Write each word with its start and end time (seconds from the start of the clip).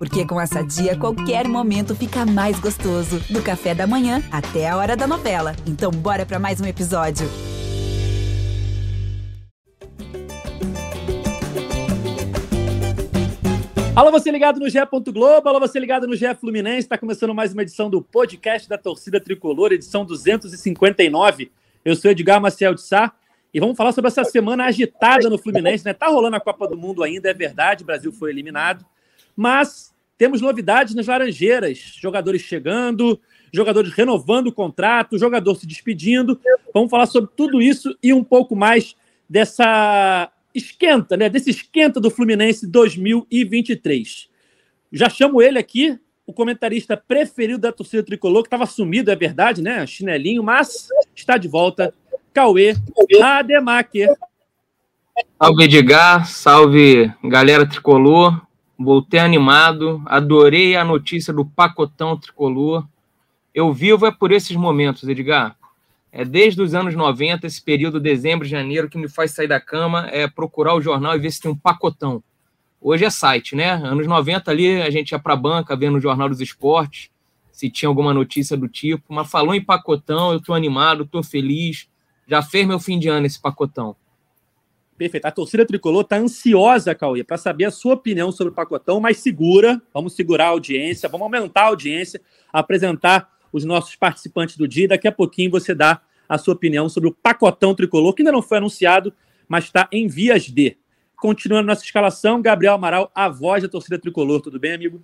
Porque 0.00 0.26
com 0.26 0.40
essa 0.40 0.62
dia, 0.62 0.96
qualquer 0.96 1.46
momento 1.46 1.94
fica 1.94 2.24
mais 2.24 2.58
gostoso. 2.58 3.20
Do 3.28 3.42
café 3.42 3.74
da 3.74 3.86
manhã 3.86 4.22
até 4.32 4.66
a 4.66 4.74
hora 4.78 4.96
da 4.96 5.06
novela. 5.06 5.54
Então, 5.66 5.90
bora 5.90 6.24
para 6.24 6.38
mais 6.38 6.58
um 6.58 6.64
episódio. 6.64 7.28
Alô, 13.94 14.10
você 14.10 14.30
ligado 14.30 14.58
no 14.58 14.70
GE. 14.70 14.78
Globo, 15.12 15.46
alô, 15.46 15.60
você 15.60 15.78
ligado 15.78 16.06
no 16.06 16.16
GE 16.16 16.34
Fluminense. 16.34 16.78
Está 16.78 16.96
começando 16.96 17.34
mais 17.34 17.52
uma 17.52 17.60
edição 17.60 17.90
do 17.90 18.00
podcast 18.00 18.66
da 18.66 18.78
Torcida 18.78 19.20
Tricolor, 19.20 19.70
edição 19.70 20.06
259. 20.06 21.52
Eu 21.84 21.94
sou 21.94 22.10
Edgar 22.10 22.40
Maciel 22.40 22.72
de 22.72 22.80
Sá 22.80 23.12
e 23.52 23.60
vamos 23.60 23.76
falar 23.76 23.92
sobre 23.92 24.08
essa 24.08 24.24
semana 24.24 24.64
agitada 24.64 25.28
no 25.28 25.36
Fluminense, 25.36 25.84
né? 25.84 25.92
Tá 25.92 26.06
rolando 26.06 26.36
a 26.36 26.40
Copa 26.40 26.66
do 26.66 26.74
Mundo 26.78 27.02
ainda, 27.02 27.28
é 27.28 27.34
verdade, 27.34 27.82
o 27.82 27.86
Brasil 27.86 28.10
foi 28.10 28.30
eliminado, 28.30 28.82
mas 29.40 29.94
temos 30.18 30.42
novidades 30.42 30.94
nas 30.94 31.06
Laranjeiras, 31.06 31.78
jogadores 31.98 32.42
chegando, 32.42 33.18
jogadores 33.50 33.90
renovando 33.90 34.48
o 34.48 34.52
contrato, 34.52 35.18
jogador 35.18 35.54
se 35.54 35.66
despedindo. 35.66 36.38
Vamos 36.74 36.90
falar 36.90 37.06
sobre 37.06 37.30
tudo 37.34 37.62
isso 37.62 37.96
e 38.02 38.12
um 38.12 38.22
pouco 38.22 38.54
mais 38.54 38.94
dessa 39.26 40.30
esquenta, 40.54 41.16
né? 41.16 41.30
Desse 41.30 41.48
esquenta 41.48 41.98
do 41.98 42.10
Fluminense 42.10 42.66
2023. 42.66 44.28
Já 44.92 45.08
chamo 45.08 45.40
ele 45.40 45.58
aqui, 45.58 45.98
o 46.26 46.34
comentarista 46.34 46.98
preferido 46.98 47.60
da 47.60 47.72
torcida 47.72 48.02
tricolor, 48.02 48.42
que 48.42 48.48
estava 48.48 48.66
sumido, 48.66 49.10
é 49.10 49.16
verdade, 49.16 49.62
né? 49.62 49.86
Chinelinho, 49.86 50.42
mas 50.42 50.88
está 51.16 51.38
de 51.38 51.48
volta. 51.48 51.94
Cauê 52.34 52.74
Rademacher. 53.18 54.14
Salve 55.42 55.64
Edgar, 55.64 56.26
salve 56.26 57.10
galera 57.24 57.66
tricolor. 57.66 58.49
Voltei 58.82 59.20
animado, 59.20 60.02
adorei 60.06 60.74
a 60.74 60.82
notícia 60.82 61.34
do 61.34 61.44
pacotão 61.44 62.16
tricolor. 62.16 62.88
Eu 63.54 63.74
vivo 63.74 64.06
é 64.06 64.10
por 64.10 64.32
esses 64.32 64.56
momentos, 64.56 65.06
Edgar. 65.06 65.54
É 66.10 66.24
desde 66.24 66.62
os 66.62 66.72
anos 66.72 66.94
90, 66.94 67.46
esse 67.46 67.60
período 67.60 68.00
dezembro, 68.00 68.48
janeiro, 68.48 68.88
que 68.88 68.96
me 68.96 69.06
faz 69.06 69.32
sair 69.32 69.46
da 69.46 69.60
cama 69.60 70.08
é 70.10 70.26
procurar 70.26 70.74
o 70.74 70.80
jornal 70.80 71.14
e 71.14 71.18
ver 71.18 71.30
se 71.30 71.42
tem 71.42 71.50
um 71.50 71.56
pacotão. 71.56 72.24
Hoje 72.80 73.04
é 73.04 73.10
site, 73.10 73.54
né? 73.54 73.72
Anos 73.72 74.06
90 74.06 74.50
ali 74.50 74.80
a 74.80 74.88
gente 74.88 75.10
ia 75.10 75.18
para 75.18 75.34
a 75.34 75.36
banca 75.36 75.76
vendo 75.76 75.98
o 75.98 76.00
Jornal 76.00 76.30
dos 76.30 76.40
Esportes, 76.40 77.10
se 77.52 77.68
tinha 77.68 77.86
alguma 77.86 78.14
notícia 78.14 78.56
do 78.56 78.66
tipo, 78.66 79.12
mas 79.12 79.30
falou 79.30 79.54
em 79.54 79.62
pacotão, 79.62 80.32
eu 80.32 80.40
tô 80.40 80.54
animado, 80.54 81.04
tô 81.04 81.22
feliz. 81.22 81.86
Já 82.26 82.40
fez 82.40 82.66
meu 82.66 82.80
fim 82.80 82.98
de 82.98 83.08
ano 83.08 83.26
esse 83.26 83.38
pacotão. 83.38 83.94
Perfeito. 85.00 85.24
A 85.24 85.30
torcida 85.30 85.64
tricolor 85.64 86.02
está 86.02 86.18
ansiosa, 86.18 86.94
Cauê, 86.94 87.24
para 87.24 87.38
saber 87.38 87.64
a 87.64 87.70
sua 87.70 87.94
opinião 87.94 88.30
sobre 88.30 88.52
o 88.52 88.54
pacotão, 88.54 89.00
mas 89.00 89.16
segura. 89.16 89.80
Vamos 89.94 90.14
segurar 90.14 90.44
a 90.44 90.48
audiência, 90.48 91.08
vamos 91.08 91.24
aumentar 91.24 91.62
a 91.62 91.68
audiência, 91.68 92.20
apresentar 92.52 93.32
os 93.50 93.64
nossos 93.64 93.96
participantes 93.96 94.58
do 94.58 94.68
dia. 94.68 94.88
Daqui 94.88 95.08
a 95.08 95.12
pouquinho 95.12 95.52
você 95.52 95.74
dá 95.74 96.02
a 96.28 96.36
sua 96.36 96.52
opinião 96.52 96.86
sobre 96.86 97.08
o 97.08 97.14
pacotão 97.14 97.74
tricolor, 97.74 98.12
que 98.12 98.20
ainda 98.20 98.30
não 98.30 98.42
foi 98.42 98.58
anunciado, 98.58 99.10
mas 99.48 99.64
está 99.64 99.88
em 99.90 100.06
vias 100.06 100.42
de. 100.42 100.76
Continuando 101.16 101.68
nossa 101.68 101.82
escalação, 101.82 102.42
Gabriel 102.42 102.74
Amaral, 102.74 103.10
a 103.14 103.26
voz 103.26 103.62
da 103.62 103.70
torcida 103.70 103.98
tricolor. 103.98 104.42
Tudo 104.42 104.60
bem, 104.60 104.74
amigo? 104.74 105.02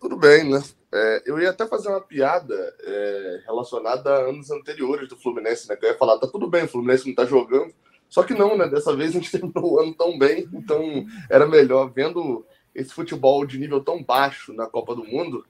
Tudo 0.00 0.16
bem, 0.16 0.50
né? 0.50 0.60
É, 0.92 1.22
eu 1.26 1.38
ia 1.38 1.50
até 1.50 1.64
fazer 1.64 1.90
uma 1.90 2.00
piada 2.00 2.74
é, 2.82 3.42
relacionada 3.46 4.10
a 4.10 4.28
anos 4.28 4.50
anteriores 4.50 5.08
do 5.08 5.16
Fluminense, 5.16 5.68
né? 5.68 5.76
Que 5.76 5.86
eu 5.86 5.90
ia 5.90 5.96
falar, 5.96 6.18
tá 6.18 6.26
tudo 6.26 6.50
bem, 6.50 6.64
o 6.64 6.68
Fluminense 6.68 7.06
não 7.06 7.14
tá 7.14 7.24
jogando. 7.24 7.72
Só 8.08 8.22
que 8.22 8.34
não, 8.34 8.56
né? 8.56 8.68
Dessa 8.68 8.94
vez 8.94 9.10
a 9.10 9.14
gente 9.14 9.30
terminou 9.32 9.74
o 9.74 9.80
ano 9.80 9.94
tão 9.94 10.18
bem, 10.18 10.48
então 10.52 11.06
era 11.30 11.46
melhor. 11.46 11.90
Vendo 11.92 12.44
esse 12.74 12.92
futebol 12.92 13.46
de 13.46 13.58
nível 13.58 13.82
tão 13.82 14.02
baixo 14.02 14.52
na 14.52 14.66
Copa 14.66 14.94
do 14.94 15.04
Mundo, 15.04 15.44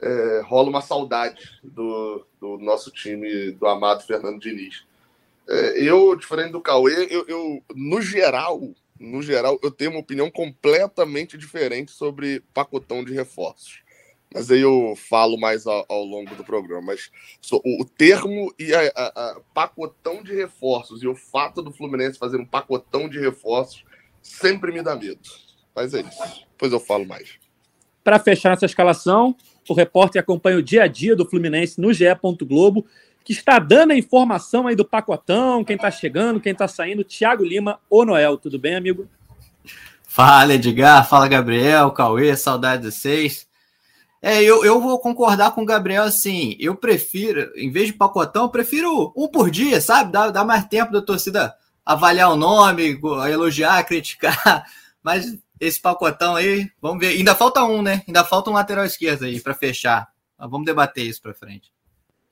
é, 0.00 0.42
rola 0.44 0.70
uma 0.70 0.80
saudade 0.80 1.60
do, 1.62 2.26
do, 2.40 2.58
nosso 2.58 2.90
time, 2.90 3.50
do 3.52 3.66
amado 3.66 4.04
Fernando 4.04 4.40
Diniz. 4.40 4.84
É, 5.48 5.82
eu, 5.82 6.16
diferente 6.16 6.52
do 6.52 6.60
Cauê, 6.60 7.06
eu, 7.10 7.24
eu, 7.28 7.62
no 7.74 8.00
geral, 8.00 8.60
no 8.98 9.22
geral, 9.22 9.58
eu 9.62 9.70
tenho 9.70 9.90
uma 9.90 10.00
opinião 10.00 10.30
completamente 10.30 11.36
diferente 11.36 11.90
sobre 11.90 12.42
pacotão 12.54 13.04
de 13.04 13.12
reforços. 13.12 13.82
Mas 14.32 14.50
aí 14.50 14.60
eu 14.60 14.94
falo 14.96 15.36
mais 15.36 15.66
ao, 15.66 15.84
ao 15.88 16.04
longo 16.04 16.34
do 16.36 16.44
programa. 16.44 16.82
Mas 16.82 17.10
so, 17.40 17.60
o, 17.64 17.82
o, 17.82 17.84
termo 17.84 18.54
e 18.58 18.72
a, 18.72 18.92
a, 18.94 19.06
a, 19.06 19.40
pacotão 19.52 20.22
de 20.22 20.34
reforços 20.34 21.02
e 21.02 21.08
o 21.08 21.16
fato 21.16 21.60
do 21.60 21.72
Fluminense 21.72 22.18
fazer 22.18 22.38
um 22.38 22.46
pacotão 22.46 23.08
de 23.08 23.18
reforços 23.18 23.84
sempre 24.22 24.70
me 24.72 24.82
dá 24.82 24.94
medo. 24.94 25.20
Mas 25.74 25.94
é 25.94 26.00
isso. 26.00 26.46
Depois 26.52 26.72
eu 26.72 26.78
falo 26.78 27.04
mais. 27.04 27.38
Para 28.04 28.18
fechar 28.18 28.52
essa 28.52 28.66
escalação, 28.66 29.36
o 29.68 29.74
repórter 29.74 30.20
acompanha 30.20 30.58
o 30.58 30.62
dia 30.62 30.84
a 30.84 30.86
dia 30.86 31.16
do 31.16 31.26
Fluminense 31.26 31.80
no 31.80 31.92
GE. 31.92 32.04
Globo, 32.42 32.86
que 33.24 33.32
está 33.32 33.58
dando 33.58 33.92
a 33.92 33.96
informação 33.96 34.66
aí 34.66 34.76
do 34.76 34.84
pacotão, 34.84 35.64
quem 35.64 35.76
está 35.76 35.90
chegando, 35.90 36.40
quem 36.40 36.52
está 36.52 36.68
saindo. 36.68 37.04
Tiago 37.04 37.44
Lima 37.44 37.80
ou 37.90 38.06
Noel, 38.06 38.38
tudo 38.38 38.58
bem, 38.58 38.76
amigo? 38.76 39.08
Fala, 40.06 40.54
Edgar. 40.54 41.08
Fala, 41.08 41.28
Gabriel, 41.28 41.90
Cauê, 41.90 42.36
saudade 42.36 42.82
de 42.82 42.92
vocês. 42.92 43.49
É, 44.22 44.42
eu, 44.42 44.64
eu 44.64 44.80
vou 44.80 44.98
concordar 44.98 45.52
com 45.52 45.62
o 45.62 45.66
Gabriel 45.66 46.04
assim. 46.04 46.56
Eu 46.60 46.74
prefiro, 46.74 47.50
em 47.56 47.70
vez 47.70 47.86
de 47.86 47.94
pacotão, 47.94 48.44
eu 48.44 48.50
prefiro 48.50 49.12
um 49.16 49.26
por 49.28 49.50
dia, 49.50 49.80
sabe? 49.80 50.12
Dá, 50.12 50.30
dá 50.30 50.44
mais 50.44 50.66
tempo 50.66 50.92
da 50.92 51.00
torcida 51.00 51.54
avaliar 51.84 52.30
o 52.30 52.36
nome, 52.36 53.00
elogiar, 53.30 53.82
criticar. 53.84 54.66
Mas 55.02 55.38
esse 55.58 55.80
pacotão 55.80 56.36
aí, 56.36 56.70
vamos 56.80 57.00
ver. 57.00 57.16
Ainda 57.16 57.34
falta 57.34 57.64
um, 57.64 57.80
né? 57.80 58.02
Ainda 58.06 58.24
falta 58.24 58.50
um 58.50 58.54
lateral 58.54 58.84
esquerdo 58.84 59.24
aí 59.24 59.40
para 59.40 59.54
fechar. 59.54 60.08
Mas 60.38 60.50
vamos 60.50 60.66
debater 60.66 61.04
isso 61.04 61.22
para 61.22 61.34
frente. 61.34 61.72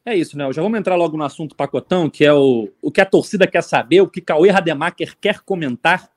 É 0.04 0.14
isso, 0.14 0.36
né? 0.38 0.50
Já 0.52 0.62
vamos 0.62 0.78
entrar 0.78 0.96
logo 0.96 1.16
no 1.16 1.24
assunto 1.24 1.54
pacotão, 1.54 2.08
que 2.08 2.24
é 2.24 2.32
o, 2.32 2.70
o 2.80 2.90
que 2.90 3.00
a 3.00 3.06
torcida 3.06 3.46
quer 3.46 3.62
saber, 3.62 4.00
o 4.00 4.08
que 4.08 4.20
Cauê 4.20 4.50
Rademacher 4.50 5.16
quer 5.20 5.40
comentar. 5.40 6.08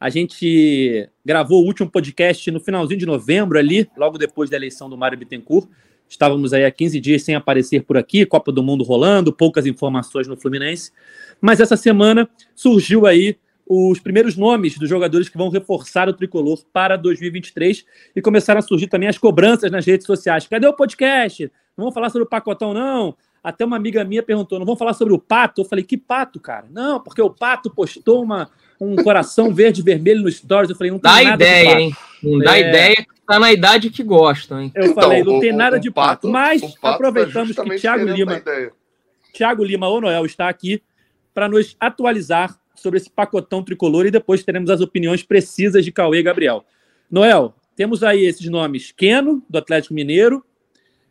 A 0.00 0.08
gente 0.08 1.10
gravou 1.22 1.62
o 1.62 1.66
último 1.66 1.90
podcast 1.90 2.50
no 2.50 2.58
finalzinho 2.58 2.98
de 2.98 3.04
novembro 3.04 3.58
ali, 3.58 3.86
logo 3.94 4.16
depois 4.16 4.48
da 4.48 4.56
eleição 4.56 4.88
do 4.88 4.96
Mário 4.96 5.18
Bittencourt. 5.18 5.68
Estávamos 6.08 6.54
aí 6.54 6.64
há 6.64 6.70
15 6.70 6.98
dias 6.98 7.22
sem 7.22 7.34
aparecer 7.34 7.84
por 7.84 7.98
aqui, 7.98 8.24
Copa 8.24 8.50
do 8.50 8.62
Mundo 8.62 8.82
rolando, 8.82 9.30
poucas 9.30 9.66
informações 9.66 10.26
no 10.26 10.38
Fluminense. 10.38 10.90
Mas 11.38 11.60
essa 11.60 11.76
semana 11.76 12.26
surgiu 12.54 13.06
aí 13.06 13.36
os 13.68 14.00
primeiros 14.00 14.38
nomes 14.38 14.78
dos 14.78 14.88
jogadores 14.88 15.28
que 15.28 15.36
vão 15.36 15.50
reforçar 15.50 16.08
o 16.08 16.14
tricolor 16.14 16.64
para 16.72 16.96
2023 16.96 17.84
e 18.16 18.22
começaram 18.22 18.58
a 18.58 18.62
surgir 18.62 18.86
também 18.86 19.08
as 19.08 19.18
cobranças 19.18 19.70
nas 19.70 19.84
redes 19.84 20.06
sociais. 20.06 20.46
Cadê 20.46 20.66
o 20.66 20.72
podcast? 20.72 21.44
Não 21.76 21.84
vamos 21.84 21.94
falar 21.94 22.08
sobre 22.08 22.24
o 22.24 22.28
pacotão, 22.28 22.72
não. 22.72 23.14
Até 23.44 23.66
uma 23.66 23.76
amiga 23.76 24.02
minha 24.02 24.22
perguntou: 24.22 24.58
não 24.58 24.66
vamos 24.66 24.78
falar 24.78 24.94
sobre 24.94 25.12
o 25.12 25.18
pato? 25.18 25.60
Eu 25.60 25.64
falei: 25.66 25.84
que 25.84 25.96
pato, 25.96 26.40
cara? 26.40 26.66
Não, 26.70 27.00
porque 27.00 27.20
o 27.20 27.30
pato 27.30 27.70
postou 27.70 28.22
uma, 28.22 28.50
um 28.80 28.96
coração 28.96 29.52
verde 29.52 29.80
e 29.80 29.84
vermelho 29.84 30.22
no 30.22 30.30
stories. 30.30 30.70
Eu 30.70 30.76
falei: 30.76 30.90
não 30.90 30.98
tem 30.98 31.10
dá 31.10 31.22
nada 31.22 31.44
ideia, 31.44 31.60
de 31.60 31.66
pato. 31.66 31.80
hein? 31.80 31.96
Não 32.22 32.40
é... 32.40 32.44
dá 32.44 32.58
ideia 32.58 32.96
que 32.96 33.20
tá 33.26 33.38
na 33.38 33.52
idade 33.52 33.90
que 33.90 34.02
gostam, 34.02 34.62
hein? 34.62 34.72
Eu 34.74 34.84
então, 34.84 34.94
falei: 34.94 35.22
não 35.22 35.36
o, 35.36 35.40
tem 35.40 35.52
nada 35.52 35.76
o, 35.76 35.80
de 35.80 35.90
pato. 35.90 36.22
pato 36.22 36.28
mas 36.28 36.60
pato 36.60 36.80
tá 36.80 36.90
aproveitamos 36.90 37.54
tá 37.54 37.64
que 37.64 37.76
Thiago 37.76 38.04
Lima, 38.06 38.42
Thiago 39.32 39.64
Lima 39.64 39.88
ou 39.88 40.00
Noel 40.00 40.24
está 40.24 40.48
aqui 40.48 40.82
para 41.34 41.48
nos 41.48 41.76
atualizar 41.78 42.58
sobre 42.74 42.98
esse 42.98 43.10
pacotão 43.10 43.62
tricolor 43.62 44.06
e 44.06 44.10
depois 44.10 44.42
teremos 44.42 44.70
as 44.70 44.80
opiniões 44.80 45.22
precisas 45.22 45.84
de 45.84 45.92
Cauê 45.92 46.18
e 46.18 46.22
Gabriel. 46.22 46.64
Noel, 47.10 47.54
temos 47.76 48.02
aí 48.02 48.24
esses 48.24 48.48
nomes: 48.48 48.92
Keno, 48.92 49.42
do 49.48 49.58
Atlético 49.58 49.94
Mineiro, 49.94 50.44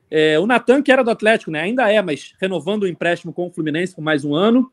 é, 0.09 0.39
o 0.39 0.47
Natan, 0.47 0.81
que 0.81 0.91
era 0.91 1.03
do 1.03 1.11
Atlético, 1.11 1.51
né? 1.51 1.61
ainda 1.61 1.91
é, 1.91 2.01
mas 2.01 2.33
renovando 2.39 2.83
o 2.83 2.87
empréstimo 2.87 3.31
com 3.31 3.47
o 3.47 3.51
Fluminense 3.51 3.93
por 3.93 4.01
mais 4.01 4.25
um 4.25 4.33
ano. 4.33 4.71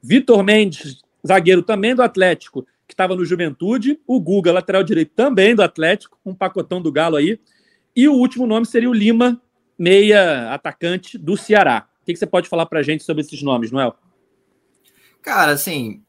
Vitor 0.00 0.44
Mendes, 0.44 1.00
zagueiro 1.28 1.62
também 1.62 1.94
do 1.94 2.02
Atlético, 2.02 2.66
que 2.86 2.94
estava 2.94 3.14
no 3.14 3.24
Juventude. 3.24 4.00
O 4.06 4.20
Guga, 4.20 4.52
lateral 4.52 4.82
direito 4.82 5.12
também 5.14 5.54
do 5.54 5.62
Atlético, 5.62 6.18
um 6.24 6.34
pacotão 6.34 6.82
do 6.82 6.90
Galo 6.90 7.16
aí. 7.16 7.38
E 7.94 8.08
o 8.08 8.14
último 8.14 8.46
nome 8.46 8.66
seria 8.66 8.90
o 8.90 8.94
Lima, 8.94 9.40
meia 9.78 10.52
atacante 10.52 11.16
do 11.16 11.36
Ceará. 11.36 11.88
O 12.02 12.04
que, 12.04 12.12
que 12.12 12.18
você 12.18 12.26
pode 12.26 12.48
falar 12.48 12.66
para 12.66 12.82
gente 12.82 13.04
sobre 13.04 13.22
esses 13.22 13.42
nomes, 13.42 13.70
Noel? 13.70 13.94
Cara, 15.22 15.52
assim, 15.52 16.02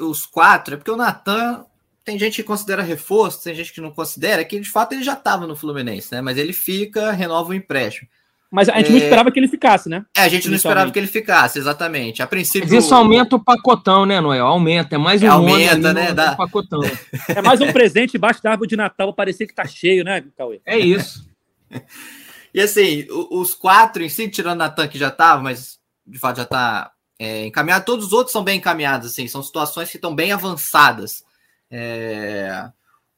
os 0.00 0.26
quatro, 0.26 0.74
é 0.74 0.76
porque 0.76 0.90
o 0.90 0.96
Natan 0.96 1.64
tem 2.04 2.18
gente 2.18 2.36
que 2.36 2.42
considera 2.42 2.82
reforço, 2.82 3.42
tem 3.42 3.54
gente 3.54 3.72
que 3.72 3.80
não 3.80 3.90
considera, 3.90 4.44
que 4.44 4.60
de 4.60 4.70
fato 4.70 4.92
ele 4.92 5.02
já 5.02 5.14
estava 5.14 5.46
no 5.46 5.56
Fluminense, 5.56 6.14
né? 6.14 6.20
Mas 6.20 6.38
ele 6.38 6.52
fica, 6.52 7.10
renova 7.10 7.50
o 7.50 7.54
empréstimo. 7.54 8.08
Mas 8.50 8.68
a 8.68 8.76
gente 8.76 8.88
é... 8.88 8.90
não 8.90 8.98
esperava 8.98 9.30
que 9.30 9.38
ele 9.38 9.48
ficasse, 9.48 9.88
né? 9.88 10.04
É, 10.16 10.22
a 10.22 10.28
gente 10.28 10.48
não 10.48 10.56
esperava 10.56 10.90
que 10.90 10.98
ele 10.98 11.06
ficasse, 11.06 11.58
exatamente. 11.58 12.22
A 12.22 12.26
princípio. 12.26 12.68
Mas 12.68 12.84
isso 12.84 12.94
aumenta 12.94 13.36
o 13.36 13.42
pacotão, 13.42 14.06
né, 14.06 14.20
Noel? 14.20 14.46
Aumenta, 14.46 14.94
é 14.94 14.98
mais 14.98 15.22
um 15.22 15.26
é, 15.26 15.28
aumenta, 15.28 15.92
né? 15.92 16.12
Da... 16.12 16.36
pacotão. 16.36 16.80
É 17.28 17.42
mais 17.42 17.60
um 17.60 17.72
presente 17.72 18.16
embaixo 18.16 18.42
da 18.42 18.52
árvore 18.52 18.68
de 18.68 18.76
Natal, 18.76 19.12
parecer 19.12 19.46
que 19.46 19.54
tá 19.54 19.66
cheio, 19.66 20.04
né, 20.04 20.24
Cauê? 20.36 20.60
É 20.64 20.78
isso. 20.78 21.28
e 22.54 22.60
assim, 22.60 23.06
os 23.30 23.54
quatro 23.54 24.02
em 24.02 24.08
si, 24.08 24.28
tirando 24.28 24.58
Natan 24.58 24.86
que 24.86 24.98
já 24.98 25.08
estava, 25.08 25.42
mas 25.42 25.78
de 26.06 26.18
fato 26.18 26.36
já 26.36 26.44
está 26.44 26.92
é, 27.18 27.46
encaminhado. 27.46 27.84
Todos 27.84 28.06
os 28.06 28.12
outros 28.12 28.32
são 28.32 28.44
bem 28.44 28.58
encaminhados, 28.58 29.10
assim, 29.10 29.26
são 29.26 29.42
situações 29.42 29.90
que 29.90 29.96
estão 29.96 30.14
bem 30.14 30.32
avançadas. 30.32 31.24
É... 31.68 32.70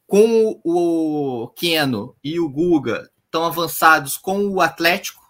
com 0.07 0.59
o 0.65 1.53
Keno 1.55 2.17
e 2.25 2.41
o 2.41 2.49
Guga 2.49 3.07
estão 3.29 3.45
avançados 3.45 4.17
com 4.17 4.49
o 4.49 4.61
Atlético, 4.61 5.23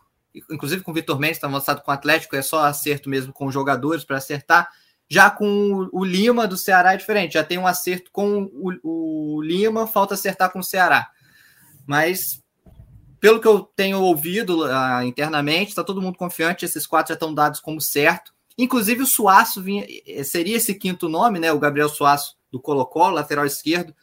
inclusive 0.50 0.83
com 0.83 0.93
o 0.93 0.95
Vitor 0.95 1.19
Mendes 1.19 1.37
está 1.37 1.49
avançado 1.49 1.83
com 1.83 1.91
o 1.91 1.95
Atlético, 1.95 2.37
é 2.37 2.43
só 2.43 2.65
acerto 2.65 3.11
mesmo 3.11 3.33
com 3.33 3.47
os 3.47 3.55
jogadores 3.55 4.05
para 4.05 4.17
acertar. 4.17 4.69
Já 5.11 5.31
com 5.31 5.89
o 5.93 6.05
Lima 6.05 6.47
do 6.47 6.56
Ceará 6.56 6.93
é 6.95 6.97
diferente, 6.97 7.35
já 7.35 7.45
tem 7.45 7.59
um 7.59 7.67
acerto 7.67 8.11
com 8.12 8.50
o, 8.53 9.37
o 9.37 9.43
Lima, 9.43 9.87
falta 9.87 10.15
acertar 10.15 10.50
com 10.50 10.59
o 10.61 10.65
Ceará. 10.65 11.11
Mas 11.87 12.43
pelo 13.21 13.41
que 13.41 13.49
eu 13.49 13.61
tenho 13.61 14.01
ouvido 14.01 14.67
uh, 14.67 15.03
internamente, 15.03 15.71
está 15.71 15.83
todo 15.83 16.03
mundo 16.03 16.19
confiante, 16.19 16.65
esses 16.65 16.87
quatro 16.87 17.09
já 17.09 17.15
estão 17.15 17.35
dados 17.35 17.59
como 17.59 17.81
certo. 17.81 18.33
Inclusive 18.56 19.03
o 19.03 19.06
Suaço 19.06 19.62
vinha, 19.62 19.87
seria 20.25 20.56
esse 20.56 20.75
quinto 20.75 21.09
nome, 21.09 21.39
né? 21.39 21.53
O 21.53 21.59
Gabriel 21.59 21.89
Suaço 21.89 22.37
do 22.51 22.61
Colo-Colo, 22.61 23.15
lateral 23.15 23.47
esquerdo. 23.47 23.94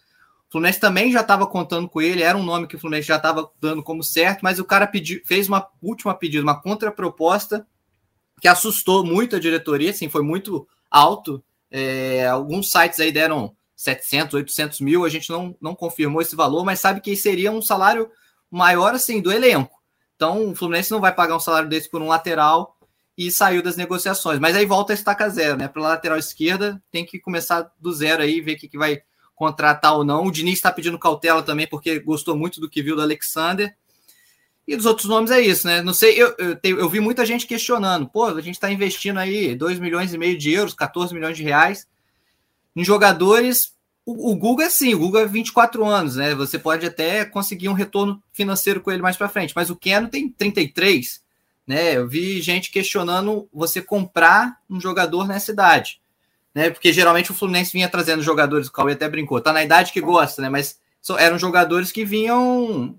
Fluminense 0.56 0.80
também 0.80 1.12
já 1.12 1.20
estava 1.20 1.46
contando 1.46 1.90
com 1.90 2.02
ele, 2.02 2.24
era 2.24 2.38
um 2.38 2.44
nome 2.44 2.66
que 2.66 2.78
o 2.78 2.80
Fluminense 2.80 3.10
já 3.10 3.18
estava 3.18 3.52
dando 3.60 3.84
como 3.84 4.02
certo, 4.02 4.40
mas 4.42 4.58
o 4.58 4.64
cara 4.64 4.88
pediu, 4.88 5.20
fez 5.26 5.50
uma 5.50 5.68
última 5.82 6.16
pedido, 6.16 6.44
uma 6.44 6.62
contraproposta 6.62 7.68
que 8.40 8.48
assustou 8.48 9.06
muito 9.06 9.36
a 9.36 9.40
diretoria, 9.40 9.90
assim, 9.90 10.08
foi 10.08 10.22
muito 10.22 10.66
alto. 10.90 11.44
É, 11.70 12.26
alguns 12.28 12.72
sites 12.72 13.02
aí 13.02 13.12
deram 13.12 13.54
700, 13.76 14.36
800 14.36 14.80
mil, 14.80 15.04
a 15.04 15.10
gente 15.10 15.30
não, 15.30 15.58
não 15.60 15.76
confirmou 15.76 16.22
esse 16.22 16.38
valor, 16.38 16.64
mas 16.64 16.80
sabe 16.80 17.02
que 17.02 17.18
seria 17.18 17.52
um 17.52 17.62
salário 17.62 18.10
maior, 18.50 18.94
assim, 18.94 19.22
do 19.22 19.34
elenco. 19.34 19.84
Então, 20.16 20.52
o 20.52 20.56
Fluminense 20.56 20.90
não 20.90 21.02
vai 21.02 21.14
pagar 21.14 21.36
um 21.36 21.40
salário 21.42 21.68
desse 21.68 21.90
por 21.92 22.02
um 22.02 22.08
lateral 22.08 22.78
e 23.18 23.30
saiu 23.30 23.62
das 23.62 23.76
negociações. 23.76 24.40
Mas 24.40 24.56
aí 24.56 24.66
volta 24.66 24.94
a 24.94 24.96
estaca 24.96 25.28
zero, 25.28 25.58
né? 25.58 25.68
Pela 25.68 25.90
lateral 25.90 26.18
esquerda, 26.18 26.82
tem 26.90 27.06
que 27.06 27.20
começar 27.20 27.70
do 27.78 27.92
zero 27.92 28.24
aí, 28.24 28.40
ver 28.40 28.54
o 28.54 28.58
que, 28.58 28.70
que 28.70 28.78
vai 28.78 29.02
contratar 29.36 29.96
ou 29.96 30.04
não. 30.04 30.26
O 30.26 30.32
Diniz 30.32 30.56
está 30.56 30.72
pedindo 30.72 30.98
cautela 30.98 31.44
também, 31.44 31.68
porque 31.68 32.00
gostou 32.00 32.36
muito 32.36 32.60
do 32.60 32.70
que 32.70 32.82
viu 32.82 32.96
do 32.96 33.02
Alexander. 33.02 33.76
E 34.68 34.76
dos 34.76 34.86
outros 34.86 35.08
nomes 35.08 35.30
é 35.30 35.40
isso, 35.40 35.68
né? 35.68 35.82
Não 35.82 35.94
sei, 35.94 36.20
eu, 36.20 36.34
eu, 36.40 36.80
eu 36.80 36.90
vi 36.90 37.00
muita 37.00 37.26
gente 37.26 37.46
questionando. 37.46 38.08
Pô, 38.08 38.26
a 38.26 38.42
gente 38.42 38.56
está 38.56 38.72
investindo 38.72 39.20
aí 39.20 39.54
2 39.56 39.78
milhões 39.78 40.14
e 40.14 40.18
meio 40.18 40.38
de 40.38 40.52
euros, 40.52 40.74
14 40.74 41.14
milhões 41.14 41.38
de 41.38 41.44
reais 41.44 41.88
em 42.76 42.84
jogadores. 42.84 43.76
O, 44.04 44.32
o 44.32 44.36
Guga, 44.36 44.70
sim, 44.70 44.96
o 44.96 45.00
Guga 45.00 45.20
é 45.20 45.26
24 45.28 45.86
anos, 45.86 46.16
né? 46.16 46.34
Você 46.34 46.58
pode 46.58 46.86
até 46.86 47.26
conseguir 47.26 47.70
um 47.70 47.74
retorno 47.74 48.22
financeiro 48.34 48.82
com 48.82 48.92
ele 48.92 49.04
mais 49.04 49.18
para 49.18 49.30
frente, 49.30 49.54
mas 49.56 49.70
o 49.70 49.76
Keno 49.76 50.08
tem 50.08 50.30
33, 50.30 51.22
né? 51.68 51.98
Eu 51.98 52.08
vi 52.08 52.42
gente 52.42 52.72
questionando 52.72 53.48
você 53.54 53.82
comprar 53.82 54.60
um 54.68 54.80
jogador 54.82 55.28
nessa 55.28 55.52
idade 55.52 56.00
né? 56.56 56.70
Porque 56.70 56.94
geralmente 56.94 57.32
o 57.32 57.34
Fluminense 57.34 57.74
vinha 57.74 57.90
trazendo 57.90 58.24
jogadores, 58.24 58.68
o 58.68 58.72
Cauê 58.72 58.94
até 58.94 59.10
brincou, 59.10 59.42
tá 59.42 59.52
na 59.52 59.62
idade 59.62 59.92
que 59.92 60.00
gosta, 60.00 60.42
né? 60.42 60.48
Mas 60.48 60.80
eram 61.20 61.38
jogadores 61.38 61.92
que 61.92 62.06
vinham 62.06 62.98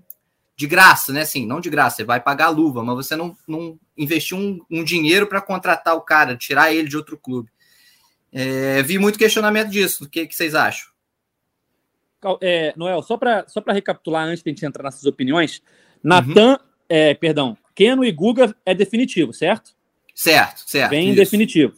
de 0.55 0.67
graça, 0.67 1.11
né? 1.11 1.21
Assim, 1.21 1.45
não 1.45 1.59
de 1.59 1.69
graça, 1.69 1.97
você 1.97 2.03
vai 2.03 2.21
pagar 2.21 2.45
a 2.45 2.49
luva, 2.49 2.83
mas 2.83 2.95
você 2.95 3.15
não, 3.15 3.35
não 3.47 3.79
investiu 3.97 4.37
um, 4.37 4.59
um 4.69 4.83
dinheiro 4.83 5.25
para 5.25 5.41
contratar 5.41 5.95
o 5.95 6.01
cara, 6.01 6.37
tirar 6.37 6.71
ele 6.71 6.87
de 6.87 6.95
outro 6.95 7.17
clube. 7.17 7.49
É, 8.31 8.83
vi 8.83 8.99
muito 8.99 9.17
questionamento 9.17 9.69
disso. 9.69 10.03
O 10.03 10.09
que, 10.09 10.27
que 10.27 10.35
vocês 10.35 10.53
acham? 10.53 10.89
É, 12.41 12.73
Noel, 12.75 13.01
só 13.01 13.17
para 13.17 13.47
só 13.47 13.63
recapitular 13.67 14.27
antes 14.27 14.43
de 14.43 14.49
a 14.49 14.53
gente 14.53 14.65
entrar 14.65 14.83
nessas 14.83 15.05
opiniões, 15.05 15.63
Natan, 16.03 16.51
uhum. 16.51 16.57
é, 16.89 17.13
perdão, 17.13 17.57
Keno 17.73 18.03
e 18.03 18.11
Guga 18.11 18.55
é 18.65 18.73
definitivo, 18.73 19.33
certo? 19.33 19.75
Certo, 20.13 20.63
certo. 20.65 20.89
Bem 20.89 21.07
isso. 21.07 21.15
definitivo 21.15 21.73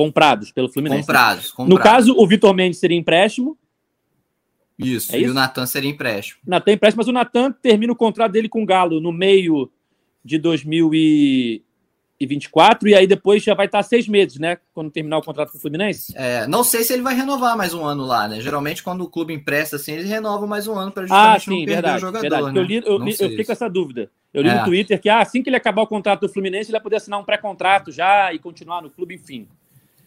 comprados 0.00 0.50
pelo 0.50 0.70
Fluminense. 0.70 1.02
Comprados, 1.02 1.50
comprados. 1.50 1.74
No 1.74 1.78
caso, 1.78 2.14
o 2.16 2.26
Vitor 2.26 2.54
Mendes 2.54 2.80
seria 2.80 2.96
empréstimo. 2.96 3.58
Isso, 4.78 5.14
é 5.14 5.18
e 5.18 5.24
isso? 5.24 5.32
o 5.32 5.34
Natan 5.34 5.66
seria 5.66 5.90
empréstimo. 5.90 6.40
Natan 6.46 6.72
empréstimo, 6.72 7.00
mas 7.00 7.08
o 7.08 7.12
Natan 7.12 7.52
termina 7.52 7.92
o 7.92 7.96
contrato 7.96 8.32
dele 8.32 8.48
com 8.48 8.62
o 8.62 8.66
Galo 8.66 8.98
no 8.98 9.12
meio 9.12 9.70
de 10.24 10.38
2024 10.38 12.88
e 12.88 12.94
aí 12.94 13.06
depois 13.06 13.42
já 13.42 13.52
vai 13.52 13.66
estar 13.66 13.82
seis 13.82 14.08
meses, 14.08 14.38
né? 14.38 14.56
Quando 14.72 14.90
terminar 14.90 15.18
o 15.18 15.22
contrato 15.22 15.52
com 15.52 15.58
o 15.58 15.60
Fluminense. 15.60 16.14
É, 16.16 16.46
não 16.46 16.64
sei 16.64 16.82
se 16.82 16.94
ele 16.94 17.02
vai 17.02 17.14
renovar 17.14 17.54
mais 17.58 17.74
um 17.74 17.84
ano 17.84 18.06
lá, 18.06 18.26
né? 18.26 18.40
Geralmente 18.40 18.82
quando 18.82 19.02
o 19.02 19.10
clube 19.10 19.34
empresta 19.34 19.76
assim, 19.76 19.92
eles 19.92 20.08
renovam 20.08 20.48
mais 20.48 20.66
um 20.66 20.78
ano 20.78 20.92
para 20.92 21.02
ah, 21.02 21.08
justamente 21.08 21.36
ah, 21.36 21.40
sim, 21.40 21.50
não 21.50 21.58
perder 21.58 21.74
verdade, 21.74 21.98
o 21.98 22.00
jogador. 22.00 22.22
Verdade. 22.22 22.54
Né? 22.54 22.58
Eu, 22.58 22.62
li, 22.62 22.82
eu, 22.86 22.96
li, 22.96 23.14
eu 23.20 23.28
fiquei 23.28 23.44
com 23.44 23.52
essa 23.52 23.68
dúvida. 23.68 24.10
Eu 24.32 24.42
li 24.42 24.48
é. 24.48 24.54
no 24.54 24.64
Twitter 24.64 24.98
que 24.98 25.10
ah, 25.10 25.20
assim 25.20 25.42
que 25.42 25.50
ele 25.50 25.56
acabar 25.56 25.82
o 25.82 25.86
contrato 25.86 26.22
do 26.22 26.32
Fluminense, 26.32 26.70
ele 26.70 26.72
vai 26.72 26.80
poder 26.80 26.96
assinar 26.96 27.20
um 27.20 27.24
pré-contrato 27.24 27.92
já 27.92 28.32
e 28.32 28.38
continuar 28.38 28.80
no 28.80 28.88
clube, 28.88 29.16
enfim. 29.16 29.46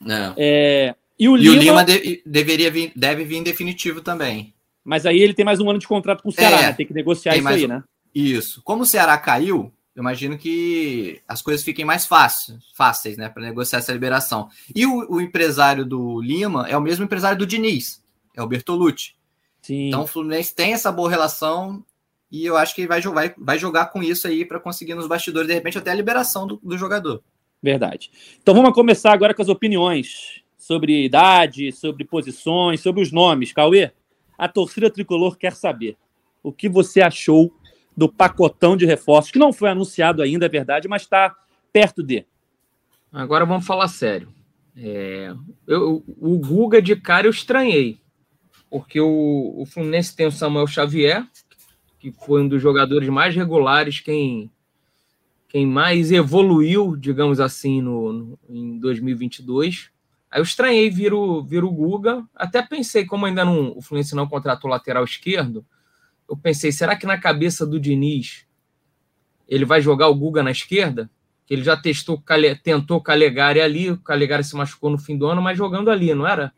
É. 0.07 0.33
É, 0.37 0.95
e 1.19 1.29
o 1.29 1.37
e 1.37 1.41
Lima, 1.41 1.55
o 1.55 1.59
Lima 1.59 1.85
de, 1.85 2.21
deveria 2.25 2.71
vir, 2.71 2.91
deve 2.95 3.23
vir 3.23 3.37
em 3.37 3.43
definitivo 3.43 4.01
também. 4.01 4.53
Mas 4.83 5.05
aí 5.05 5.21
ele 5.21 5.33
tem 5.33 5.45
mais 5.45 5.59
um 5.59 5.69
ano 5.69 5.79
de 5.79 5.87
contrato 5.87 6.21
com 6.21 6.29
o 6.29 6.31
Ceará, 6.31 6.59
é, 6.59 6.61
né? 6.63 6.73
Tem 6.73 6.85
que 6.85 6.93
negociar 6.93 7.37
isso 7.37 7.47
aí, 7.47 7.67
né? 7.67 7.83
Isso. 8.13 8.61
Como 8.63 8.83
o 8.83 8.85
Ceará 8.85 9.17
caiu, 9.17 9.71
eu 9.95 10.01
imagino 10.01 10.37
que 10.37 11.21
as 11.27 11.41
coisas 11.41 11.63
fiquem 11.63 11.85
mais 11.85 12.05
fáceis, 12.05 12.57
fáceis, 12.75 13.15
né, 13.15 13.29
para 13.29 13.43
negociar 13.43 13.79
essa 13.79 13.93
liberação. 13.93 14.49
E 14.75 14.85
o, 14.85 15.15
o, 15.15 15.21
empresário 15.21 15.85
do 15.85 16.19
Lima 16.19 16.67
é 16.67 16.75
o 16.75 16.81
mesmo 16.81 17.05
empresário 17.05 17.37
do 17.37 17.45
Diniz, 17.45 18.03
é 18.35 18.41
o 18.41 18.47
Bertolucci. 18.47 19.13
Sim. 19.61 19.87
Então 19.87 20.03
o 20.03 20.07
Fluminense 20.07 20.53
tem 20.53 20.73
essa 20.73 20.91
boa 20.91 21.09
relação 21.09 21.83
e 22.31 22.43
eu 22.43 22.57
acho 22.57 22.73
que 22.73 22.87
vai, 22.87 22.99
vai, 23.01 23.33
vai 23.37 23.59
jogar 23.59 23.85
com 23.87 24.01
isso 24.01 24.27
aí 24.27 24.43
para 24.43 24.59
conseguir 24.59 24.95
nos 24.95 25.07
bastidores, 25.07 25.47
de 25.47 25.53
repente, 25.53 25.77
até 25.77 25.91
a 25.91 25.95
liberação 25.95 26.47
do, 26.47 26.59
do 26.63 26.77
jogador. 26.77 27.23
Verdade. 27.63 28.11
Então 28.41 28.53
vamos 28.53 28.73
começar 28.73 29.13
agora 29.13 29.33
com 29.33 29.41
as 29.41 29.47
opiniões 29.47 30.43
sobre 30.57 31.05
idade, 31.05 31.71
sobre 31.71 32.03
posições, 32.03 32.81
sobre 32.81 33.01
os 33.01 33.09
nomes. 33.09 33.53
Cauê, 33.53 33.89
a 34.37 34.49
torcida 34.49 34.89
tricolor 34.89 35.37
quer 35.37 35.53
saber 35.53 35.95
o 36.43 36.51
que 36.51 36.67
você 36.67 37.01
achou 37.01 37.55
do 37.95 38.09
pacotão 38.09 38.75
de 38.75 38.85
reforços, 38.85 39.31
que 39.31 39.39
não 39.39 39.53
foi 39.53 39.69
anunciado 39.69 40.21
ainda, 40.21 40.45
é 40.45 40.49
verdade, 40.49 40.89
mas 40.89 41.03
está 41.03 41.33
perto 41.71 42.03
de. 42.03 42.25
Agora 43.11 43.45
vamos 43.45 43.65
falar 43.65 43.87
sério. 43.87 44.27
É, 44.75 45.33
eu, 45.65 46.03
o 46.19 46.37
Guga 46.39 46.81
de 46.81 46.95
cara 46.97 47.27
eu 47.27 47.31
estranhei, 47.31 47.99
porque 48.69 48.99
o, 48.99 49.53
o 49.55 49.65
Fluminense 49.65 50.13
tem 50.13 50.25
o 50.25 50.31
Samuel 50.31 50.67
Xavier, 50.67 51.25
que 51.99 52.11
foi 52.11 52.41
um 52.41 52.47
dos 52.47 52.61
jogadores 52.61 53.07
mais 53.07 53.33
regulares, 53.33 54.01
quem 54.01 54.51
quem 55.53 55.67
mais 55.67 56.11
evoluiu, 56.11 56.95
digamos 56.95 57.39
assim, 57.39 57.79
no, 57.79 58.11
no, 58.11 58.39
em 58.49 58.79
2022. 58.79 59.91
Aí 60.31 60.39
eu 60.39 60.43
estranhei 60.43 60.89
vir 60.89 61.13
o, 61.13 61.43
vir 61.43 61.63
o 61.63 61.69
Guga. 61.69 62.27
Até 62.33 62.63
pensei, 62.63 63.05
como 63.05 63.27
ainda 63.27 63.45
não, 63.45 63.77
o 63.77 63.79
Fluminense 63.79 64.15
não 64.15 64.27
contratou 64.27 64.67
lateral 64.67 65.03
esquerdo, 65.03 65.63
eu 66.27 66.35
pensei, 66.35 66.71
será 66.71 66.95
que 66.95 67.05
na 67.05 67.19
cabeça 67.19 67.67
do 67.67 67.79
Diniz 67.79 68.47
ele 69.47 69.63
vai 69.63 69.79
jogar 69.79 70.07
o 70.07 70.15
Guga 70.15 70.41
na 70.41 70.49
esquerda? 70.49 71.07
Que 71.45 71.53
ele 71.53 71.61
já 71.61 71.77
testou, 71.77 72.19
tentou 72.63 72.99
Calegari 72.99 73.61
ali, 73.61 73.91
o 73.91 73.97
Calegari 73.97 74.43
se 74.43 74.55
machucou 74.55 74.89
no 74.89 74.97
fim 74.97 75.15
do 75.15 75.27
ano, 75.27 75.39
mas 75.39 75.55
jogando 75.55 75.91
ali, 75.91 76.15
não 76.15 76.25
era 76.25 76.51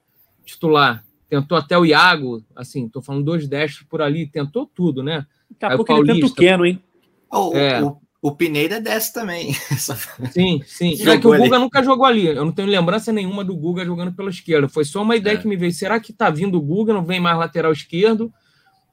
titular. 0.46 1.03
Tentou 1.27 1.58
até 1.58 1.77
o 1.77 1.86
Iago, 1.86 2.46
assim, 2.55 2.88
tô 2.88 3.01
falando 3.01 3.25
dois 3.25 3.46
destros 3.46 3.86
por 3.89 4.01
ali, 4.01 4.25
tentou 4.25 4.65
tudo, 4.65 5.03
né? 5.03 5.27
Daqui 5.60 5.74
a 5.74 5.75
pouco 5.75 5.91
ele 5.91 6.13
tenta 6.13 6.27
o 6.27 6.34
Keno, 6.34 6.65
hein? 6.65 6.81
O, 7.29 7.53
é. 7.53 7.84
o, 7.84 8.00
o 8.25 8.36
Pineda 8.36 8.82
desce 8.82 9.13
também. 9.13 9.53
Sim, 10.34 10.60
sim. 10.65 10.98
É 11.08 11.15
que 11.15 11.27
o 11.27 11.38
Guga 11.38 11.44
ali. 11.44 11.63
nunca 11.63 11.84
jogou 11.84 12.08
ali. 12.08 12.25
Eu 12.25 12.44
não 12.44 12.51
tenho 12.51 12.67
lembrança 12.67 13.13
nenhuma 13.13 13.44
do 13.44 13.55
Guga 13.55 13.86
jogando 13.86 14.13
pela 14.13 14.32
esquerda. 14.32 14.67
Foi 14.67 14.84
só 14.84 15.03
uma 15.03 15.15
ideia 15.15 15.36
é. 15.36 15.38
que 15.38 15.48
me 15.48 15.55
veio. 15.55 15.72
Será 15.72 16.00
que 16.00 16.12
tá 16.12 16.32
vindo 16.32 16.58
o 16.58 16.62
Guga? 16.62 16.91
Não 16.91 17.05
vem 17.05 17.20
mais 17.20 17.38
lateral 17.38 17.72
esquerdo? 17.72 18.34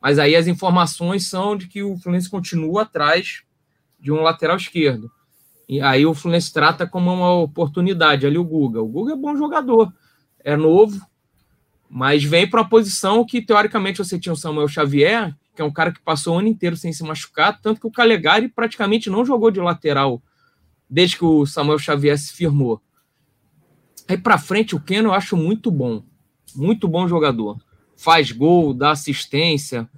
Mas 0.03 0.19
aí 0.19 0.37
as 0.37 0.47
informações 0.47 1.31
são 1.31 1.57
de 1.57 1.67
que 1.67 1.83
o 1.83 1.97
Fluminense 1.97 2.29
continua 2.29 2.83
atrás 2.83 3.43
de 3.99 4.13
um 4.13 4.21
lateral 4.21 4.59
esquerdo. 4.59 5.11
E 5.67 5.81
aí 5.81 6.05
o 6.05 6.13
Fluminense 6.13 6.53
trata 6.53 6.87
como 6.87 7.11
uma 7.11 7.33
oportunidade 7.33 8.27
ali 8.27 8.37
o 8.37 8.45
Guga. 8.45 8.83
O 8.83 8.87
Guga 8.87 9.15
é 9.15 9.17
bom 9.17 9.35
jogador, 9.35 9.91
é 10.45 10.57
novo, 10.57 11.01
mas 11.89 12.23
vem 12.23 12.47
para 12.47 12.61
uma 12.61 12.69
posição 12.69 13.25
que 13.25 13.41
teoricamente 13.41 13.97
você 13.97 14.19
tinha 14.19 14.35
o 14.35 14.37
Samuel 14.37 14.69
Xavier, 14.69 15.35
que 15.55 15.63
é 15.63 15.65
um 15.65 15.73
cara 15.73 15.93
que 15.93 16.01
passou 16.01 16.35
o 16.35 16.39
ano 16.39 16.49
inteiro 16.49 16.77
sem 16.77 16.93
se 16.93 17.03
machucar, 17.03 17.61
tanto 17.61 17.81
que 17.81 17.87
o 17.87 17.91
Calegari 17.91 18.49
praticamente 18.49 19.11
não 19.11 19.25
jogou 19.25 19.51
de 19.51 19.61
lateral 19.61 20.23
desde 20.89 21.17
que 21.17 21.25
o 21.25 21.47
Samuel 21.47 21.79
Xavier 21.79 22.19
se 22.19 22.35
firmou. 22.35 22.81
Aí 24.07 24.19
para 24.19 24.37
frente, 24.37 24.75
o 24.75 24.81
Keno 24.81 25.09
eu 25.09 25.15
acho 25.15 25.37
muito 25.37 25.71
bom, 25.71 26.03
muito 26.55 26.87
bom 26.87 27.09
jogador. 27.09 27.59
Faz 27.97 28.31
gol, 28.31 28.75
dá 28.75 28.91
assistência, 28.91 29.89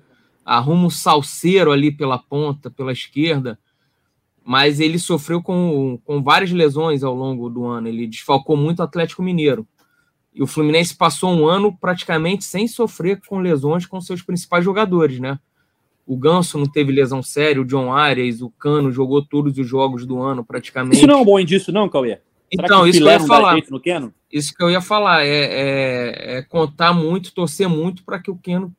arruma 0.44 0.86
um 0.86 0.90
salseiro 0.90 1.72
ali 1.72 1.90
pela 1.90 2.18
ponta, 2.18 2.70
pela 2.70 2.92
esquerda, 2.92 3.58
mas 4.44 4.78
ele 4.78 4.98
sofreu 4.98 5.42
com, 5.42 5.98
com 6.04 6.22
várias 6.22 6.52
lesões 6.52 7.02
ao 7.02 7.14
longo 7.14 7.48
do 7.48 7.64
ano. 7.64 7.88
Ele 7.88 8.06
desfalcou 8.06 8.56
muito 8.56 8.80
o 8.80 8.82
Atlético 8.82 9.22
Mineiro. 9.22 9.66
E 10.34 10.42
o 10.42 10.46
Fluminense 10.46 10.94
passou 10.94 11.30
um 11.30 11.46
ano 11.46 11.76
praticamente 11.78 12.44
sem 12.44 12.66
sofrer 12.66 13.20
com 13.26 13.38
lesões 13.38 13.86
com 13.86 14.00
seus 14.00 14.20
principais 14.20 14.64
jogadores, 14.64 15.20
né? 15.20 15.38
O 16.06 16.16
Ganso 16.16 16.58
não 16.58 16.66
teve 16.66 16.92
lesão 16.92 17.22
séria, 17.22 17.62
o 17.62 17.64
John 17.64 17.92
Arias, 17.92 18.42
o 18.42 18.50
Cano 18.50 18.90
jogou 18.90 19.24
todos 19.24 19.56
os 19.56 19.66
jogos 19.66 20.04
do 20.04 20.20
ano 20.20 20.44
praticamente. 20.44 20.96
Isso 20.96 21.06
não 21.06 21.18
é 21.18 21.22
um 21.22 21.24
bom 21.24 21.38
indício, 21.38 21.72
não, 21.72 21.88
Cauê? 21.88 22.18
então, 22.52 22.86
isso 22.86 22.98
que 22.98 23.04
eu 23.04 23.10
ia 23.10 23.20
falar. 23.20 23.58
Isso 24.30 24.54
que 24.54 24.62
eu 24.62 24.70
ia 24.70 24.80
falar 24.80 25.24
é, 25.24 25.28
é, 25.28 26.36
é 26.38 26.42
contar 26.42 26.92
muito, 26.92 27.32
torcer 27.32 27.68
muito 27.68 28.04
para 28.04 28.18
que 28.18 28.30
o 28.30 28.36
Keno 28.36 28.74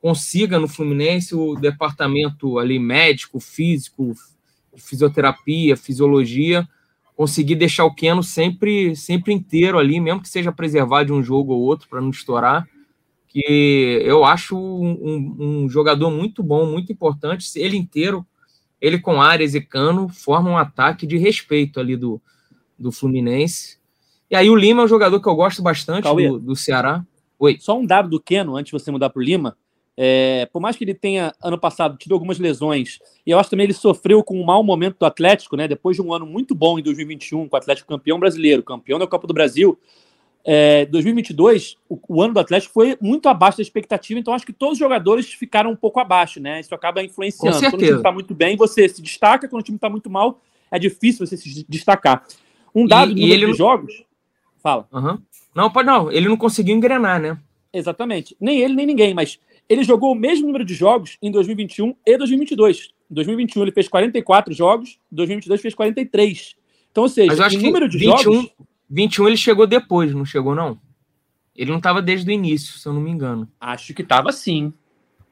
consiga 0.00 0.58
no 0.58 0.68
Fluminense 0.68 1.34
o 1.34 1.54
departamento 1.54 2.58
ali 2.58 2.78
médico, 2.78 3.40
físico, 3.40 4.14
fisioterapia, 4.76 5.76
fisiologia, 5.76 6.68
conseguir 7.16 7.54
deixar 7.54 7.84
o 7.84 7.94
Keno 7.94 8.22
sempre, 8.22 8.94
sempre 8.96 9.32
inteiro 9.32 9.78
ali, 9.78 10.00
mesmo 10.00 10.20
que 10.20 10.28
seja 10.28 10.52
preservar 10.52 11.04
de 11.04 11.12
um 11.12 11.22
jogo 11.22 11.52
ou 11.52 11.60
outro 11.60 11.88
para 11.88 12.00
não 12.00 12.10
estourar. 12.10 12.68
Que 13.28 14.00
eu 14.04 14.24
acho 14.24 14.56
um, 14.56 15.36
um, 15.38 15.68
jogador 15.68 16.10
muito 16.10 16.42
bom, 16.42 16.66
muito 16.66 16.92
importante. 16.92 17.48
Ele 17.56 17.76
inteiro, 17.76 18.24
ele 18.80 18.98
com 18.98 19.20
Arias 19.20 19.54
e 19.54 19.60
Cano, 19.60 20.08
forma 20.08 20.50
um 20.50 20.58
ataque 20.58 21.06
de 21.06 21.16
respeito 21.16 21.80
ali 21.80 21.96
do, 21.96 22.20
do 22.78 22.92
Fluminense. 22.92 23.78
E 24.30 24.36
aí 24.36 24.48
o 24.48 24.56
Lima 24.56 24.82
é 24.82 24.84
um 24.84 24.88
jogador 24.88 25.20
que 25.20 25.28
eu 25.28 25.34
gosto 25.34 25.62
bastante 25.62 26.04
do, 26.04 26.38
do 26.38 26.56
Ceará. 26.56 27.04
Oi. 27.38 27.58
Só 27.60 27.78
um 27.78 27.84
dado 27.84 28.08
do 28.08 28.20
Keno, 28.20 28.56
antes 28.56 28.70
de 28.70 28.78
você 28.78 28.90
mudar 28.90 29.10
para 29.10 29.20
o 29.20 29.24
Lima. 29.24 29.56
É, 29.96 30.46
por 30.52 30.60
mais 30.60 30.76
que 30.76 30.84
ele 30.84 30.94
tenha, 30.94 31.32
ano 31.42 31.58
passado, 31.58 31.96
tido 31.96 32.12
algumas 32.12 32.38
lesões, 32.38 32.98
e 33.24 33.30
eu 33.30 33.38
acho 33.38 33.50
também 33.50 33.64
ele 33.64 33.72
sofreu 33.72 34.24
com 34.24 34.40
um 34.40 34.44
mau 34.44 34.62
momento 34.62 34.98
do 34.98 35.06
Atlético, 35.06 35.56
né? 35.56 35.68
Depois 35.68 35.96
de 35.96 36.02
um 36.02 36.12
ano 36.12 36.26
muito 36.26 36.54
bom 36.54 36.78
em 36.78 36.82
2021, 36.82 37.48
com 37.48 37.54
o 37.54 37.58
Atlético 37.58 37.88
campeão 37.88 38.18
brasileiro, 38.18 38.62
campeão 38.62 38.98
da 38.98 39.06
Copa 39.06 39.26
do 39.26 39.34
Brasil. 39.34 39.78
É, 40.46 40.84
2022, 40.86 41.78
o, 41.88 41.98
o, 42.08 42.20
ano 42.20 42.34
do 42.34 42.40
Atlético 42.40 42.74
foi 42.74 42.98
muito 43.00 43.28
abaixo 43.28 43.58
da 43.58 43.62
expectativa, 43.62 44.20
então 44.20 44.34
acho 44.34 44.44
que 44.44 44.52
todos 44.52 44.74
os 44.74 44.78
jogadores 44.78 45.32
ficaram 45.32 45.70
um 45.70 45.76
pouco 45.76 46.00
abaixo, 46.00 46.40
né? 46.40 46.60
Isso 46.60 46.74
acaba 46.74 47.02
influenciando. 47.02 47.58
Quando 47.58 47.74
o 47.74 47.78
time 47.78 47.96
está 47.96 48.12
muito 48.12 48.34
bem, 48.34 48.56
você 48.56 48.88
se 48.88 49.00
destaca, 49.00 49.48
quando 49.48 49.62
o 49.62 49.64
time 49.64 49.76
está 49.76 49.88
muito 49.88 50.10
mal, 50.10 50.40
é 50.70 50.78
difícil 50.78 51.24
você 51.26 51.36
se 51.36 51.64
destacar. 51.68 52.26
Um 52.74 52.86
dado 52.86 53.12
e, 53.12 53.14
de 53.14 53.20
número 53.22 53.42
ele... 53.42 53.52
de 53.52 53.58
jogos. 53.58 54.04
Fala. 54.62 54.86
Uhum. 54.92 55.18
Não, 55.54 55.70
pode 55.70 55.86
não. 55.86 56.10
Ele 56.10 56.28
não 56.28 56.36
conseguiu 56.36 56.74
engrenar, 56.74 57.20
né? 57.20 57.38
Exatamente. 57.72 58.36
Nem 58.40 58.60
ele, 58.60 58.74
nem 58.74 58.86
ninguém, 58.86 59.14
mas 59.14 59.38
ele 59.68 59.82
jogou 59.84 60.12
o 60.12 60.14
mesmo 60.14 60.46
número 60.46 60.64
de 60.64 60.74
jogos 60.74 61.16
em 61.22 61.30
2021 61.30 61.94
e 62.06 62.18
2022. 62.18 62.90
Em 63.10 63.14
2021 63.14 63.62
ele 63.62 63.72
fez 63.72 63.88
44 63.88 64.52
jogos, 64.52 64.98
em 65.12 65.16
2022 65.16 65.60
fez 65.60 65.74
43. 65.74 66.56
Então, 66.90 67.02
ou 67.04 67.08
seja, 67.08 67.28
Mas 67.28 67.40
acho 67.40 67.60
número 67.60 67.88
de 67.88 67.98
21, 67.98 68.18
jogos... 68.18 68.50
21 68.88 69.28
ele 69.28 69.36
chegou 69.36 69.66
depois, 69.66 70.14
não 70.14 70.24
chegou 70.24 70.54
não? 70.54 70.78
Ele 71.54 71.70
não 71.70 71.78
estava 71.78 72.02
desde 72.02 72.30
o 72.30 72.32
início, 72.32 72.78
se 72.78 72.86
eu 72.86 72.92
não 72.92 73.00
me 73.00 73.10
engano. 73.10 73.48
Acho 73.60 73.94
que 73.94 74.02
estava 74.02 74.32
sim. 74.32 74.72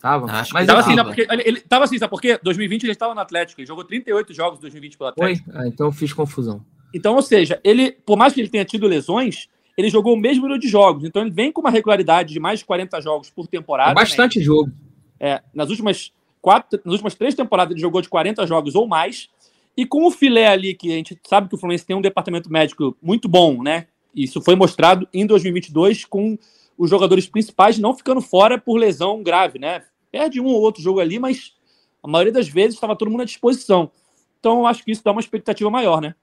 Tava. 0.01 0.27
Acho 0.31 0.53
mas 0.53 0.62
estava 0.62 0.81
assim, 0.81 0.97
né, 0.97 1.05
porque 1.05 1.27
ele, 1.31 1.43
ele 1.45 1.61
tava 1.61 1.85
assim, 1.85 1.99
sabe 1.99 2.11
por 2.11 2.21
quê? 2.21 2.39
2020 2.43 2.83
ele 2.83 2.93
estava 2.93 3.15
no 3.15 3.21
Atlético, 3.21 3.61
ele 3.61 3.69
jogou 3.69 3.85
38 3.85 4.35
jogos 4.35 4.59
em 4.59 4.62
2020 4.62 4.99
pelo 4.99 5.11
Atlético. 5.11 5.51
Foi? 5.53 5.61
Ah, 5.61 5.69
então 5.69 5.87
eu 5.87 5.93
fiz 5.93 6.12
confusão. 6.12 6.65
Então, 6.93 7.15
ou 7.15 7.23
seja, 7.23 7.61
ele, 7.62 7.93
por 7.93 8.17
mais 8.17 8.33
que 8.33 8.41
ele 8.41 8.49
tenha 8.49 8.65
tido 8.65 8.87
lesões, 8.87 9.49
ele 9.76 9.88
jogou 9.88 10.14
o 10.14 10.17
mesmo 10.17 10.43
número 10.43 10.61
de 10.61 10.69
jogos. 10.69 11.05
Então 11.05 11.23
ele 11.23 11.31
vem 11.31 11.50
com 11.50 11.61
uma 11.61 11.71
regularidade 11.71 12.33
de 12.33 12.41
mais 12.41 12.61
de 12.61 12.64
40 12.64 13.00
jogos 13.00 13.31
por 13.31 13.47
temporada. 13.47 13.93
É 13.93 13.95
bastante 13.95 14.38
né? 14.38 14.45
jogo. 14.45 14.71
É, 15.19 15.43
nas 15.55 15.71
últimas 15.71 16.12
quatro, 16.41 16.81
nas 16.85 16.93
últimas 16.93 17.14
três 17.14 17.35
temporadas 17.35 17.73
ele 17.73 17.81
jogou 17.81 18.02
de 18.02 18.09
40 18.09 18.47
jogos 18.47 18.75
ou 18.75 18.87
mais. 18.87 19.29
E 19.76 19.87
com 19.87 20.07
o 20.07 20.11
filé 20.11 20.49
ali, 20.49 20.75
que 20.75 20.93
a 20.93 20.97
gente 20.97 21.19
sabe 21.26 21.49
que 21.49 21.55
o 21.55 21.59
Fluminense 21.59 21.87
tem 21.87 21.97
um 21.97 22.02
departamento 22.02 22.52
médico 22.52 22.97
muito 23.00 23.29
bom, 23.29 23.62
né? 23.62 23.87
Isso 24.14 24.43
foi 24.43 24.55
mostrado 24.55 25.09
em 25.12 25.26
2022 25.26 26.05
com 26.05 26.38
os 26.76 26.91
jogadores 26.91 27.26
principais 27.26 27.79
não 27.79 27.95
ficando 27.95 28.21
fora 28.21 28.59
por 28.59 28.76
lesão 28.76 29.23
grave, 29.23 29.59
né? 29.59 29.83
Perde 30.11 30.41
um 30.41 30.47
ou 30.47 30.61
outro 30.61 30.83
jogo 30.83 31.00
ali, 31.00 31.19
mas 31.19 31.55
a 32.02 32.09
maioria 32.09 32.33
das 32.33 32.49
vezes 32.49 32.75
estava 32.75 32.97
todo 32.97 33.11
mundo 33.11 33.23
à 33.23 33.25
disposição. 33.25 33.91
Então 34.38 34.59
eu 34.59 34.67
acho 34.67 34.85
que 34.85 34.91
isso 34.91 35.05
dá 35.05 35.12
uma 35.12 35.21
expectativa 35.21 35.71
maior, 35.71 36.00
né? 36.02 36.14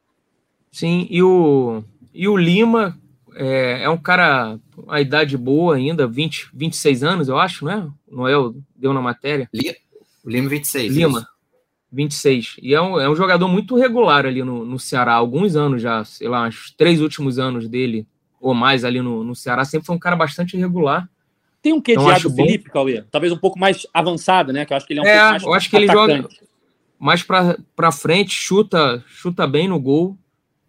Sim, 0.72 1.08
e 1.10 1.24
o, 1.24 1.84
e 2.14 2.28
o 2.28 2.38
Lima, 2.38 3.00
é, 3.36 3.84
é 3.84 3.90
um 3.90 3.98
cara, 3.98 4.60
a 4.88 5.02
idade 5.02 5.38
boa 5.38 5.76
ainda, 5.76 6.08
20, 6.08 6.50
26 6.54 7.04
anos, 7.04 7.28
eu 7.28 7.38
acho, 7.38 7.66
não 7.66 7.72
é? 7.72 7.78
O 8.08 8.16
Noel 8.18 8.56
deu 8.76 8.94
na 8.94 9.02
matéria. 9.02 9.50
Lima 10.26 10.50
26. 10.50 10.96
Lima, 10.96 11.20
isso. 11.20 11.28
26. 11.92 12.56
E 12.62 12.74
é 12.74 12.82
um, 12.82 13.00
é 13.00 13.10
um 13.10 13.16
jogador 13.16 13.48
muito 13.48 13.76
regular 13.76 14.26
ali 14.26 14.44
no, 14.44 14.66
no 14.66 14.80
Ceará, 14.80 15.14
há 15.14 15.16
alguns 15.16 15.56
anos 15.56 15.82
já, 15.82 16.04
sei 16.06 16.28
lá, 16.28 16.48
os 16.48 16.72
três 16.72 17.02
últimos 17.02 17.40
anos 17.40 17.68
dele, 17.68 18.06
ou 18.40 18.54
mais 18.54 18.84
ali 18.84 19.02
no, 19.02 19.24
no 19.24 19.36
Ceará, 19.36 19.66
sempre 19.66 19.88
foi 19.88 19.96
um 19.96 20.00
cara 20.00 20.16
bastante 20.16 20.58
regular. 20.58 21.10
Tem 21.62 21.74
um 21.74 21.82
quê 21.82 21.94
então, 21.94 22.14
de 22.14 22.36
Felipe, 22.36 22.70
Cauê? 22.70 23.04
Talvez 23.12 23.34
um 23.34 23.38
pouco 23.38 23.60
mais 23.60 23.86
avançado, 23.94 24.54
né? 24.54 24.66
Que 24.66 24.72
eu 24.72 24.78
acho 24.78 24.88
que 24.88 24.94
ele 24.94 25.02
é 25.02 25.04
um 25.04 25.06
é, 25.06 25.12
pouco 25.18 25.32
mais 25.32 25.44
eu 25.44 25.54
acho 25.54 25.70
que 25.70 25.76
ele 25.76 25.88
joga 25.88 26.30
mais 26.98 27.24
para 27.24 27.92
frente, 27.92 28.32
chuta, 28.32 29.04
chuta 29.08 29.48
bem 29.48 29.68
no 29.68 29.80
gol. 29.80 30.18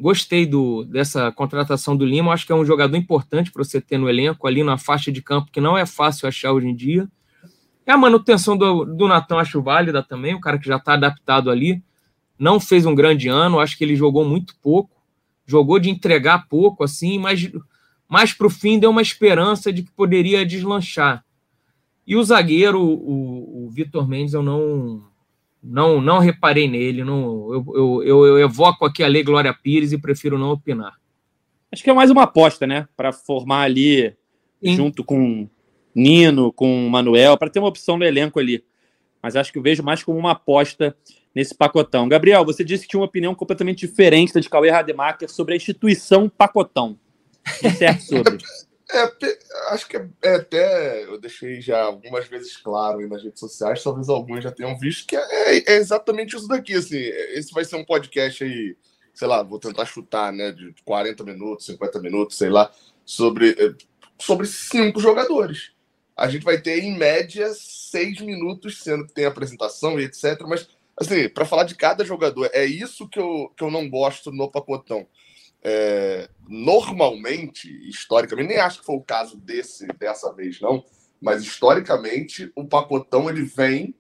Gostei 0.01 0.47
do, 0.47 0.83
dessa 0.85 1.31
contratação 1.31 1.95
do 1.95 2.07
Lima. 2.07 2.33
Acho 2.33 2.47
que 2.47 2.53
é 2.53 2.55
um 2.55 2.65
jogador 2.65 2.97
importante 2.97 3.53
para 3.53 3.63
você 3.63 3.81
ter 3.81 3.99
no 3.99 4.09
elenco, 4.09 4.47
ali 4.47 4.65
na 4.65 4.79
faixa 4.79 5.13
de 5.13 5.21
campo, 5.21 5.51
que 5.53 5.61
não 5.61 5.77
é 5.77 5.85
fácil 5.85 6.27
achar 6.27 6.53
hoje 6.53 6.69
em 6.69 6.75
dia. 6.75 7.07
E 7.87 7.91
a 7.91 7.99
manutenção 7.99 8.57
do, 8.57 8.85
do 8.85 9.07
Natan 9.07 9.37
acho 9.37 9.61
válida 9.61 10.03
também, 10.03 10.35
o 10.35 10.41
cara 10.41 10.59
que 10.59 10.67
já 10.67 10.77
está 10.77 10.95
adaptado 10.95 11.51
ali. 11.51 11.83
Não 12.39 12.59
fez 12.59 12.87
um 12.87 12.95
grande 12.95 13.29
ano, 13.29 13.61
acho 13.61 13.77
que 13.77 13.85
ele 13.85 13.95
jogou 13.95 14.25
muito 14.25 14.55
pouco. 14.63 15.03
Jogou 15.45 15.79
de 15.79 15.91
entregar 15.91 16.49
pouco, 16.49 16.83
assim, 16.83 17.19
mas 17.19 17.51
mais 18.09 18.33
para 18.33 18.47
o 18.47 18.51
fim 18.51 18.79
deu 18.79 18.91
uma 18.91 19.03
esperança 19.03 19.71
de 19.71 19.83
que 19.83 19.93
poderia 19.93 20.47
deslanchar. 20.47 21.23
E 22.07 22.17
o 22.17 22.25
zagueiro, 22.25 22.81
o, 22.81 23.67
o 23.67 23.71
Vitor 23.71 24.09
Mendes, 24.09 24.33
eu 24.33 24.43
não, 24.43 25.05
não 25.63 26.01
não 26.01 26.19
reparei 26.19 26.69
nele, 26.69 27.05
não, 27.05 27.53
eu, 27.53 27.65
eu, 27.75 28.03
eu, 28.03 28.27
eu 28.27 28.39
evoco 28.41 28.85
aqui 28.85 29.03
a 29.03 29.09
Lei 29.09 29.23
Glória 29.23 29.53
Pires 29.55 29.93
e 29.93 29.99
prefiro 29.99 30.39
não 30.39 30.51
opinar. 30.51 30.99
Acho 31.73 31.85
que 31.85 31.91
é 31.91 31.93
mais 31.93 32.11
uma 32.11 32.25
aposta, 32.25 32.67
né? 32.67 32.89
Para 32.97 33.13
formar 33.13 33.63
ali, 33.63 34.15
Sim. 34.63 34.75
junto 34.75 35.05
com 35.05 35.49
Nino, 35.95 36.53
com 36.53 36.89
Manuel, 36.89 37.37
para 37.37 37.51
ter 37.51 37.59
uma 37.59 37.69
opção 37.69 37.97
no 37.97 38.05
elenco 38.05 38.41
ali. 38.41 38.65
Mas 39.23 39.37
acho 39.37 39.53
que 39.53 39.59
eu 39.59 39.63
vejo 39.63 39.83
mais 39.83 40.03
como 40.03 40.19
uma 40.19 40.33
aposta 40.33 40.97
nesse 41.35 41.55
pacotão. 41.55 42.09
Gabriel, 42.09 42.45
você 42.45 42.65
disse 42.65 42.85
que 42.85 42.91
tinha 42.91 43.01
uma 43.01 43.07
opinião 43.07 43.35
completamente 43.35 43.87
diferente 43.87 44.33
da 44.33 44.41
de 44.41 44.49
Cauê 44.49 44.71
Rademacher 44.71 45.31
sobre 45.31 45.55
a 45.55 45.57
instituição 45.57 46.29
pacotão. 46.29 46.99
certo 47.77 48.03
sobre. 48.03 48.39
É, 48.93 49.73
acho 49.73 49.87
que 49.89 49.97
é, 49.97 50.09
é, 50.23 50.35
até 50.35 51.05
eu 51.05 51.19
deixei 51.19 51.61
já 51.61 51.83
algumas 51.83 52.27
vezes 52.27 52.57
claro 52.57 53.07
nas 53.09 53.23
redes 53.23 53.39
sociais, 53.39 53.83
talvez 53.83 54.09
alguns 54.09 54.43
já 54.43 54.51
tenham 54.51 54.77
visto, 54.79 55.07
que 55.07 55.17
é, 55.17 55.59
é, 55.59 55.77
exatamente 55.77 56.37
isso 56.37 56.49
daqui. 56.49 56.75
Assim, 56.75 56.99
esse 56.99 57.53
vai 57.53 57.65
ser 57.65 57.77
um 57.77 57.85
podcast 57.85 58.43
aí, 58.43 58.77
sei 59.15 59.29
lá, 59.29 59.43
vou 59.43 59.61
tentar 59.61 59.85
chutar, 59.85 60.33
né, 60.33 60.51
de 60.51 60.75
40 60.85 61.23
minutos, 61.25 61.67
50 61.67 62.01
minutos, 62.01 62.37
sei 62.37 62.49
lá, 62.49 62.71
sobre, 63.05 63.51
é, 63.51 63.75
sobre 64.19 64.47
cinco 64.47 65.01
jogadores. 65.01 65.73
A 66.17 66.29
gente 66.29 66.45
vai 66.45 66.61
ter, 66.61 66.83
em 66.83 66.97
média, 66.97 67.53
seis 67.55 68.21
minutos, 68.21 68.83
sendo 68.83 69.07
que 69.07 69.13
tem 69.13 69.25
apresentação 69.25 70.01
e 70.01 70.05
etc. 70.05 70.41
Mas, 70.49 70.69
assim, 70.97 71.29
para 71.29 71.45
falar 71.45 71.65
de 71.65 71.77
cada 71.77 72.05
jogador, 72.05 72.51
é 72.53 72.65
isso 72.65 73.09
que 73.09 73.21
eu, 73.21 73.53
que 73.57 73.63
eu 73.63 73.71
não 73.71 73.89
gosto 73.89 74.33
no 74.33 74.51
pacotão 74.51 75.07
é, 75.63 76.29
normalmente, 76.49 77.69
historicamente, 77.89 78.49
nem 78.49 78.59
acho 78.59 78.81
que 78.81 78.87
foi 78.87 78.97
o 78.97 79.03
caso 79.03 79.37
desse 79.37 79.87
dessa 79.99 80.33
vez, 80.33 80.61
não, 80.61 80.85
mas 81.21 81.43
historicamente, 81.43 82.51
o 82.57 82.67
pacotão 82.67 83.29
ele 83.29 83.43
vem 83.43 83.95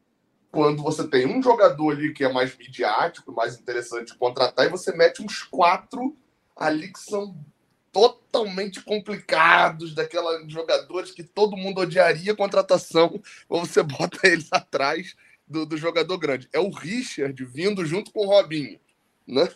quando 0.50 0.82
você 0.82 1.06
tem 1.06 1.26
um 1.26 1.42
jogador 1.42 1.92
ali 1.92 2.12
que 2.12 2.24
é 2.24 2.32
mais 2.32 2.56
midiático, 2.56 3.32
mais 3.32 3.58
interessante 3.58 4.12
de 4.12 4.18
contratar, 4.18 4.66
e 4.66 4.70
você 4.70 4.94
mete 4.96 5.22
uns 5.22 5.42
quatro 5.42 6.16
ali 6.56 6.92
que 6.92 6.98
são 6.98 7.36
totalmente 7.92 8.80
complicados, 8.82 9.94
daquelas 9.94 10.50
jogadores 10.50 11.10
que 11.10 11.22
todo 11.22 11.56
mundo 11.56 11.80
odiaria 11.80 12.32
a 12.32 12.36
contratação, 12.36 13.20
ou 13.48 13.64
você 13.64 13.82
bota 13.82 14.26
eles 14.26 14.48
atrás 14.50 15.14
do, 15.46 15.66
do 15.66 15.76
jogador 15.76 16.16
grande. 16.18 16.48
É 16.52 16.60
o 16.60 16.70
Richard 16.70 17.44
vindo 17.44 17.84
junto 17.84 18.12
com 18.12 18.20
o 18.20 18.28
Robinho, 18.28 18.78
né? 19.26 19.48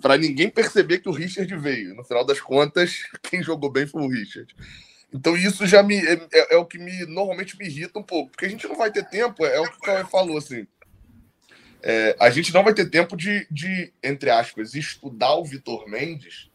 Para 0.00 0.16
ninguém 0.16 0.50
perceber 0.50 0.98
que 0.98 1.08
o 1.08 1.12
Richard 1.12 1.54
veio. 1.56 1.94
No 1.94 2.04
final 2.04 2.24
das 2.24 2.40
contas, 2.40 3.02
quem 3.22 3.42
jogou 3.42 3.70
bem 3.70 3.86
foi 3.86 4.02
o 4.02 4.08
Richard. 4.08 4.54
Então 5.12 5.36
isso 5.36 5.66
já 5.66 5.82
me 5.82 5.96
é, 5.96 6.14
é, 6.32 6.54
é, 6.54 6.56
o 6.56 6.66
que 6.66 6.78
me 6.78 7.06
normalmente 7.06 7.56
me 7.58 7.66
irrita 7.66 7.98
um 7.98 8.02
pouco, 8.02 8.30
porque 8.30 8.44
a 8.44 8.48
gente 8.48 8.66
não 8.68 8.76
vai 8.76 8.90
ter 8.90 9.08
tempo, 9.08 9.44
é, 9.44 9.56
é 9.56 9.60
o 9.60 9.70
que 9.70 9.78
o 9.78 9.80
Cauê 9.80 10.04
falou 10.04 10.36
assim. 10.36 10.66
É, 11.82 12.16
a 12.20 12.28
gente 12.28 12.52
não 12.52 12.64
vai 12.64 12.74
ter 12.74 12.90
tempo 12.90 13.16
de, 13.16 13.46
de 13.50 13.92
entre 14.02 14.30
aspas, 14.30 14.74
estudar 14.74 15.34
o 15.34 15.44
Vitor 15.44 15.88
Mendes 15.88 16.50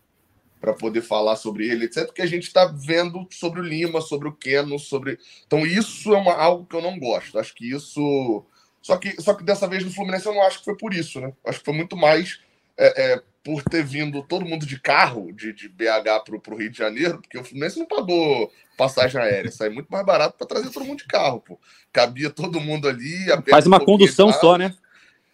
para 0.63 0.73
poder 0.73 1.01
falar 1.01 1.35
sobre 1.35 1.67
ele, 1.67 1.85
etc. 1.85 2.05
Porque 2.05 2.21
a 2.21 2.27
gente 2.27 2.43
está 2.43 2.65
vendo 2.65 3.27
sobre 3.31 3.59
o 3.59 3.63
Lima, 3.63 4.01
sobre 4.01 4.27
o 4.27 4.33
Keno, 4.33 4.77
sobre. 4.77 5.17
Então 5.45 5.65
isso 5.65 6.13
é 6.13 6.17
uma, 6.17 6.33
algo 6.33 6.65
que 6.65 6.75
eu 6.75 6.81
não 6.81 6.99
gosto. 6.99 7.39
Acho 7.39 7.53
que 7.55 7.69
isso. 7.69 8.45
Só 8.81 8.97
que, 8.97 9.21
só 9.21 9.33
que 9.33 9.43
dessa 9.43 9.67
vez 9.67 9.83
no 9.83 9.91
Fluminense 9.91 10.25
eu 10.25 10.33
não 10.33 10.43
acho 10.43 10.59
que 10.59 10.65
foi 10.65 10.77
por 10.77 10.93
isso, 10.93 11.19
né? 11.19 11.33
Acho 11.45 11.59
que 11.59 11.65
foi 11.65 11.73
muito 11.73 11.97
mais 11.97 12.39
é, 12.77 13.13
é, 13.13 13.23
por 13.43 13.61
ter 13.63 13.83
vindo 13.83 14.23
todo 14.23 14.45
mundo 14.45 14.65
de 14.65 14.79
carro 14.79 15.31
de, 15.33 15.51
de 15.51 15.67
BH 15.67 16.23
para 16.23 16.53
o 16.53 16.57
Rio 16.57 16.69
de 16.69 16.77
Janeiro, 16.77 17.19
porque 17.19 17.37
o 17.37 17.43
Fluminense 17.43 17.77
não 17.77 17.85
pagou 17.85 18.51
passagem 18.77 19.21
aérea, 19.21 19.51
sai 19.51 19.69
muito 19.69 19.89
mais 19.89 20.05
barato 20.05 20.37
para 20.37 20.47
trazer 20.47 20.69
todo 20.69 20.85
mundo 20.85 20.99
de 20.99 21.05
carro, 21.05 21.41
pô. 21.41 21.59
Cabia 21.91 22.29
todo 22.29 22.59
mundo 22.59 22.87
ali. 22.87 23.13
Faz 23.49 23.67
uma 23.67 23.83
condução 23.83 24.31
só, 24.31 24.57
né? 24.57 24.75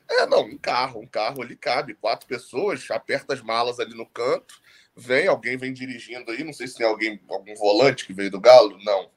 É, 0.09 0.25
não, 0.25 0.41
um 0.41 0.57
carro, 0.57 1.01
um 1.01 1.05
carro 1.05 1.41
ali 1.43 1.55
cabe, 1.55 1.93
quatro 1.93 2.27
pessoas, 2.27 2.89
aperta 2.89 3.33
as 3.33 3.41
malas 3.41 3.79
ali 3.79 3.95
no 3.95 4.07
canto, 4.07 4.59
vem, 4.95 5.27
alguém 5.27 5.55
vem 5.55 5.71
dirigindo 5.71 6.31
aí, 6.31 6.43
não 6.43 6.51
sei 6.51 6.67
se 6.67 6.77
tem 6.77 6.87
alguém, 6.87 7.19
algum 7.29 7.53
volante 7.53 8.07
que 8.07 8.13
veio 8.13 8.31
do 8.31 8.39
Galo, 8.39 8.79
não. 8.83 9.07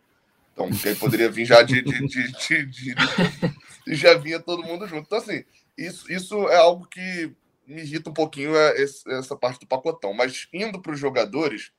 Então, 0.52 0.70
quem 0.70 0.94
poderia 0.94 1.30
vir 1.30 1.46
já 1.46 1.62
de, 1.62 1.80
de, 1.80 2.06
de, 2.06 2.32
de, 2.32 2.66
de, 2.66 2.94
de 3.86 3.94
já 3.94 4.12
vinha 4.14 4.38
todo 4.38 4.62
mundo 4.62 4.86
junto. 4.86 5.06
Então, 5.06 5.16
assim, 5.16 5.44
isso, 5.78 6.12
isso 6.12 6.46
é 6.50 6.56
algo 6.56 6.86
que 6.86 7.32
me 7.66 7.82
irrita 7.82 8.10
um 8.10 8.14
pouquinho 8.14 8.56
é 8.56 8.82
essa 8.82 9.36
parte 9.36 9.60
do 9.60 9.66
pacotão. 9.66 10.12
Mas 10.12 10.48
indo 10.52 10.80
para 10.80 10.92
os 10.92 10.98
jogadores, 10.98 11.72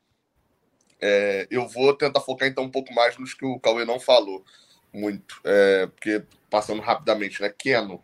é, 1.01 1.47
eu 1.51 1.67
vou 1.67 1.93
tentar 1.93 2.21
focar 2.21 2.47
então 2.47 2.63
um 2.63 2.71
pouco 2.71 2.93
mais 2.93 3.17
nos 3.17 3.33
que 3.33 3.45
o 3.45 3.59
Cauê 3.59 3.85
não 3.85 3.99
falou 3.99 4.43
muito. 4.93 5.41
É, 5.43 5.87
porque, 5.87 6.23
passando 6.49 6.81
rapidamente, 6.81 7.41
né? 7.41 7.49
Keno 7.49 8.03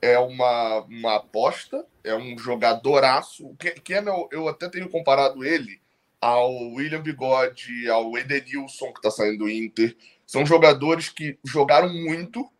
é 0.00 0.18
uma, 0.18 0.80
uma 0.80 1.16
aposta, 1.16 1.86
é 2.02 2.14
um 2.14 2.36
jogadoraço. 2.36 3.54
Keno, 3.84 4.28
eu 4.32 4.48
até 4.48 4.68
tenho 4.68 4.88
comparado 4.88 5.44
ele 5.44 5.80
ao 6.20 6.52
William 6.72 7.02
Bigode, 7.02 7.88
ao 7.88 8.16
Edenilson, 8.16 8.92
que 8.92 8.98
está 8.98 9.10
saindo 9.10 9.38
do 9.38 9.50
Inter. 9.50 9.96
São 10.26 10.46
jogadores 10.46 11.08
que 11.08 11.38
jogaram 11.44 11.92
muito 11.92 12.50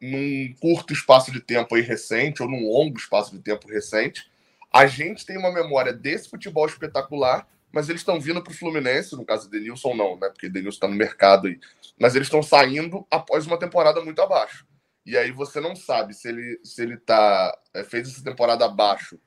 num 0.00 0.54
curto 0.60 0.92
espaço 0.92 1.30
de 1.30 1.40
tempo 1.40 1.74
aí 1.74 1.82
recente, 1.82 2.42
ou 2.42 2.48
num 2.48 2.68
longo 2.68 2.98
espaço 2.98 3.32
de 3.32 3.42
tempo 3.42 3.68
recente. 3.68 4.30
A 4.72 4.86
gente 4.86 5.26
tem 5.26 5.36
uma 5.36 5.52
memória 5.52 5.92
desse 5.92 6.28
futebol 6.28 6.66
espetacular, 6.66 7.46
mas 7.72 7.88
eles 7.88 8.00
estão 8.00 8.20
vindo 8.20 8.42
para 8.42 8.52
o 8.52 8.56
Fluminense, 8.56 9.16
no 9.16 9.24
caso 9.24 9.48
do 9.48 9.50
Denilson 9.50 9.94
não, 9.94 10.18
né? 10.18 10.28
Porque 10.28 10.48
Denilson 10.48 10.76
está 10.76 10.88
no 10.88 10.94
mercado 10.94 11.46
aí. 11.46 11.58
Mas 11.98 12.14
eles 12.14 12.26
estão 12.26 12.42
saindo 12.42 13.06
após 13.10 13.46
uma 13.46 13.58
temporada 13.58 14.02
muito 14.02 14.20
abaixo. 14.22 14.66
E 15.04 15.16
aí 15.16 15.30
você 15.30 15.60
não 15.60 15.74
sabe 15.74 16.14
se 16.14 16.28
ele 16.28 16.60
se 16.62 16.82
ele 16.82 16.96
tá 16.96 17.56
é, 17.74 17.82
fez 17.82 18.08
essa 18.08 18.22
temporada 18.22 18.64
abaixo 18.64 19.18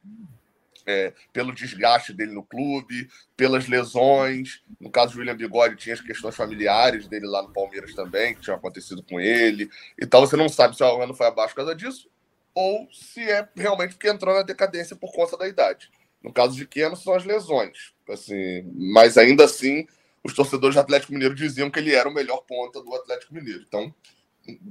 é, 0.85 1.13
pelo 1.31 1.53
desgaste 1.53 2.13
dele 2.13 2.31
no 2.31 2.43
clube, 2.43 3.07
pelas 3.35 3.67
lesões. 3.67 4.61
No 4.79 4.89
caso 4.89 5.13
do 5.13 5.19
William 5.19 5.35
Bigode, 5.35 5.75
tinha 5.75 5.95
as 5.95 6.01
questões 6.01 6.35
familiares 6.35 7.07
dele 7.07 7.27
lá 7.27 7.41
no 7.41 7.53
Palmeiras 7.53 7.93
também, 7.93 8.35
que 8.35 8.41
tinha 8.41 8.55
acontecido 8.55 9.03
com 9.03 9.19
ele. 9.19 9.69
Então 10.01 10.21
você 10.21 10.35
não 10.35 10.49
sabe 10.49 10.75
se 10.75 10.83
o 10.83 11.01
ano 11.01 11.13
foi 11.13 11.27
abaixo 11.27 11.53
por 11.53 11.61
causa 11.61 11.75
disso, 11.75 12.09
ou 12.53 12.87
se 12.91 13.21
é 13.21 13.47
realmente 13.55 13.95
porque 13.95 14.09
entrou 14.09 14.35
na 14.35 14.43
decadência 14.43 14.95
por 14.95 15.11
conta 15.11 15.37
da 15.37 15.47
idade. 15.47 15.89
No 16.21 16.31
caso 16.31 16.55
de 16.55 16.65
Keno, 16.65 16.95
são 16.95 17.13
as 17.13 17.25
lesões. 17.25 17.93
Assim, 18.07 18.63
mas 18.75 19.17
ainda 19.17 19.43
assim, 19.43 19.85
os 20.23 20.33
torcedores 20.33 20.75
do 20.75 20.81
Atlético 20.81 21.13
Mineiro 21.13 21.35
diziam 21.35 21.69
que 21.69 21.79
ele 21.79 21.93
era 21.93 22.07
o 22.07 22.13
melhor 22.13 22.43
ponta 22.47 22.81
do 22.81 22.95
Atlético 22.95 23.33
Mineiro. 23.33 23.63
Então, 23.67 23.93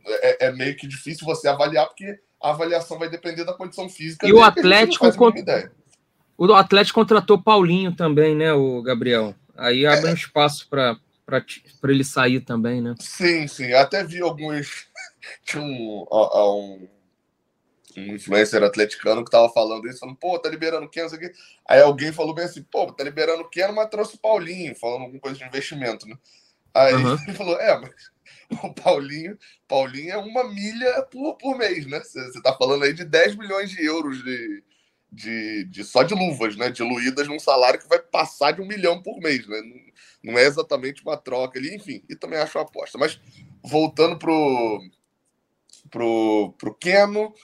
é, 0.07 0.47
é 0.47 0.53
meio 0.53 0.77
que 0.77 0.87
difícil 0.87 1.27
você 1.27 1.49
avaliar, 1.49 1.87
porque 1.87 2.19
a 2.43 2.51
avaliação 2.51 2.99
vai 2.99 3.09
depender 3.09 3.45
da 3.45 3.53
condição 3.53 3.89
física. 3.89 4.27
E 4.27 4.33
o 4.33 4.43
Atlético, 4.43 5.07
o 6.37 6.55
Atlético 6.55 7.01
contratou 7.01 7.43
Paulinho 7.43 7.95
também, 7.95 8.35
né, 8.35 8.53
o 8.53 8.83
Gabriel? 8.83 9.35
Aí 9.57 9.87
abre 9.87 10.09
é. 10.09 10.13
um 10.13 10.15
espaço 10.15 10.69
para 10.69 10.99
ele 11.85 12.05
sair 12.05 12.41
também, 12.41 12.81
né? 12.81 12.95
Sim, 12.99 13.47
sim. 13.47 13.73
Até 13.73 14.05
vi 14.05 14.21
alguns. 14.21 14.87
Tinha 15.45 15.63
um, 15.63 16.07
um, 16.11 16.89
um 17.97 18.15
influencer 18.15 18.63
atleticano 18.63 19.25
que 19.25 19.31
tava 19.31 19.49
falando 19.51 19.89
isso, 19.89 20.01
falando, 20.01 20.17
pô, 20.17 20.39
tá 20.39 20.49
liberando 20.49 20.89
Keno, 20.89 21.07
isso 21.07 21.15
aqui. 21.15 21.31
Aí 21.69 21.81
alguém 21.81 22.13
falou 22.13 22.35
bem 22.35 22.45
assim, 22.45 22.63
pô, 22.63 22.93
tá 22.93 23.05
liberando 23.05 23.49
Keno, 23.49 23.75
mas 23.75 23.89
trouxe 23.89 24.17
o 24.17 24.19
Paulinho, 24.19 24.75
falando 24.75 25.03
alguma 25.03 25.21
coisa 25.21 25.39
de 25.39 25.45
investimento, 25.45 26.09
né? 26.09 26.17
Aí 26.75 26.95
uhum. 26.95 27.17
ele 27.29 27.37
falou, 27.37 27.57
é, 27.61 27.79
mas 27.79 27.91
o 28.63 28.75
Paulinho, 28.75 29.39
Paulinho 29.69 30.11
é 30.13 30.17
uma 30.17 30.45
milha 30.45 31.03
por, 31.11 31.37
por 31.37 31.57
mês, 31.57 31.87
né? 31.87 32.01
Você 32.01 32.43
tá 32.43 32.53
falando 32.55 32.85
aí 32.85 32.93
de 32.93 33.05
10 33.05 33.37
milhões 33.37 33.71
de 33.71 33.85
euros 33.85 34.23
de, 34.25 34.63
de, 35.13 35.65
de 35.65 35.85
só 35.85 36.03
de 36.03 36.15
luvas, 36.15 36.57
né? 36.57 36.71
Diluídas 36.71 37.29
num 37.29 37.39
salário 37.39 37.79
que 37.79 37.89
vai 37.89 37.99
passar 37.99 38.53
de 38.53 38.63
um 38.63 38.67
milhão 38.67 39.03
por 39.03 39.21
mês, 39.21 39.47
né? 39.47 39.61
Não, 39.61 40.33
não 40.33 40.39
é 40.39 40.45
exatamente 40.45 41.03
uma 41.03 41.17
troca 41.17 41.59
ali, 41.59 41.75
enfim, 41.75 42.03
e 42.09 42.17
também 42.17 42.39
acho 42.39 42.57
uma 42.57 42.65
aposta. 42.65 42.97
Mas 42.97 43.21
voltando 43.63 44.19
pro, 44.19 44.81
pro, 45.91 46.55
pro 46.57 46.75
Keno, 46.75 47.35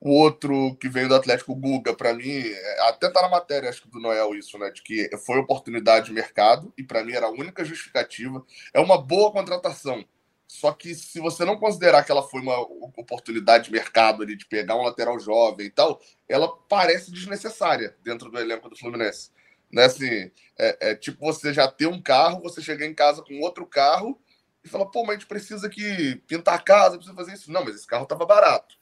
o 0.00 0.10
outro 0.10 0.76
que 0.76 0.88
veio 0.88 1.08
do 1.08 1.14
Atlético 1.14 1.54
Guga, 1.54 1.94
para 1.94 2.14
mim, 2.14 2.30
é, 2.30 2.88
até 2.88 3.10
tá 3.10 3.20
na 3.20 3.28
matéria, 3.28 3.68
acho 3.68 3.82
que 3.82 3.90
do 3.90 4.00
Noel, 4.00 4.34
isso, 4.34 4.58
né? 4.58 4.70
De 4.70 4.82
que 4.82 5.10
foi 5.18 5.38
oportunidade 5.38 6.06
de 6.06 6.12
mercado, 6.12 6.72
e 6.78 6.82
para 6.82 7.04
mim 7.04 7.12
era 7.12 7.26
a 7.26 7.30
única 7.30 7.64
justificativa. 7.64 8.42
É 8.72 8.80
uma 8.80 9.00
boa 9.00 9.30
contratação. 9.30 10.04
Só 10.46 10.72
que 10.72 10.94
se 10.94 11.20
você 11.20 11.44
não 11.44 11.58
considerar 11.58 12.04
que 12.04 12.12
ela 12.12 12.22
foi 12.22 12.40
uma 12.40 12.60
oportunidade 12.60 13.64
de 13.64 13.72
mercado 13.72 14.22
ali, 14.22 14.36
de 14.36 14.46
pegar 14.46 14.76
um 14.76 14.82
lateral 14.82 15.18
jovem 15.18 15.66
e 15.66 15.70
tal, 15.70 16.00
ela 16.28 16.48
parece 16.68 17.10
desnecessária 17.10 17.96
dentro 18.02 18.30
do 18.30 18.38
elenco 18.38 18.68
do 18.68 18.76
Fluminense. 18.76 19.30
Né? 19.72 19.84
Assim, 19.84 20.30
é, 20.58 20.90
é 20.90 20.94
tipo 20.94 21.24
você 21.24 21.52
já 21.52 21.66
ter 21.66 21.86
um 21.86 22.00
carro, 22.00 22.42
você 22.42 22.62
chegar 22.62 22.86
em 22.86 22.94
casa 22.94 23.22
com 23.22 23.40
outro 23.40 23.66
carro 23.66 24.20
e 24.62 24.68
fala, 24.68 24.90
pô, 24.90 25.02
mas 25.02 25.10
a 25.10 25.18
gente 25.18 25.26
precisa 25.26 25.68
que 25.68 26.16
pintar 26.26 26.54
a 26.54 26.62
casa, 26.62 26.96
precisa 26.96 27.16
fazer 27.16 27.34
isso. 27.34 27.50
Não, 27.50 27.64
mas 27.64 27.74
esse 27.74 27.86
carro 27.86 28.04
estava 28.04 28.24
barato. 28.24 28.76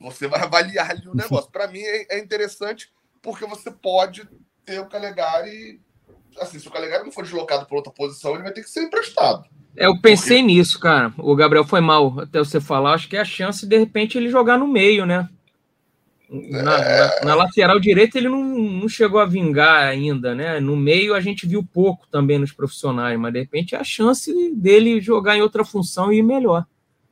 Você 0.00 0.26
vai 0.26 0.40
avaliar 0.40 0.90
ali 0.90 1.08
o 1.08 1.14
negócio. 1.14 1.50
Para 1.50 1.68
mim 1.68 1.80
é, 1.80 2.16
é, 2.16 2.18
interessante 2.18 2.92
porque 3.20 3.46
você 3.46 3.70
pode 3.70 4.28
ter 4.64 4.80
o 4.80 4.88
Calegari. 4.88 5.80
Assim, 6.40 6.58
se 6.58 6.66
o 6.66 6.70
Calegari 6.70 7.04
não 7.04 7.12
for 7.12 7.24
deslocado 7.24 7.66
para 7.66 7.76
outra 7.76 7.92
posição, 7.92 8.34
ele 8.34 8.42
vai 8.42 8.52
ter 8.52 8.62
que 8.62 8.70
ser 8.70 8.82
emprestado. 8.82 9.48
É, 9.76 9.86
eu 9.86 9.98
pensei 10.00 10.38
Porque... 10.38 10.54
nisso, 10.54 10.78
cara. 10.78 11.12
O 11.18 11.34
Gabriel 11.34 11.64
foi 11.64 11.80
mal 11.80 12.20
até 12.20 12.38
você 12.38 12.60
falar. 12.60 12.94
Acho 12.94 13.08
que 13.08 13.16
é 13.16 13.20
a 13.20 13.24
chance 13.24 13.62
de, 13.62 13.70
de 13.70 13.78
repente, 13.78 14.18
ele 14.18 14.28
jogar 14.28 14.58
no 14.58 14.66
meio, 14.66 15.06
né? 15.06 15.28
Na, 16.30 16.78
é... 16.78 17.20
na, 17.20 17.26
na 17.26 17.34
lateral 17.34 17.78
direita 17.78 18.16
ele 18.16 18.28
não, 18.28 18.42
não, 18.42 18.88
chegou 18.88 19.20
a 19.20 19.26
vingar 19.26 19.84
ainda, 19.84 20.34
né? 20.34 20.60
No 20.60 20.74
meio 20.74 21.14
a 21.14 21.20
gente 21.20 21.46
viu 21.46 21.62
pouco 21.62 22.06
também 22.10 22.38
nos 22.38 22.52
profissionais, 22.52 23.18
mas 23.18 23.34
de 23.34 23.40
repente 23.40 23.74
é 23.74 23.78
a 23.78 23.84
chance 23.84 24.32
dele 24.54 24.98
jogar 24.98 25.36
em 25.36 25.42
outra 25.42 25.62
função 25.62 26.10
e 26.10 26.18
ir 26.18 26.22
melhor. 26.22 26.64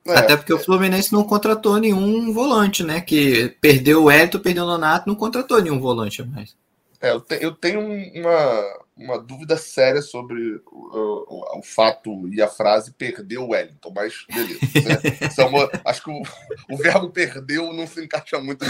É, 0.07 0.17
Até 0.17 0.37
porque 0.37 0.55
o 0.55 0.59
Fluminense 0.59 1.13
não 1.13 1.23
contratou 1.23 1.77
nenhum 1.79 2.33
volante, 2.33 2.83
né? 2.83 3.03
Que 3.03 3.55
perdeu 3.61 4.05
o 4.05 4.11
Hélito, 4.11 4.41
perdeu 4.41 4.65
o 4.65 4.67
Nonato, 4.67 5.07
não 5.07 5.15
contratou 5.15 5.61
nenhum 5.61 5.79
volante 5.79 6.23
mais. 6.23 6.57
É, 7.01 7.11
eu, 7.11 7.21
te, 7.21 7.39
eu 7.43 7.53
tenho 7.53 7.81
uma, 7.81 8.79
uma 9.01 9.19
dúvida 9.19 9.57
séria 9.57 10.03
sobre 10.03 10.57
o, 10.67 11.25
o, 11.27 11.59
o, 11.59 11.63
fato 11.63 12.29
e 12.29 12.43
a 12.43 12.49
frase 12.49 12.93
perdeu 12.93 13.45
o 13.45 13.51
Wellington, 13.51 13.91
mas 13.95 14.27
beleza. 14.29 14.61
Né? 14.61 15.01
É 15.23 15.91
acho 15.91 16.05
que 16.05 16.11
o, 16.11 16.23
o, 16.71 16.77
verbo 16.77 17.09
perdeu 17.09 17.73
não 17.73 17.87
se 17.87 18.05
encaixa 18.05 18.39
muito, 18.39 18.65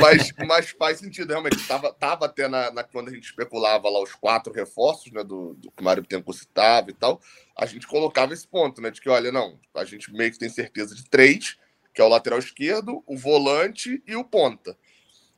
mas, 0.00 0.32
mas 0.46 0.70
faz 0.70 0.98
sentido, 0.98 1.30
realmente. 1.30 1.56
Estava 1.56 1.92
tava 1.92 2.24
até 2.24 2.48
na, 2.48 2.70
na, 2.72 2.82
quando 2.82 3.08
a 3.08 3.12
gente 3.12 3.24
especulava 3.24 3.90
lá 3.90 4.02
os 4.02 4.14
quatro 4.14 4.52
reforços 4.52 5.12
né, 5.12 5.22
do, 5.22 5.54
do 5.54 5.70
que 5.70 5.82
o 5.82 5.84
Mário 5.84 6.04
Tempo 6.04 6.32
citava 6.32 6.90
e 6.90 6.94
tal, 6.94 7.20
a 7.56 7.66
gente 7.66 7.86
colocava 7.86 8.32
esse 8.32 8.48
ponto, 8.48 8.80
né? 8.80 8.90
De 8.90 9.00
que, 9.00 9.10
olha, 9.10 9.30
não, 9.30 9.60
a 9.74 9.84
gente 9.84 10.10
meio 10.12 10.32
que 10.32 10.38
tem 10.38 10.48
certeza 10.48 10.94
de 10.94 11.04
três, 11.04 11.58
que 11.94 12.00
é 12.00 12.04
o 12.04 12.08
lateral 12.08 12.38
esquerdo, 12.38 13.04
o 13.06 13.18
volante 13.18 14.02
e 14.06 14.16
o 14.16 14.24
ponta 14.24 14.76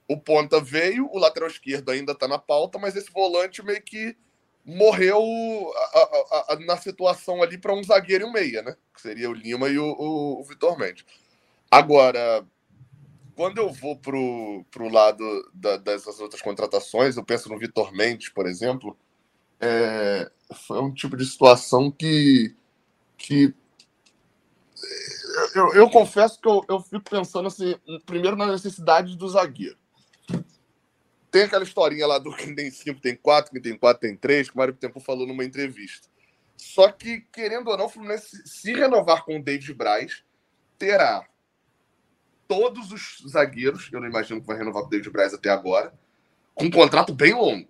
o 0.08 0.18
ponta 0.18 0.60
veio, 0.60 1.08
o 1.12 1.18
lateral 1.18 1.48
esquerdo 1.48 1.90
ainda 1.90 2.12
está 2.12 2.28
na 2.28 2.38
pauta, 2.38 2.78
mas 2.78 2.96
esse 2.96 3.10
volante 3.10 3.64
meio 3.64 3.82
que 3.82 4.16
morreu 4.64 5.22
a, 5.76 5.98
a, 5.98 6.46
a, 6.54 6.60
na 6.60 6.76
situação 6.76 7.42
ali 7.42 7.58
para 7.58 7.74
um 7.74 7.82
zagueiro 7.82 8.24
e 8.24 8.28
um 8.28 8.32
meia, 8.32 8.62
né? 8.62 8.76
Que 8.94 9.00
seria 9.00 9.30
o 9.30 9.34
Lima 9.34 9.68
e 9.68 9.78
o, 9.78 9.84
o, 9.84 10.40
o 10.40 10.44
Vitor 10.44 10.78
Mendes. 10.78 11.04
Agora, 11.70 12.46
quando 13.34 13.58
eu 13.58 13.70
vou 13.72 13.96
pro, 13.96 14.64
pro 14.70 14.88
lado 14.88 15.24
da, 15.52 15.76
dessas 15.76 16.20
outras 16.20 16.40
contratações, 16.40 17.16
eu 17.16 17.24
penso 17.24 17.48
no 17.48 17.58
Vitor 17.58 17.92
Mendes, 17.92 18.28
por 18.28 18.46
exemplo, 18.46 18.96
é, 19.60 20.30
foi 20.66 20.80
um 20.80 20.92
tipo 20.92 21.16
de 21.16 21.24
situação 21.24 21.90
que, 21.90 22.54
que 23.16 23.54
eu, 25.54 25.72
eu 25.74 25.90
confesso 25.90 26.40
que 26.40 26.48
eu, 26.48 26.64
eu 26.68 26.80
fico 26.80 27.10
pensando 27.10 27.48
assim, 27.48 27.74
primeiro 28.06 28.36
na 28.36 28.46
necessidade 28.46 29.16
do 29.16 29.28
zagueiro. 29.28 29.76
Tem 31.34 31.42
aquela 31.42 31.64
historinha 31.64 32.06
lá 32.06 32.16
do 32.16 32.30
quem 32.30 32.54
tem 32.54 32.70
cinco 32.70 33.00
tem 33.00 33.16
quatro, 33.16 33.50
quem 33.50 33.60
tem 33.60 33.76
quatro 33.76 34.02
tem 34.02 34.16
três, 34.16 34.48
que 34.48 34.54
o 34.54 34.58
Mário 34.58 34.72
Tempo 34.72 35.00
falou 35.00 35.26
numa 35.26 35.44
entrevista. 35.44 36.06
Só 36.56 36.92
que, 36.92 37.22
querendo 37.32 37.66
ou 37.70 37.76
não, 37.76 37.86
o 37.86 37.88
Fluminense, 37.88 38.46
se 38.46 38.72
renovar 38.72 39.24
com 39.24 39.36
o 39.36 39.42
David 39.42 39.74
Braz, 39.74 40.22
terá 40.78 41.26
todos 42.46 42.92
os 42.92 43.24
zagueiros, 43.28 43.90
eu 43.92 44.00
não 44.00 44.06
imagino 44.06 44.40
que 44.40 44.46
vai 44.46 44.56
renovar 44.56 44.82
com 44.82 44.86
o 44.86 44.90
David 44.90 45.10
Braz 45.10 45.34
até 45.34 45.50
agora, 45.50 45.92
com 46.54 46.66
um 46.66 46.70
contrato 46.70 47.12
bem 47.12 47.34
longo. 47.34 47.68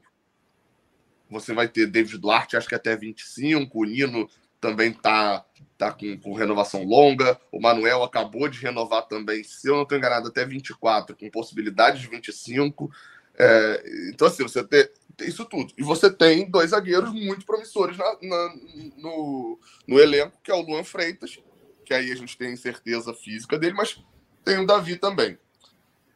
Você 1.31 1.55
vai 1.55 1.67
ter 1.67 1.87
David 1.87 2.19
Duarte, 2.19 2.59
acho 2.59 2.69
que 2.69 2.75
até 2.75 2.95
25, 2.95 3.81
o 3.81 3.85
Nino 3.87 4.29
também 4.61 4.93
tá, 4.93 5.43
tá 5.79 5.91
com, 5.91 6.19
com 6.19 6.35
renovação 6.35 6.85
longa, 6.85 7.41
o 7.51 7.59
Manuel 7.59 8.03
acabou 8.03 8.47
de 8.47 8.61
renovar 8.61 9.07
também, 9.07 9.43
se 9.43 9.69
eu 9.69 9.77
não 9.77 9.83
estou 9.85 9.97
enganado, 9.97 10.29
até 10.29 10.45
24, 10.45 11.17
com 11.17 11.31
possibilidade 11.31 12.03
de 12.03 12.09
25. 12.09 12.93
É, 13.39 14.11
então, 14.13 14.29
assim, 14.29 14.43
você 14.43 14.63
tem, 14.63 14.89
tem, 15.17 15.29
isso 15.29 15.45
tudo. 15.45 15.73
E 15.77 15.83
você 15.83 16.11
tem 16.11 16.49
dois 16.51 16.71
zagueiros 16.71 17.13
muito 17.13 17.45
promissores 17.45 17.97
na, 17.97 18.17
na, 18.23 18.55
no, 18.97 19.59
no 19.87 19.99
elenco, 19.99 20.39
que 20.43 20.51
é 20.51 20.55
o 20.55 20.63
Luan 20.63 20.85
Freitas, 20.85 21.39
que 21.85 21.93
aí 21.93 22.11
a 22.11 22.15
gente 22.15 22.37
tem 22.37 22.55
certeza 22.57 23.13
física 23.13 23.59
dele, 23.59 23.75
mas 23.75 24.03
tem 24.45 24.59
o 24.59 24.67
Davi 24.67 24.97
também. 24.97 25.39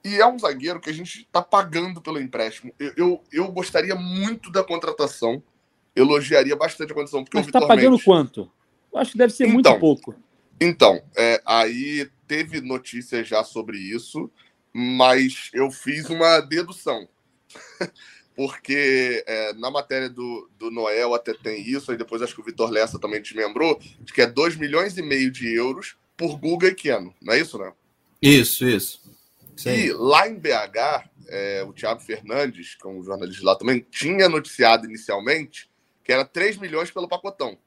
E 0.04 0.20
é 0.20 0.26
um 0.26 0.38
zagueiro 0.38 0.80
que 0.80 0.90
a 0.90 0.92
gente 0.92 1.20
está 1.20 1.42
pagando 1.42 2.00
pelo 2.00 2.20
empréstimo. 2.20 2.72
Eu, 2.78 2.92
eu, 2.96 3.24
eu, 3.32 3.52
gostaria 3.52 3.94
muito 3.94 4.50
da 4.50 4.62
contratação, 4.62 5.42
elogiaria 5.94 6.54
bastante 6.54 6.92
a 6.92 6.94
condição. 6.94 7.24
Porque 7.24 7.36
mas 7.36 7.46
está 7.46 7.60
pagando 7.60 7.90
Mendes, 7.90 8.04
quanto? 8.04 8.50
Eu 8.92 8.98
acho 8.98 9.12
que 9.12 9.18
deve 9.18 9.32
ser 9.32 9.46
muito 9.48 9.68
Então. 9.68 9.78
pouco. 9.78 10.14
Então, 10.60 11.00
é, 11.16 11.40
aí 11.44 12.08
teve 12.26 12.60
notícias 12.60 13.28
já 13.28 13.44
sobre 13.44 13.78
isso, 13.78 14.30
mas 14.72 15.50
eu 15.52 15.70
fiz 15.70 16.08
uma 16.08 16.40
dedução. 16.40 17.08
Porque 18.34 19.24
é, 19.26 19.52
na 19.54 19.68
matéria 19.68 20.08
do, 20.08 20.48
do 20.56 20.70
Noel 20.70 21.12
até 21.12 21.34
tem 21.34 21.60
isso, 21.60 21.90
aí 21.90 21.96
depois 21.96 22.22
acho 22.22 22.34
que 22.34 22.40
o 22.40 22.44
Vitor 22.44 22.70
Lessa 22.70 22.98
também 22.98 23.20
desmembrou, 23.20 23.80
de 24.00 24.12
que 24.12 24.22
é 24.22 24.26
2 24.26 24.54
milhões 24.54 24.96
e 24.96 25.02
meio 25.02 25.30
de 25.30 25.52
euros 25.52 25.96
por 26.16 26.38
Guga 26.38 26.68
e 26.68 26.74
Keno. 26.74 27.12
Não 27.20 27.34
é 27.34 27.40
isso, 27.40 27.58
né? 27.58 27.72
Isso, 28.22 28.64
isso. 28.68 29.02
Sim. 29.56 29.70
E 29.70 29.92
lá 29.92 30.28
em 30.28 30.36
BH, 30.36 31.10
é, 31.28 31.64
o 31.64 31.72
Thiago 31.72 32.00
Fernandes, 32.00 32.76
que 32.76 32.86
é 32.86 32.90
um 32.90 33.02
jornalista 33.02 33.44
lá 33.44 33.56
também, 33.56 33.84
tinha 33.90 34.28
noticiado 34.28 34.86
inicialmente 34.86 35.68
que 36.04 36.12
era 36.12 36.24
3 36.24 36.56
milhões 36.56 36.90
pelo 36.90 37.08
pacotão. 37.08 37.58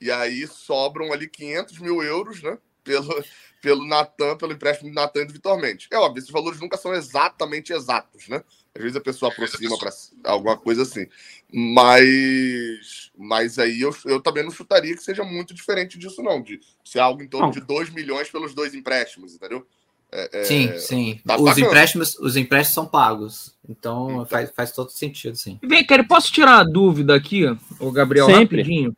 E 0.00 0.10
aí 0.10 0.46
sobram 0.46 1.12
ali 1.12 1.28
500 1.28 1.78
mil 1.78 2.02
euros, 2.02 2.42
né? 2.42 2.56
Pelo, 2.84 3.24
pelo 3.62 3.86
Natan, 3.86 4.36
pelo 4.36 4.52
empréstimo 4.52 4.90
do 4.90 4.94
Natan 4.94 5.22
e 5.22 5.26
do 5.26 5.32
Vitor 5.32 5.58
Mendes. 5.60 5.86
É 5.90 5.96
óbvio, 5.96 6.18
esses 6.20 6.30
valores 6.30 6.58
nunca 6.60 6.76
são 6.76 6.92
exatamente 6.92 7.72
exatos, 7.72 8.28
né? 8.28 8.42
Às 8.74 8.82
vezes 8.82 8.96
a 8.96 9.00
pessoa 9.00 9.30
aproxima 9.30 9.78
para 9.78 9.90
alguma 10.24 10.56
coisa 10.56 10.82
assim. 10.82 11.06
Mas, 11.52 13.12
mas 13.16 13.58
aí 13.58 13.80
eu, 13.80 13.94
eu 14.06 14.20
também 14.20 14.42
não 14.42 14.50
chutaria 14.50 14.96
que 14.96 15.02
seja 15.02 15.22
muito 15.22 15.54
diferente 15.54 15.98
disso, 15.98 16.22
não. 16.22 16.42
De 16.42 16.58
ser 16.84 16.98
algo 16.98 17.22
em 17.22 17.28
torno 17.28 17.46
Não. 17.46 17.52
de 17.52 17.60
2 17.60 17.90
milhões 17.90 18.30
pelos 18.30 18.54
dois 18.54 18.74
empréstimos, 18.74 19.34
entendeu? 19.34 19.66
É, 20.10 20.40
é, 20.40 20.44
Sim, 20.44 20.78
sim. 20.78 21.20
tá 21.26 21.38
os, 21.38 21.56
empréstimos, 21.56 22.18
os 22.18 22.36
empréstimos 22.36 22.74
são 22.74 22.86
pagos. 22.86 23.54
Então, 23.66 24.10
Então. 24.10 24.26
Faz, 24.26 24.50
faz 24.50 24.72
todo 24.72 24.90
sentido, 24.90 25.36
sim. 25.36 25.58
Vem, 25.62 25.86
cara, 25.86 26.04
posso 26.04 26.30
tirar 26.32 26.58
uma 26.58 26.70
dúvida 26.70 27.14
aqui, 27.14 27.44
o 27.78 27.90
Gabriel, 27.90 28.26
Sempre. 28.26 28.58
rapidinho, 28.58 28.96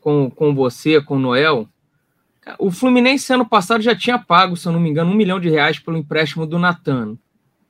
com, 0.00 0.30
com 0.30 0.54
você, 0.54 1.00
com 1.00 1.16
o 1.16 1.20
Noel? 1.20 1.68
O 2.58 2.70
Fluminense 2.70 3.32
ano 3.32 3.46
passado 3.46 3.82
já 3.82 3.94
tinha 3.94 4.18
pago, 4.18 4.56
se 4.56 4.66
eu 4.66 4.72
não 4.72 4.80
me 4.80 4.90
engano, 4.90 5.10
um 5.10 5.14
milhão 5.14 5.38
de 5.38 5.48
reais 5.48 5.78
pelo 5.78 5.96
empréstimo 5.96 6.46
do 6.46 6.58
Natan. 6.58 7.16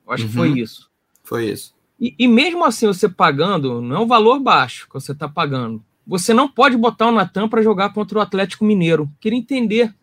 Eu 0.05 0.13
Acho 0.13 0.23
que 0.27 0.37
Uhum. 0.37 0.49
foi 0.49 0.59
isso. 0.59 0.89
Foi 1.23 1.49
isso. 1.49 1.73
E, 1.99 2.15
e 2.17 2.27
mesmo 2.27 2.65
assim, 2.65 2.87
você 2.87 3.07
pagando, 3.07 3.81
não 3.81 3.95
é 3.97 3.99
um 3.99 4.07
valor 4.07 4.39
baixo 4.39 4.87
que 4.87 4.93
você 4.95 5.11
está 5.11 5.29
pagando. 5.29 5.83
Você 6.05 6.33
não 6.33 6.49
pode 6.49 6.75
botar 6.75 7.07
o 7.07 7.11
Natan 7.11 7.47
para 7.47 7.61
jogar 7.61 7.93
contra 7.93 8.17
o 8.17 8.21
Atlético 8.21 8.65
Mineiro. 8.65 9.09
Queria 9.21 9.37
entender, 9.39 9.93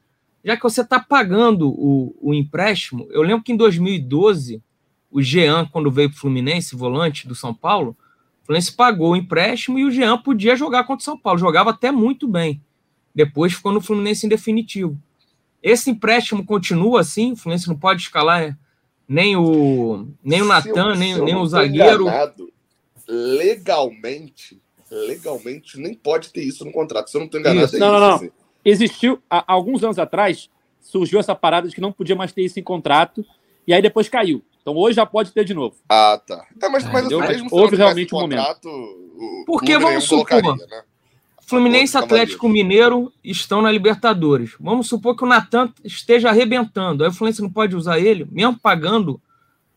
já 0.43 0.57
que 0.57 0.63
você 0.63 0.81
está 0.81 0.99
pagando 1.01 1.69
o, 1.69 2.17
o 2.21 2.33
empréstimo. 2.33 3.07
Eu 3.11 3.23
lembro 3.23 3.43
que 3.45 3.53
em 3.53 3.57
2012, 3.57 4.63
o 5.11 5.21
Jean, 5.21 5.67
quando 5.67 5.91
veio 5.91 6.09
para 6.09 6.17
o 6.17 6.21
Fluminense, 6.21 6.77
volante 6.77 7.27
do 7.29 7.35
São 7.35 7.53
Paulo, 7.53 7.97
o 8.43 8.47
Fluminense 8.47 8.73
pagou 8.73 9.11
o 9.13 9.17
empréstimo 9.17 9.79
e 9.79 9.85
o 9.85 9.91
Jean 9.91 10.17
podia 10.17 10.57
jogar 10.57 10.85
contra 10.85 11.03
o 11.03 11.05
São 11.05 11.19
Paulo. 11.19 11.39
Jogava 11.39 11.71
até 11.71 11.91
muito 11.91 12.27
bem. 12.27 12.63
Depois 13.15 13.53
ficou 13.53 13.73
no 13.73 13.81
Fluminense 13.81 14.27
em 14.27 14.29
definitivo. 14.29 14.97
Esse 15.63 15.91
empréstimo 15.91 16.45
continua 16.45 17.01
assim? 17.01 17.33
O 17.33 17.37
Fluminense 17.37 17.69
não 17.69 17.77
pode 17.77 18.03
escalar 18.03 18.57
nem 19.09 19.37
o, 19.37 20.07
nem 20.23 20.41
o 20.41 20.45
Natan, 20.45 20.95
nem, 20.95 21.21
nem 21.21 21.35
o 21.35 21.45
zagueiro. 21.47 22.03
enganado, 22.05 22.53
legalmente, 23.09 24.61
legalmente, 24.91 25.79
nem 25.79 25.95
pode 25.95 26.31
ter 26.33 26.43
isso 26.43 26.65
no 26.65 26.73
contrato. 26.73 27.11
Se 27.11 27.17
eu 27.17 27.21
não 27.21 27.27
estou 27.27 27.41
enganado, 27.41 27.67
Isso. 27.67 27.77
é 27.77 27.79
Não, 27.79 27.89
isso. 27.93 28.01
não, 28.01 28.09
não. 28.09 28.17
assim. 28.17 28.31
Existiu, 28.65 29.21
há 29.29 29.45
alguns 29.53 29.83
anos 29.83 29.99
atrás, 29.99 30.49
surgiu 30.81 31.19
essa 31.19 31.35
parada 31.35 31.69
de 31.69 31.75
que 31.75 31.81
não 31.81 31.93
podia 31.93 32.15
mais 32.15 32.33
ter 32.33 32.43
isso 32.43 32.61
em 32.61 32.63
contrato, 32.63 33.25
e 33.67 33.73
aí 33.73 33.83
depois 33.83 34.09
caiu. 34.09 34.43
Então 34.61 34.77
hoje 34.77 34.97
já 34.97 35.07
pode 35.07 35.33
ter 35.33 35.45
de 35.45 35.55
novo. 35.55 35.77
Ah, 35.89 36.21
tá. 36.25 36.47
É, 36.63 36.69
mas, 36.69 36.85
mas 36.85 37.07
assim, 37.07 37.19
mesmo 37.19 37.49
Houve 37.51 37.77
realmente 37.77 38.15
um 38.15 38.19
contrato, 38.19 38.69
o 38.69 39.45
Porque, 39.47 39.79
vamos 39.79 40.05
supor, 40.05 40.57
né? 40.57 40.83
Fluminense 41.51 41.97
e 41.97 41.99
de 41.99 42.05
Atlético 42.05 42.49
Mineiro 42.49 43.13
estão 43.23 43.61
na 43.61 43.71
Libertadores. 43.71 44.53
Vamos 44.59 44.89
supor 44.89 45.17
que 45.17 45.25
o 45.25 45.27
Natan 45.27 45.71
esteja 45.85 46.31
arrebentando. 46.31 47.03
Aí 47.05 47.11
o 47.11 47.13
Fluminense 47.13 47.43
não 47.43 47.51
pode 47.51 47.77
usar 47.77 47.99
ele, 47.99 48.27
mesmo 48.31 48.59
pagando, 48.59 49.21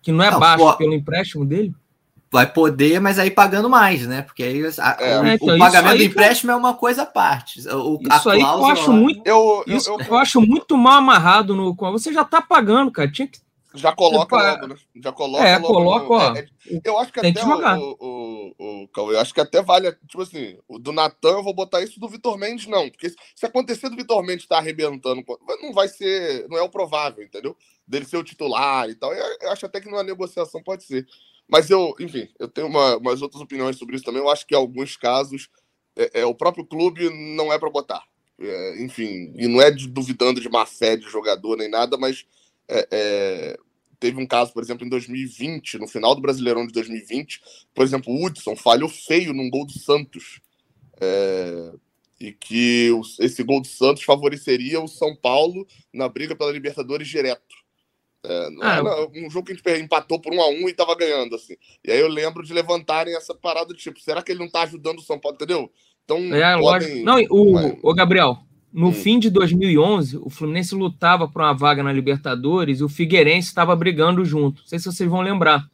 que 0.01 0.11
não 0.11 0.23
é 0.23 0.31
Não, 0.31 0.39
baixo 0.39 0.63
pô. 0.63 0.73
pelo 0.77 0.93
empréstimo 0.93 1.45
dele. 1.45 1.73
Vai 2.31 2.51
poder, 2.51 2.99
mas 2.99 3.19
aí 3.19 3.29
pagando 3.29 3.69
mais, 3.69 4.07
né? 4.07 4.23
Porque 4.23 4.41
aí 4.41 4.61
a- 4.79 4.97
É. 4.99 5.19
o, 5.19 5.23
É, 5.25 5.33
o 5.33 5.35
então, 5.35 5.49
isso 5.49 5.57
pagamento 5.59 5.91
aí 5.91 5.97
do 5.99 6.03
empréstimo 6.05 6.51
é 6.51 6.55
uma 6.55 6.73
coisa 6.73 7.03
à 7.03 7.05
parte. 7.05 7.61
O, 7.69 7.99
a 8.09 8.17
Isso 8.17 8.29
aí 8.29 8.39
que 8.39 8.43
eu 8.43 8.65
acho 8.65 8.89
lá- 8.91 8.97
muito. 8.97 9.21
Eu, 9.23 9.63
eu, 9.67 9.77
Isso 9.77 9.89
eu, 9.91 9.99
eu 9.99 10.15
acho 10.17 10.41
muito 10.41 10.75
mal 10.75 10.93
amarrado 10.97 11.55
no. 11.55 11.75
Você 11.75 12.11
já 12.11 12.23
tá 12.23 12.41
pagando, 12.41 12.89
cara. 12.91 13.11
Tinha 13.11 13.27
que. 13.27 13.37
Já 13.75 13.93
coloca 13.95 14.35
Você 14.35 14.51
logo, 14.51 14.67
né? 14.67 14.75
Já 15.03 15.11
coloca 15.11 15.43
É, 15.45 15.57
logo 15.57 15.73
coloca, 15.73 16.13
ó, 16.13 16.35
é, 16.35 16.39
é, 16.39 16.47
eu 16.85 16.97
acho 16.99 17.11
que 17.13 17.19
até 17.19 17.31
que. 17.33 17.39
O, 17.41 17.97
o, 17.99 18.55
o, 18.59 18.83
o 18.83 18.87
Cauê, 18.89 19.15
eu 19.15 19.19
acho 19.19 19.33
que 19.33 19.41
até 19.41 19.61
vale, 19.61 19.91
tipo 20.07 20.21
assim, 20.21 20.57
o 20.67 20.79
do 20.79 20.91
Natan 20.91 21.31
eu 21.31 21.43
vou 21.43 21.53
botar 21.53 21.81
isso 21.81 21.99
do 21.99 22.07
Vitor 22.09 22.37
Mendes, 22.37 22.67
não. 22.67 22.89
Porque 22.89 23.09
se- 23.09 23.15
se 23.35 23.45
acontecer 23.45 23.89
do 23.89 23.95
Vitor 23.95 24.21
Mendes 24.23 24.43
estar 24.45 24.57
arrebentando, 24.59 25.23
não 25.61 25.73
vai 25.73 25.87
ser, 25.87 26.47
não 26.49 26.57
é 26.57 26.61
o 26.61 26.69
provável, 26.69 27.23
entendeu? 27.23 27.55
Dele 27.87 28.05
ser 28.05 28.17
o 28.17 28.23
titular 28.23 28.89
e 28.89 28.95
tal. 28.95 29.13
Eu, 29.13 29.25
eu 29.41 29.51
acho 29.51 29.65
até 29.65 29.81
que 29.81 29.89
numa 29.89 30.03
negociação 30.03 30.61
pode 30.63 30.83
ser. 30.83 31.05
Mas 31.47 31.69
eu, 31.69 31.95
enfim, 31.99 32.27
eu 32.39 32.47
tenho 32.47 32.67
uma, 32.67 32.97
umas 32.97 33.21
outras 33.21 33.41
opiniões 33.41 33.77
sobre 33.77 33.95
isso 33.95 34.05
também. 34.05 34.21
Eu 34.21 34.29
acho 34.29 34.45
que 34.47 34.55
em 34.55 34.57
alguns 34.57 34.95
casos 34.97 35.49
é, 35.95 36.21
é, 36.21 36.25
o 36.25 36.35
próprio 36.35 36.65
clube 36.65 37.09
não 37.35 37.51
é 37.51 37.59
para 37.59 37.69
botar. 37.69 38.03
É, 38.39 38.83
enfim, 38.83 39.33
e 39.37 39.47
não 39.47 39.61
é 39.61 39.71
de- 39.71 39.87
duvidando 39.87 40.41
de 40.41 40.49
má 40.49 40.65
fé 40.65 40.97
de 40.97 41.09
jogador 41.09 41.57
nem 41.57 41.69
nada, 41.69 41.97
mas 41.97 42.25
é, 42.67 42.87
é, 42.91 43.57
teve 44.03 44.21
um 44.21 44.27
caso, 44.27 44.51
por 44.51 44.61
exemplo, 44.61 44.85
em 44.85 44.89
2020, 44.89 45.77
no 45.77 45.87
final 45.87 46.13
do 46.13 46.19
Brasileirão 46.21 46.67
de 46.67 46.73
2020, 46.73 47.39
por 47.73 47.85
exemplo, 47.85 48.13
o 48.13 48.25
Hudson 48.25 48.53
falhou 48.53 48.89
feio 48.89 49.33
num 49.33 49.49
gol 49.49 49.65
do 49.65 49.71
Santos. 49.79 50.41
É, 50.99 51.71
e 52.19 52.33
que 52.33 52.89
esse 53.19 53.41
gol 53.43 53.61
do 53.61 53.67
Santos 53.67 54.03
favoreceria 54.03 54.81
o 54.81 54.89
São 54.89 55.15
Paulo 55.15 55.65
na 55.93 56.09
briga 56.09 56.35
pela 56.35 56.51
Libertadores 56.51 57.07
direto. 57.07 57.55
É, 58.25 58.49
não 58.49 58.61
Ah, 58.61 58.75
era 58.75 59.09
um 59.25 59.29
jogo 59.29 59.45
que 59.45 59.53
a 59.53 59.55
gente 59.75 59.85
empatou 59.85 60.19
por 60.19 60.33
um 60.33 60.41
a 60.41 60.49
um 60.49 60.67
e 60.67 60.73
tava 60.73 60.95
ganhando, 60.97 61.35
assim. 61.35 61.55
E 61.81 61.89
aí 61.89 61.99
eu 61.99 62.09
lembro 62.09 62.43
de 62.43 62.53
levantarem 62.53 63.15
essa 63.15 63.33
parada 63.33 63.73
de 63.73 63.79
tipo, 63.79 64.01
será 64.01 64.21
que 64.21 64.33
ele 64.33 64.39
não 64.39 64.49
tá 64.49 64.63
ajudando 64.63 64.99
o 64.99 65.01
São 65.01 65.17
Paulo, 65.17 65.35
entendeu? 65.35 65.71
Então, 66.03 66.17
É, 66.35 66.59
podem... 66.59 67.03
Não, 67.03 67.17
o, 67.29 67.53
Mas- 67.53 67.77
o 67.81 67.93
Gabriel, 67.93 68.37
no 68.73 68.87
Hum. 68.87 68.93
fim 68.93 69.19
de 69.19 69.29
2011, 69.29 70.17
o 70.17 70.29
Fluminense 70.29 70.73
lutava 70.73 71.27
por 71.27 71.41
uma 71.41 71.53
vaga 71.53 71.83
na 71.83 71.93
Libertadores 71.93 72.79
e 72.79 72.83
o 72.83 72.89
Figueirense 72.89 73.47
estava 73.49 73.75
brigando 73.75 74.25
junto. 74.25 74.61
Não 74.61 74.67
sei 74.67 74.79
se 74.79 74.85
vocês 74.85 75.09
vão 75.09 75.21
lembrar. 75.21 75.65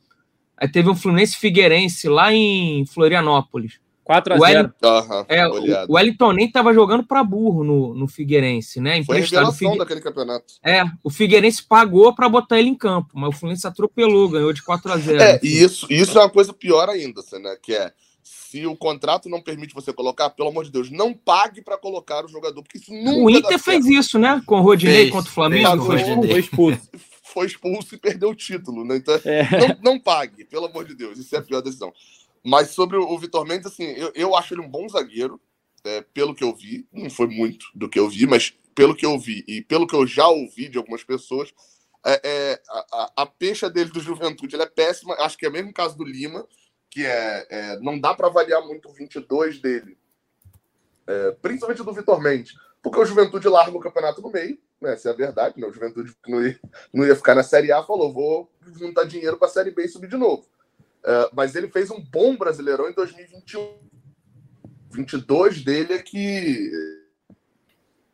Aí 0.58 0.68
teve 0.68 0.90
um 0.90 0.96
Fluminense 0.96 1.38
Figueirense 1.38 2.10
lá 2.10 2.34
em 2.34 2.86
Florianópolis. 2.86 3.80
4 4.04 4.34
a 4.34 4.38
O 4.38 4.40
0 4.40 4.74
Aham, 4.84 5.26
É, 5.30 5.48
o 5.48 5.94
Wellington 5.94 6.32
nem 6.34 6.48
estava 6.48 6.74
jogando 6.74 7.04
para 7.04 7.24
burro 7.24 7.64
no, 7.64 7.94
no 7.94 8.08
Figueirense, 8.08 8.82
né? 8.82 9.04
Foi 9.04 9.18
a 9.18 9.20
Emprestado. 9.20 9.44
O 9.44 9.52
revelação 9.52 9.70
Figue- 9.70 9.78
daquele 9.78 10.02
campeonato. 10.02 10.46
É, 10.66 10.84
o 11.04 11.12
Figueirense 11.12 11.64
pagou 11.64 12.14
para 12.16 12.28
botar 12.28 12.58
ele 12.60 12.70
em 12.70 12.76
campo, 12.76 13.10
mas 13.14 13.30
o 13.30 13.38
Fluminense 13.40 13.68
atropelou, 13.68 14.28
ganhou 14.28 14.52
de 14.52 14.64
4 14.64 14.92
a 14.92 14.98
0 14.98 15.22
É, 15.22 15.40
e 15.44 15.62
isso, 15.64 15.86
isso 15.92 16.18
é 16.18 16.22
uma 16.24 16.30
coisa 16.30 16.52
pior 16.52 16.90
ainda, 16.90 17.20
assim, 17.22 17.40
né? 17.40 17.56
Que 17.62 17.74
é 17.76 17.92
se 18.32 18.66
o 18.68 18.76
contrato 18.76 19.28
não 19.28 19.42
permite 19.42 19.74
você 19.74 19.92
colocar, 19.92 20.30
pelo 20.30 20.50
amor 20.50 20.64
de 20.64 20.72
Deus, 20.72 20.92
não 20.92 21.14
pague 21.14 21.62
para 21.64 21.78
colocar 21.78 22.24
o 22.26 22.28
jogador, 22.28 22.62
porque 22.62 22.78
isso 22.78 22.94
nunca 22.94 23.20
O 23.24 23.30
Inter 23.30 23.50
certo. 23.50 23.64
fez 23.64 23.86
isso, 23.88 24.20
né? 24.20 24.42
Com 24.46 24.60
o 24.60 24.62
Rodinei 24.62 24.96
Fez, 25.04 25.12
contra 25.12 25.32
o 25.32 25.34
Flamengo. 25.34 25.86
fez, 25.88 26.08
Foi. 26.08 26.28
Foi 26.28 26.40
expulso. 26.40 26.90
Foi 27.34 27.46
expulso 27.46 27.94
e 27.94 27.98
perdeu 27.98 28.30
o 28.30 28.36
título, 28.36 28.84
né? 28.84 28.98
Então, 28.98 29.20
É. 29.24 29.44
não, 29.84 29.94
não 29.94 30.00
pague, 30.00 30.44
pelo 30.46 30.66
amor 30.66 30.86
de 30.86 30.96
Deus, 30.96 31.18
isso 31.20 31.36
é 31.36 31.40
a 31.40 31.44
pior 31.44 31.62
decisão. 31.62 31.92
Mas 32.44 32.70
sobre 32.70 32.98
o 32.98 33.18
Vitor 33.20 33.46
Mendes, 33.48 33.68
assim, 33.68 33.84
eu, 33.84 34.12
eu 34.16 34.36
acho 34.36 34.54
ele 34.54 34.62
um 34.62 34.70
bom 34.70 34.88
zagueiro, 34.90 35.40
é, 35.84 36.02
pelo 36.14 36.34
que 36.36 36.44
eu 36.44 36.56
vi, 36.56 36.88
não 36.92 37.10
foi 37.10 37.28
muito 37.28 37.66
do 37.76 37.88
que 37.90 38.00
eu 38.00 38.10
vi, 38.10 38.26
mas 38.26 38.54
pelo 38.76 38.96
que 38.96 39.06
eu 39.06 39.18
vi 39.20 39.44
e 39.48 39.62
pelo 39.62 39.86
que 39.88 39.96
eu 39.96 40.06
já 40.08 40.28
ouvi 40.28 40.70
de 40.70 40.78
algumas 40.78 41.04
pessoas, 41.04 41.52
é, 42.06 42.22
é, 42.24 42.62
a, 42.70 42.86
a- 43.04 43.12
a 43.18 43.26
pecha 43.26 43.70
dele 43.70 43.90
do 43.92 44.00
Juventude 44.00 44.56
ele 44.56 44.64
é 44.64 44.68
péssima. 44.70 45.14
Acho 45.20 45.38
que 45.38 45.46
é 45.46 45.50
o 45.50 45.52
mesmo 45.52 45.72
caso 45.74 45.98
do 45.98 46.04
Lima, 46.04 46.48
que 46.90 47.06
é, 47.06 47.48
é, 47.50 47.80
não 47.80 48.00
dá 48.00 48.14
para 48.14 48.28
avaliar 48.28 48.66
muito 48.66 48.90
o 48.90 48.94
22 48.94 49.60
dele, 49.60 49.98
é, 51.08 51.32
principalmente 51.42 51.84
do 51.84 51.94
Vitor 51.94 52.22
Mendes, 52.22 52.56
porque 52.82 53.00
o 53.00 53.06
Juventude 53.06 53.48
larga 53.48 53.78
o 53.78 53.82
campeonato 53.82 54.22
no 54.22 54.32
meio, 54.32 54.58
né? 54.82 54.94
Essa 54.94 55.10
é 55.10 55.12
a 55.12 55.16
verdade, 55.16 55.60
né? 55.60 55.68
O 55.68 55.74
Juventude 55.74 56.16
não 56.28 56.46
ia, 56.46 56.60
não 56.94 57.06
ia 57.06 57.16
ficar 57.16 57.36
na 57.36 57.44
Série 57.44 57.72
A, 57.72 57.84
falou: 57.84 58.14
vou 58.14 58.52
juntar 58.78 59.04
dinheiro 59.04 59.38
para 59.38 59.48
a 59.48 59.52
Série 59.52 59.72
B 59.72 59.84
e 59.84 59.90
subir 59.90 60.10
de 60.10 60.18
novo. 60.18 60.48
É, 61.04 61.30
mas 61.34 61.56
ele 61.56 61.70
fez 61.70 61.92
um 61.92 62.02
bom 62.02 62.36
brasileirão 62.38 62.90
em 62.90 62.94
2021. 62.94 63.90
22 64.92 65.64
dele 65.64 65.94
é 65.94 66.00
que 66.00 66.72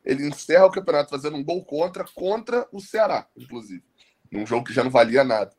ele 0.03 0.27
encerra 0.27 0.65
o 0.65 0.71
campeonato 0.71 1.09
fazendo 1.09 1.37
um 1.37 1.43
gol 1.43 1.63
contra, 1.63 2.03
contra 2.13 2.67
o 2.71 2.79
Ceará, 2.79 3.27
inclusive. 3.35 3.83
Num 4.31 4.45
jogo 4.45 4.65
que 4.65 4.73
já 4.73 4.83
não 4.83 4.91
valia 4.91 5.23
nada. 5.23 5.51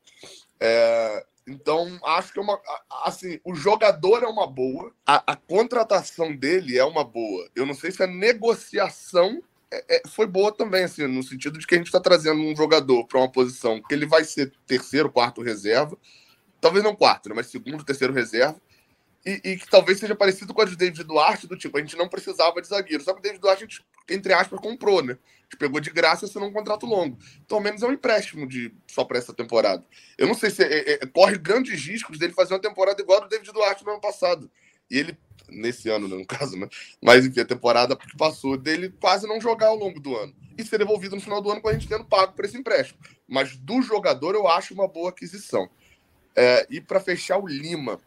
É, 0.61 1.27
então, 1.47 1.99
acho 2.05 2.33
que 2.33 2.39
é 2.39 2.43
uma. 2.43 2.61
Assim, 3.05 3.39
o 3.45 3.55
jogador 3.55 4.25
é 4.25 4.27
uma 4.27 4.47
boa, 4.47 4.93
a, 5.07 5.33
a 5.33 5.37
contratação 5.37 6.35
dele 6.35 6.77
é 6.77 6.85
uma 6.85 7.05
boa. 7.05 7.49
Eu 7.55 7.65
não 7.65 7.75
sei 7.75 7.93
se 7.93 8.03
a 8.03 8.07
negociação 8.07 9.41
é- 9.71 9.97
é- 9.97 10.03
foi 10.09 10.27
boa 10.27 10.53
também, 10.53 10.85
assim, 10.85 11.07
no 11.07 11.23
sentido 11.23 11.59
de 11.59 11.67
que 11.67 11.75
a 11.75 11.79
gente 11.79 11.87
está 11.87 12.01
trazendo 12.01 12.41
um 12.41 12.57
jogador 12.57 13.07
para 13.07 13.19
uma 13.21 13.31
posição 13.31 13.81
que 13.83 13.95
ele 13.95 14.07
vai 14.07 14.25
ser 14.25 14.53
terceiro, 14.67 15.11
quarto 15.11 15.43
reserva, 15.43 15.97
talvez 16.61 16.83
não 16.85 16.97
quarto, 16.97 17.29
né, 17.29 17.35
mas 17.37 17.47
segundo, 17.49 17.85
terceiro 17.85 18.13
reserva, 18.13 18.61
e, 19.25 19.41
e, 19.45 19.57
que 19.57 19.69
talvez 19.69 19.99
seja 19.99 20.15
parecido 20.15 20.55
com 20.55 20.63
a 20.63 20.65
de 20.65 20.77
David 20.77 21.03
Duarte, 21.05 21.49
do 21.49 21.57
tipo, 21.57 21.77
a 21.77 21.81
gente 21.81 21.97
não 21.97 22.09
precisava 22.09 22.63
de 22.63 22.69
zagueiro. 22.69 23.03
Só 23.03 23.13
que 23.13 23.19
o 23.19 23.23
David 23.23 23.41
Duarte, 23.41 23.65
a 23.65 23.67
gente, 23.67 23.85
entre 24.09 24.33
aspas, 24.33 24.61
comprou, 24.61 25.03
né? 25.03 25.19
Gente 25.45 25.59
pegou 25.59 25.81
de 25.81 25.91
graça 25.91 26.27
sendo 26.27 26.47
um 26.47 26.53
contrato 26.53 26.87
longo. 26.87 27.17
Então, 27.45 27.59
ao 27.59 27.65
menos 27.65 27.83
é 27.83 27.87
um 27.87 27.93
empréstimo 27.93 28.47
de, 28.47 28.75
só 28.87 29.05
para 29.05 29.19
essa 29.19 29.33
temporada. 29.33 29.85
Eu 30.19 30.27
não 30.27 30.35
sei 30.35 30.51
se 30.51 30.63
é, 30.63 30.95
é, 30.95 31.07
corre 31.07 31.39
grandes 31.39 31.85
riscos 31.85 32.19
dele 32.19 32.33
fazer 32.33 32.55
uma 32.55 32.61
temporada 32.61 33.01
igual 33.01 33.19
a 33.19 33.21
do 33.23 33.29
David 33.29 33.53
Duarte 33.53 33.85
no 33.85 33.93
ano 33.93 34.01
passado. 34.01 34.51
E 34.91 34.99
ele, 34.99 35.17
nesse 35.49 35.89
ano, 35.89 36.09
né, 36.09 36.17
no 36.17 36.27
caso, 36.27 36.57
né? 36.57 36.69
Mas, 37.01 37.25
enfim, 37.25 37.41
a 37.41 37.45
temporada 37.45 37.97
que 37.97 38.17
passou 38.17 38.57
dele 38.57 38.93
quase 39.01 39.27
não 39.29 39.41
jogar 39.41 39.69
ao 39.69 39.77
longo 39.77 40.01
do 40.01 40.17
ano. 40.17 40.35
E 40.59 40.65
ser 40.65 40.79
devolvido 40.79 41.15
no 41.15 41.23
final 41.23 41.41
do 41.41 41.51
ano 41.51 41.61
com 41.61 41.69
a 41.69 41.73
gente 41.73 41.89
tendo 41.89 42.05
pago 42.05 42.33
por 42.33 42.45
esse 42.45 42.57
empréstimo. 42.57 42.99
Mas 43.29 43.57
do 43.57 43.81
jogador, 43.83 44.35
eu 44.35 44.49
acho 44.49 44.75
uma 44.75 44.89
boa 44.89 45.11
aquisição. 45.11 45.69
É, 46.35 46.67
e 46.69 46.81
para 46.81 46.99
fechar 46.99 47.39
o 47.39 47.47
Lima, 47.47 48.01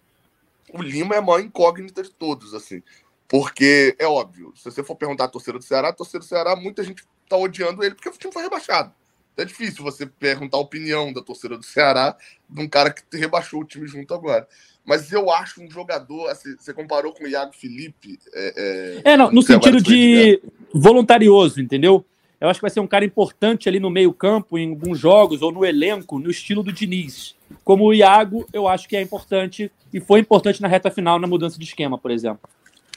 o 0.73 0.81
Lima 0.81 1.15
é 1.15 1.17
a 1.19 1.21
maior 1.21 1.39
incógnita 1.39 2.03
de 2.03 2.11
todos, 2.11 2.53
assim. 2.53 2.83
Porque 3.29 3.95
é 3.99 4.07
óbvio, 4.07 4.51
se 4.55 4.65
você 4.65 4.83
for 4.83 4.95
perguntar 4.95 5.25
a 5.25 5.27
torcida 5.27 5.59
do 5.59 5.63
Ceará, 5.63 5.89
a 5.89 5.93
torcida 5.93 6.17
do 6.19 6.25
Ceará, 6.25 6.55
muita 6.55 6.83
gente 6.83 7.03
tá 7.29 7.37
odiando 7.37 7.83
ele 7.83 7.93
porque 7.93 8.09
o 8.09 8.11
time 8.13 8.33
foi 8.33 8.41
rebaixado. 8.41 8.91
É 9.37 9.45
difícil 9.45 9.83
você 9.83 10.05
perguntar 10.05 10.57
a 10.57 10.61
opinião 10.61 11.13
da 11.13 11.21
torcida 11.21 11.55
do 11.55 11.63
Ceará 11.63 12.17
de 12.49 12.61
um 12.61 12.67
cara 12.67 12.91
que 12.91 13.03
rebaixou 13.15 13.61
o 13.61 13.65
time 13.65 13.87
junto 13.87 14.13
agora. 14.13 14.47
Mas 14.83 15.11
eu 15.11 15.31
acho 15.31 15.61
um 15.61 15.69
jogador, 15.69 16.27
assim, 16.27 16.55
você 16.57 16.73
comparou 16.73 17.13
com 17.13 17.23
o 17.23 17.27
Iago 17.27 17.53
Felipe. 17.53 18.17
É, 18.33 19.01
é, 19.05 19.11
é 19.13 19.17
não, 19.17 19.31
no 19.31 19.43
sentido 19.43 19.79
de 19.79 20.41
voluntarioso, 20.73 21.61
entendeu? 21.61 22.03
Eu 22.41 22.49
acho 22.49 22.59
que 22.59 22.63
vai 22.63 22.71
ser 22.71 22.79
um 22.79 22.87
cara 22.87 23.05
importante 23.05 23.69
ali 23.69 23.79
no 23.79 23.89
meio-campo, 23.89 24.57
em 24.57 24.71
alguns 24.71 24.97
jogos, 24.97 25.43
ou 25.43 25.51
no 25.51 25.63
elenco, 25.63 26.17
no 26.17 26.31
estilo 26.31 26.63
do 26.63 26.73
Diniz. 26.73 27.35
Como 27.63 27.85
o 27.85 27.93
Iago, 27.93 28.47
eu 28.51 28.67
acho 28.67 28.89
que 28.89 28.97
é 28.97 29.01
importante 29.01 29.71
e 29.93 29.99
foi 29.99 30.21
importante 30.21 30.61
na 30.61 30.67
reta 30.67 30.89
final 30.89 31.19
na 31.19 31.27
mudança 31.27 31.59
de 31.59 31.65
esquema, 31.65 31.97
por 31.97 32.09
exemplo. 32.11 32.49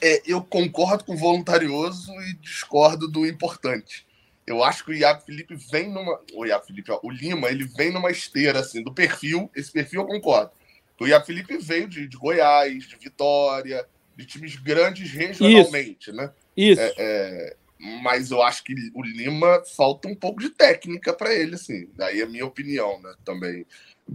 É, 0.02 0.20
eu 0.26 0.42
concordo 0.42 1.04
com 1.04 1.14
o 1.14 1.16
voluntarioso 1.16 2.12
e 2.22 2.34
discordo 2.34 3.06
do 3.06 3.24
importante. 3.24 4.04
Eu 4.44 4.64
acho 4.64 4.84
que 4.84 4.90
o 4.90 4.94
Iago 4.94 5.22
Felipe 5.22 5.54
vem 5.54 5.88
numa. 5.88 6.20
O 6.34 6.44
Iago 6.44 6.66
Felipe, 6.66 6.90
ó, 6.90 6.98
o 7.04 7.10
Lima, 7.10 7.48
ele 7.48 7.64
vem 7.64 7.92
numa 7.92 8.10
esteira 8.10 8.58
assim, 8.58 8.82
do 8.82 8.92
perfil. 8.92 9.48
Esse 9.54 9.70
perfil 9.70 10.00
eu 10.00 10.06
concordo. 10.06 10.50
O 10.98 11.06
Iago 11.06 11.24
Felipe 11.24 11.56
veio 11.56 11.88
de, 11.88 12.06
de 12.06 12.16
Goiás, 12.16 12.84
de 12.84 12.96
Vitória, 12.96 13.86
de 14.16 14.26
times 14.26 14.56
grandes 14.56 15.10
regionalmente, 15.10 16.10
Isso. 16.10 16.16
né? 16.16 16.30
Isso. 16.56 16.80
É, 16.80 16.94
é, 16.96 17.56
mas 18.02 18.30
eu 18.30 18.42
acho 18.42 18.62
que 18.62 18.74
o 18.94 19.02
Lima 19.02 19.62
falta 19.76 20.06
um 20.06 20.14
pouco 20.14 20.40
de 20.40 20.50
técnica 20.50 21.12
para 21.12 21.34
ele, 21.34 21.54
assim. 21.56 21.88
Daí 21.96 22.20
é 22.20 22.24
a 22.24 22.28
minha 22.28 22.46
opinião, 22.46 23.00
né? 23.00 23.14
Também 23.24 23.66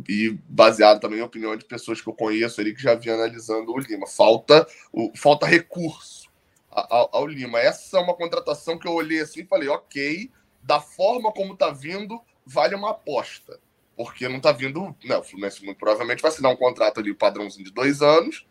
e 0.08 0.38
baseado 0.48 1.00
também 1.00 1.20
em 1.20 1.24
opinião 1.24 1.56
de 1.56 1.66
pessoas 1.66 2.02
que 2.02 2.08
eu 2.08 2.14
conheço 2.14 2.60
ali 2.62 2.74
que 2.74 2.82
já 2.82 2.96
vinham 2.96 3.16
analisando 3.16 3.72
o 3.72 3.80
Lima. 3.80 4.08
Falta, 4.08 4.68
o, 4.92 5.12
falta 5.16 5.46
recurso 5.46 6.30
ao, 6.70 7.10
ao, 7.12 7.28
Lima. 7.28 7.60
Essa 7.60 7.98
é 7.98 8.02
uma 8.02 8.14
contratação 8.14 8.78
que 8.78 8.88
eu 8.88 8.94
olhei 8.94 9.22
assim 9.22 9.42
e 9.42 9.48
falei, 9.48 9.68
ok, 9.70 10.30
da 10.62 10.80
forma 10.80 11.32
como 11.32 11.56
tá 11.56 11.72
vindo, 11.72 12.22
vale 12.46 12.76
uma 12.76 12.92
aposta. 12.92 13.60
Porque 13.96 14.28
não 14.28 14.40
tá 14.40 14.52
vindo. 14.52 14.96
Né, 15.04 15.18
o 15.18 15.24
Fluminense 15.24 15.64
muito 15.64 15.78
provavelmente 15.78 16.22
vai 16.22 16.30
assinar 16.30 16.52
um 16.52 16.58
contrato 16.58 17.00
ali, 17.00 17.14
padrãozinho 17.14 17.66
de 17.66 17.72
dois 17.72 18.02
anos, 18.02 18.46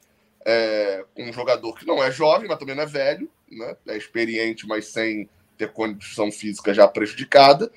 é, 0.44 1.05
com 1.14 1.25
um 1.25 1.33
jogador 1.33 1.75
que 1.75 1.87
não 1.87 2.03
é 2.03 2.11
jovem, 2.11 2.49
mas 2.49 2.59
também 2.59 2.75
não 2.75 2.83
é 2.83 2.87
velho, 2.87 3.31
né? 3.51 3.77
É 3.87 3.96
experiente, 3.96 4.66
mas 4.66 4.88
sem 4.88 5.29
ter 5.57 5.72
condição 5.72 6.31
física 6.31 6.75
já 6.75 6.87
prejudicada, 6.87 7.70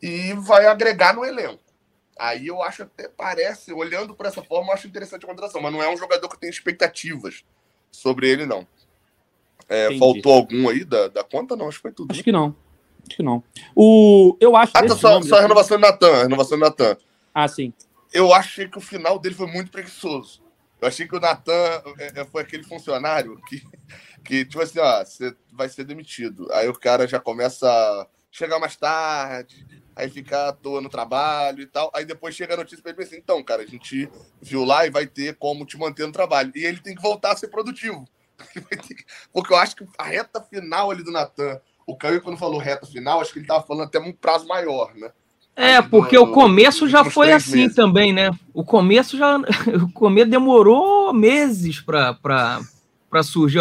e 0.00 0.32
vai 0.34 0.66
agregar 0.66 1.14
no 1.14 1.24
elenco. 1.24 1.71
Aí 2.22 2.46
eu 2.46 2.62
acho 2.62 2.84
até, 2.84 3.08
parece, 3.08 3.72
olhando 3.72 4.14
por 4.14 4.26
essa 4.26 4.44
forma, 4.44 4.68
eu 4.68 4.74
acho 4.74 4.86
interessante 4.86 5.24
a 5.24 5.26
contratação, 5.26 5.60
mas 5.60 5.72
não 5.72 5.82
é 5.82 5.92
um 5.92 5.96
jogador 5.96 6.28
que 6.28 6.38
tem 6.38 6.48
expectativas 6.48 7.44
sobre 7.90 8.30
ele, 8.30 8.46
não. 8.46 8.64
É, 9.68 9.98
faltou 9.98 10.32
algum 10.32 10.68
aí 10.68 10.84
da, 10.84 11.08
da 11.08 11.24
conta? 11.24 11.56
Não, 11.56 11.66
acho 11.66 11.78
que 11.78 11.82
foi 11.82 11.90
tudo. 11.90 12.12
Acho 12.12 12.20
né? 12.20 12.22
que 12.22 12.30
não. 12.30 12.54
Acho 13.04 13.16
que 13.16 13.22
não. 13.24 13.42
O, 13.74 14.36
eu 14.40 14.54
acho. 14.54 14.70
Ah, 14.72 14.86
tá, 14.86 14.94
só, 14.94 15.20
só 15.20 15.38
a 15.38 15.40
renovação 15.40 15.76
do 15.76 15.80
Natan. 15.80 16.12
A 16.12 16.22
renovação 16.22 16.56
do 16.56 16.60
Natan. 16.60 16.96
Ah, 17.34 17.48
sim. 17.48 17.72
Eu 18.12 18.32
achei 18.32 18.68
que 18.68 18.78
o 18.78 18.80
final 18.80 19.18
dele 19.18 19.34
foi 19.34 19.48
muito 19.48 19.72
preguiçoso. 19.72 20.44
Eu 20.80 20.86
achei 20.86 21.08
que 21.08 21.16
o 21.16 21.20
Natan 21.20 21.82
é, 21.98 22.20
é, 22.20 22.24
foi 22.24 22.42
aquele 22.42 22.62
funcionário 22.62 23.36
que, 23.48 23.64
que, 24.24 24.44
tipo 24.44 24.62
assim, 24.62 24.78
ó, 24.78 25.04
você 25.04 25.34
vai 25.52 25.68
ser 25.68 25.82
demitido. 25.82 26.46
Aí 26.52 26.68
o 26.68 26.78
cara 26.78 27.08
já 27.08 27.18
começa 27.18 27.68
a 27.68 28.06
chegar 28.30 28.60
mais 28.60 28.76
tarde, 28.76 29.81
aí 29.94 30.08
ficar 30.08 30.48
à 30.48 30.52
toa 30.52 30.80
no 30.80 30.88
trabalho 30.88 31.62
e 31.62 31.66
tal. 31.66 31.90
Aí 31.94 32.04
depois 32.04 32.34
chega 32.34 32.54
a 32.54 32.56
notícia 32.56 32.82
para 32.82 32.92
ele 32.92 33.02
assim: 33.02 33.16
então, 33.16 33.42
cara, 33.42 33.62
a 33.62 33.66
gente 33.66 34.08
viu 34.40 34.64
lá 34.64 34.86
e 34.86 34.90
vai 34.90 35.06
ter 35.06 35.36
como 35.36 35.66
te 35.66 35.78
manter 35.78 36.06
no 36.06 36.12
trabalho. 36.12 36.52
E 36.54 36.64
ele 36.64 36.80
tem 36.80 36.94
que 36.94 37.02
voltar 37.02 37.32
a 37.32 37.36
ser 37.36 37.48
produtivo. 37.48 38.06
Porque 39.32 39.52
eu 39.52 39.56
acho 39.56 39.76
que 39.76 39.86
a 39.98 40.04
reta 40.04 40.40
final 40.40 40.90
ali 40.90 41.02
do 41.02 41.12
Natan, 41.12 41.60
o 41.86 41.96
Caio, 41.96 42.20
quando 42.20 42.38
falou 42.38 42.58
reta 42.58 42.86
final, 42.86 43.20
acho 43.20 43.32
que 43.32 43.38
ele 43.38 43.44
estava 43.44 43.64
falando 43.64 43.86
até 43.86 43.98
um 43.98 44.12
prazo 44.12 44.46
maior, 44.46 44.94
né? 44.94 45.10
É, 45.54 45.82
porque 45.82 46.16
o 46.16 46.28
começo 46.28 46.88
já 46.88 47.04
foi 47.04 47.30
assim 47.30 47.58
meses. 47.58 47.76
também, 47.76 48.12
né? 48.12 48.30
O 48.54 48.64
começo 48.64 49.16
já. 49.18 49.38
O 49.82 49.92
começo 49.92 50.30
demorou 50.30 51.12
meses 51.12 51.80
para 51.80 53.22
surgir. 53.22 53.60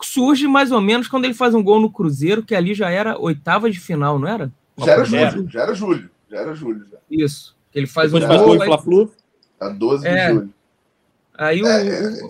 Surge 0.00 0.46
mais 0.46 0.70
ou 0.70 0.80
menos 0.80 1.08
quando 1.08 1.24
ele 1.24 1.34
faz 1.34 1.54
um 1.54 1.62
gol 1.62 1.80
no 1.80 1.90
Cruzeiro, 1.90 2.42
que 2.42 2.54
ali 2.54 2.74
já 2.74 2.90
era 2.90 3.18
oitava 3.18 3.70
de 3.70 3.80
final, 3.80 4.18
não 4.18 4.28
era? 4.28 4.52
Já 4.78 4.92
era 4.92 5.04
julho, 5.04 5.50
já 5.50 5.62
era 5.62 5.74
julho. 5.74 6.10
Já 6.30 6.38
era 6.38 6.54
julho. 6.54 6.86
Já. 6.90 6.98
Isso. 7.10 7.56
Ele 7.74 7.86
faz 7.86 8.12
Depois 8.12 8.40
um 8.40 8.44
gol. 8.44 8.58
Faz 8.58 8.84
gol 8.84 9.12
A 9.60 9.68
12 9.68 10.06
é. 10.06 10.14
de 10.14 10.32
julho. 10.34 10.54
Aí 11.34 11.62
o. 11.62 11.66
É, 11.66 12.28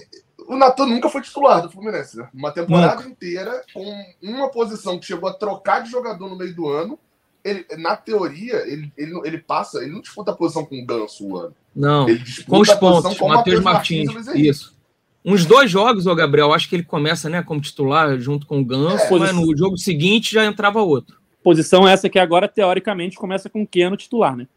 o 0.49 0.57
Natan 0.57 0.87
nunca 0.87 1.09
foi 1.09 1.23
titular 1.23 1.61
do 1.61 1.71
Fluminense, 1.71 2.17
né? 2.17 2.29
Uma 2.33 2.53
temporada 2.53 2.97
nunca. 2.97 3.09
inteira 3.09 3.63
com 3.75 4.05
uma 4.23 4.49
posição 4.49 4.99
que 4.99 5.07
chegou 5.07 5.29
a 5.29 5.35
trocar 5.35 5.83
de 5.83 5.91
jogador 5.91 6.29
no 6.29 6.37
meio 6.37 6.55
do 6.55 6.69
ano. 6.69 6.99
Ele, 7.45 7.65
na 7.79 7.97
teoria, 7.97 8.57
ele, 8.67 8.93
ele, 8.97 9.21
ele 9.25 9.39
passa, 9.39 9.79
ele 9.79 9.93
não 9.93 10.01
disputa 10.01 10.33
a 10.33 10.35
posição 10.35 10.65
com 10.65 10.81
o 10.81 10.85
Ganso 10.85 11.27
o 11.27 11.37
ano. 11.37 11.55
Não, 11.75 12.09
ele 12.09 12.25
com 12.47 12.59
os 12.59 12.75
pontos, 12.75 13.17
com 13.17 13.27
o 13.27 13.29
Matheus 13.29 13.61
Martins. 13.61 14.13
Martins 14.13 14.35
isso. 14.35 14.77
Uns 15.25 15.45
dois 15.45 15.71
jogos, 15.71 16.07
o 16.07 16.15
Gabriel, 16.15 16.53
acho 16.53 16.69
que 16.69 16.77
ele 16.77 16.85
começa 16.85 17.29
né, 17.29 17.43
como 17.43 17.61
titular 17.61 18.19
junto 18.19 18.47
com 18.47 18.61
o 18.61 18.65
Ganso, 18.65 19.15
é, 19.15 19.19
mas 19.19 19.35
no 19.35 19.57
jogo 19.57 19.77
seguinte 19.77 20.33
já 20.33 20.45
entrava 20.45 20.81
outro. 20.81 21.21
Posição 21.47 21.87
essa 21.87 22.11
que 22.11 22.19
agora, 22.19 22.49
teoricamente, 22.49 23.17
começa 23.17 23.49
com 23.49 23.65
Keno 23.65 23.97
titular, 23.97 24.35
né? 24.35 24.49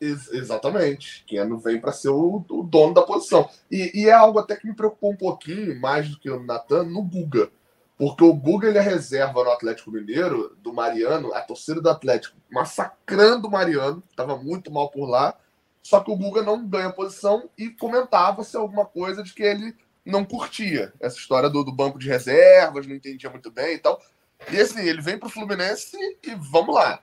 Ex 0.00 0.32
exatamente. 0.32 1.22
Keno 1.26 1.58
vem 1.58 1.78
para 1.78 1.92
ser 1.92 2.08
o, 2.08 2.42
o, 2.48 2.62
dono 2.62 2.94
da 2.94 3.02
posição. 3.02 3.46
E, 3.70 3.90
e, 3.92 4.08
é 4.08 4.12
algo 4.14 4.38
até 4.38 4.56
que 4.56 4.66
me 4.66 4.74
preocupou 4.74 5.12
um 5.12 5.16
pouquinho, 5.16 5.78
mais 5.78 6.08
do 6.08 6.18
que 6.18 6.30
o 6.30 6.42
Natan, 6.42 6.84
no 6.84 7.02
Guga. 7.02 7.50
Porque 7.98 8.24
o 8.24 8.32
Guga 8.32 8.66
ele 8.66 8.78
é 8.78 8.80
reserva 8.80 9.44
no 9.44 9.50
Atlético 9.50 9.90
Mineiro, 9.90 10.56
do 10.62 10.72
Mariano, 10.72 11.34
a 11.34 11.42
torcida 11.42 11.82
do 11.82 11.90
Atlético 11.90 12.34
massacrando 12.50 13.46
o 13.46 13.50
Mariano, 13.50 14.02
estava 14.08 14.38
muito 14.38 14.72
mal 14.72 14.88
por 14.88 15.04
lá. 15.04 15.36
Só 15.82 16.00
que 16.00 16.10
o 16.10 16.16
Guga 16.16 16.40
não 16.40 16.66
ganha 16.66 16.88
posição 16.88 17.50
e 17.58 17.68
comentava-se 17.68 18.56
alguma 18.56 18.86
coisa 18.86 19.22
de 19.22 19.34
que 19.34 19.42
ele 19.42 19.76
não 20.02 20.24
curtia 20.24 20.94
essa 20.98 21.18
história 21.18 21.50
do, 21.50 21.62
do 21.62 21.72
banco 21.72 21.98
de 21.98 22.08
reservas, 22.08 22.86
não 22.86 22.96
entendia 22.96 23.28
muito 23.28 23.50
bem 23.50 23.74
e 23.74 23.78
tal. 23.78 24.00
E 24.50 24.60
assim, 24.60 24.80
ele 24.80 25.00
vem 25.00 25.18
para 25.18 25.28
o 25.28 25.30
Fluminense 25.30 25.96
e 26.22 26.34
vamos 26.34 26.74
lá. 26.74 27.02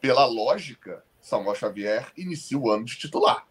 Pela 0.00 0.24
lógica, 0.24 1.02
Samuel 1.20 1.54
Xavier 1.54 2.06
inicia 2.16 2.58
o 2.58 2.70
ano 2.70 2.84
de 2.84 2.96
titular. 2.96 3.44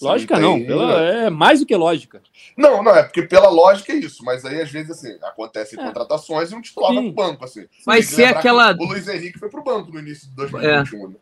Lógica 0.00 0.38
não, 0.38 0.56
tem... 0.56 0.66
pela, 0.66 1.00
é 1.00 1.30
mais 1.30 1.60
do 1.60 1.66
que 1.66 1.74
lógica. 1.74 2.20
Não, 2.54 2.82
não, 2.82 2.94
é 2.94 3.02
porque 3.02 3.22
pela 3.22 3.48
lógica 3.48 3.92
é 3.92 3.96
isso, 3.96 4.22
mas 4.24 4.44
aí 4.44 4.60
às 4.60 4.70
vezes 4.70 4.90
assim, 4.90 5.16
acontecem 5.22 5.80
é. 5.80 5.82
contratações 5.82 6.52
e 6.52 6.54
um 6.54 6.60
titular 6.60 6.90
Sim. 6.90 6.96
vai 6.96 7.04
pro 7.04 7.12
banco, 7.12 7.44
assim. 7.44 7.66
Vai 7.84 8.02
ser 8.02 8.24
aquela. 8.24 8.72
O 8.72 8.84
Luiz 8.84 9.08
Henrique 9.08 9.38
foi 9.38 9.48
pro 9.48 9.64
banco 9.64 9.90
no 9.90 9.98
início 9.98 10.28
de 10.28 10.36
2021. 10.36 10.98
É. 10.98 11.08
Né? 11.08 11.14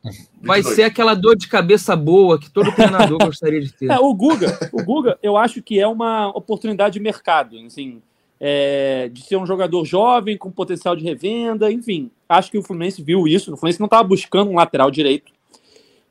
Vai 0.42 0.62
ser 0.64 0.83
aquela 0.83 1.14
dor 1.14 1.37
de 1.37 1.46
cabeça 1.46 1.94
boa 1.94 2.38
que 2.38 2.50
todo 2.50 2.72
treinador 2.72 3.18
gostaria 3.24 3.61
de 3.61 3.72
ter. 3.72 3.90
É, 3.90 3.98
o 3.98 4.12
Guga, 4.12 4.59
o 4.72 4.83
Guga, 4.83 5.18
eu 5.22 5.37
acho 5.37 5.62
que 5.62 5.79
é 5.79 5.87
uma 5.87 6.29
oportunidade 6.37 6.94
de 6.94 7.00
mercado, 7.00 7.57
assim 7.64 8.03
é, 8.47 9.09
de 9.09 9.23
ser 9.23 9.39
um 9.39 9.47
jogador 9.47 9.87
jovem, 9.87 10.37
com 10.37 10.51
potencial 10.51 10.95
de 10.95 11.03
revenda, 11.03 11.73
enfim. 11.73 12.11
Acho 12.29 12.51
que 12.51 12.59
o 12.59 12.63
Fluminense 12.63 13.03
viu 13.03 13.27
isso. 13.27 13.51
O 13.51 13.57
Fluminense 13.57 13.81
não 13.81 13.87
estava 13.87 14.07
buscando 14.07 14.51
um 14.51 14.57
lateral 14.57 14.91
direito. 14.91 15.33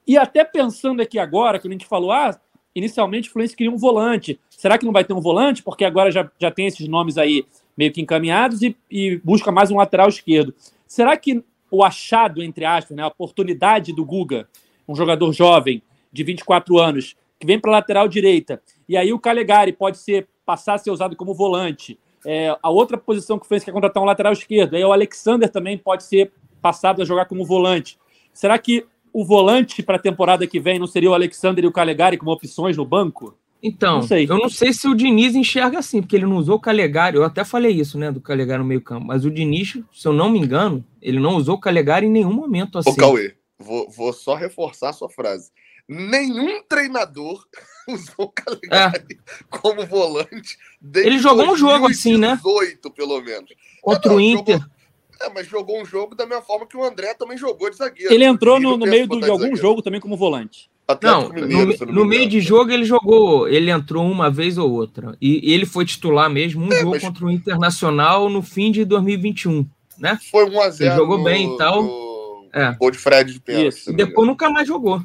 E 0.08 0.18
até 0.18 0.44
pensando 0.44 1.00
aqui 1.00 1.20
agora, 1.20 1.60
que 1.60 1.68
a 1.68 1.72
gente 1.72 1.86
falou, 1.86 2.12
ah, 2.12 2.36
inicialmente 2.74 3.30
o 3.30 3.32
Fluminense 3.32 3.56
queria 3.56 3.72
um 3.72 3.78
volante. 3.78 4.40
Será 4.50 4.80
que 4.80 4.86
não 4.86 4.92
vai 4.92 5.04
ter 5.04 5.14
um 5.14 5.22
volante? 5.22 5.62
Porque 5.62 5.86
agora 5.86 6.10
já, 6.10 6.28
já 6.40 6.50
tem 6.50 6.66
esses 6.66 6.88
nomes 6.88 7.20
aí 7.20 7.46
meio 7.78 7.92
que 7.92 8.02
encaminhados 8.02 8.64
e, 8.64 8.76
e 8.90 9.18
busca 9.18 9.52
mais 9.52 9.70
um 9.70 9.78
lateral 9.78 10.10
esquerdo. 10.10 10.56
Será 10.88 11.16
que 11.16 11.44
o 11.70 11.84
achado, 11.84 12.42
entre 12.42 12.66
aspas, 12.66 12.98
né, 12.98 13.04
a 13.04 13.08
oportunidade 13.10 13.94
do 13.94 14.04
Guga, 14.04 14.50
um 14.88 14.96
jogador 14.96 15.32
jovem 15.34 15.84
de 16.12 16.24
24 16.24 16.80
anos, 16.80 17.16
que 17.40 17.46
vem 17.46 17.60
para 17.60 17.70
a 17.70 17.74
lateral 17.74 18.08
direita, 18.08 18.60
e 18.90 18.98
aí 18.98 19.14
o 19.14 19.20
Calegari 19.20 19.72
pode 19.72 20.00
ser 20.00 20.28
passar 20.44 20.74
a 20.74 20.78
ser 20.80 20.90
usado 20.90 21.16
como 21.16 21.36
volante, 21.36 22.00
é, 22.26 22.56
a 22.62 22.70
outra 22.70 22.98
posição 22.98 23.38
que 23.38 23.46
o 23.46 23.48
Fluminense 23.48 23.66
quer 23.66 23.72
contratar 23.72 24.02
um 24.02 24.06
lateral 24.06 24.34
esquerdo. 24.34 24.76
Aí 24.76 24.84
o 24.84 24.94
Alexander 24.94 25.50
também 25.50 25.78
pode 25.78 26.04
ser 26.04 26.32
passado 26.62 27.02
a 27.02 27.06
jogar 27.06 27.26
como 27.26 27.46
volante. 27.46 27.98
Será 28.34 28.58
que 28.58 28.86
o 29.12 29.24
volante 29.24 29.84
para 29.84 29.98
a 29.98 30.00
temporada 30.00 30.48
que 30.48 30.60
vem 30.60 30.80
não 30.80 30.88
seria 30.88 31.12
o 31.12 31.14
Alexander 31.14 31.64
e 31.64 31.68
o 31.68 31.72
Calegari 31.72 32.18
como 32.18 32.32
opções 32.32 32.78
no 32.78 32.86
banco? 32.86 33.38
Então, 33.62 33.98
Não 33.98 34.02
sei. 34.02 34.26
eu 34.30 34.38
não 34.38 34.50
sei 34.50 34.74
se 34.74 34.90
o 34.90 34.96
Diniz 34.96 35.36
enxerga 35.36 35.80
assim, 35.80 36.02
porque 36.02 36.18
ele 36.18 36.26
não 36.26 36.36
usou 36.36 36.58
o 36.58 36.60
Calegari. 36.60 37.16
Eu 37.16 37.24
até 37.24 37.46
falei 37.46 37.72
isso, 37.72 37.98
né, 37.98 38.12
do 38.12 38.20
Calegari 38.20 38.62
no 38.62 38.68
meio-campo. 38.68 39.06
Mas 39.06 39.24
o 39.24 39.32
Diniz, 39.32 39.80
se 39.94 40.06
eu 40.06 40.12
não 40.12 40.30
me 40.30 40.38
engano, 40.38 40.84
ele 41.02 41.18
não 41.18 41.38
usou 41.38 41.56
o 41.56 41.60
Calegari 41.60 42.06
em 42.06 42.12
nenhum 42.12 42.34
momento 42.34 42.78
assim. 42.78 42.92
Ô, 42.92 42.96
Cauê, 42.96 43.36
vou, 43.58 43.90
vou 43.90 44.12
só 44.12 44.36
reforçar 44.36 44.90
a 44.90 44.94
sua 44.94 45.10
frase. 45.10 45.50
Nenhum 45.88 46.64
treinador 46.64 47.44
usou 47.88 48.26
o 48.26 48.30
Calegari 48.30 49.20
como 49.50 49.86
volante. 49.86 50.58
desde 50.82 51.10
Ele 51.10 51.20
jogou 51.20 51.52
um 51.52 51.58
jogo 51.58 51.88
assim, 51.88 52.18
né? 52.18 52.40
2018, 52.42 52.92
pelo 52.92 53.22
menos. 53.22 53.50
Contra 53.82 54.10
Não, 54.10 54.18
o 54.18 54.22
Inter. 54.22 54.58
jogou- 54.60 54.74
É, 55.22 55.30
mas 55.30 55.48
jogou 55.48 55.82
um 55.82 55.86
jogo 55.86 56.16
da 56.16 56.26
mesma 56.26 56.42
forma 56.44 56.66
que 56.66 56.76
o 56.78 56.84
André 56.84 57.14
também 57.14 57.38
jogou 57.38 57.70
de 57.70 57.76
zagueiro. 57.78 58.14
Ele 58.14 58.24
entrou 58.26 58.60
no, 58.60 58.78
no 58.78 58.86
meio 58.86 59.08
do- 59.08 59.20
de 59.20 59.26
algum 59.30 59.44
zagueiro. 59.44 59.62
jogo 59.62 59.82
também 59.82 60.00
como 60.00 60.16
volante. 60.18 60.70
Não, 61.02 61.30
Mineiro, 61.30 61.74
no, 61.86 61.94
no 61.94 62.04
me 62.04 62.10
meio 62.18 62.30
de 62.30 62.42
jogo 62.42 62.70
ele 62.70 62.84
jogou, 62.84 63.48
ele 63.48 63.72
entrou 63.72 64.04
uma 64.06 64.30
vez 64.30 64.58
ou 64.58 64.70
outra. 64.70 65.18
E 65.22 65.54
ele 65.54 65.66
foi 65.66 65.86
titular 65.86 66.30
mesmo 66.30 66.66
um 66.66 66.72
É, 66.74 66.80
jogo 66.80 66.92
mas- 66.92 67.02
contra 67.04 67.26
o 67.26 67.32
Internacional 67.32 68.30
no 68.30 68.42
fim 68.42 68.70
de 68.72 68.84
2021, 68.84 69.66
né? 69.98 70.20
Foi 70.30 70.46
1x0. 70.46 70.82
Ele 70.86 70.96
jogou 70.96 71.24
bem 71.24 71.54
e 71.54 71.58
tal. 71.58 71.84
No... 71.84 72.50
É. 72.54 72.74
Gol 72.74 72.92
de 72.92 72.98
Fred 72.98 73.32
de 73.34 73.40
pênalti. 73.40 73.90
E 73.90 73.94
depois 73.94 74.28
nunca 74.28 74.50
mais 74.50 74.68
jogou. 74.68 75.02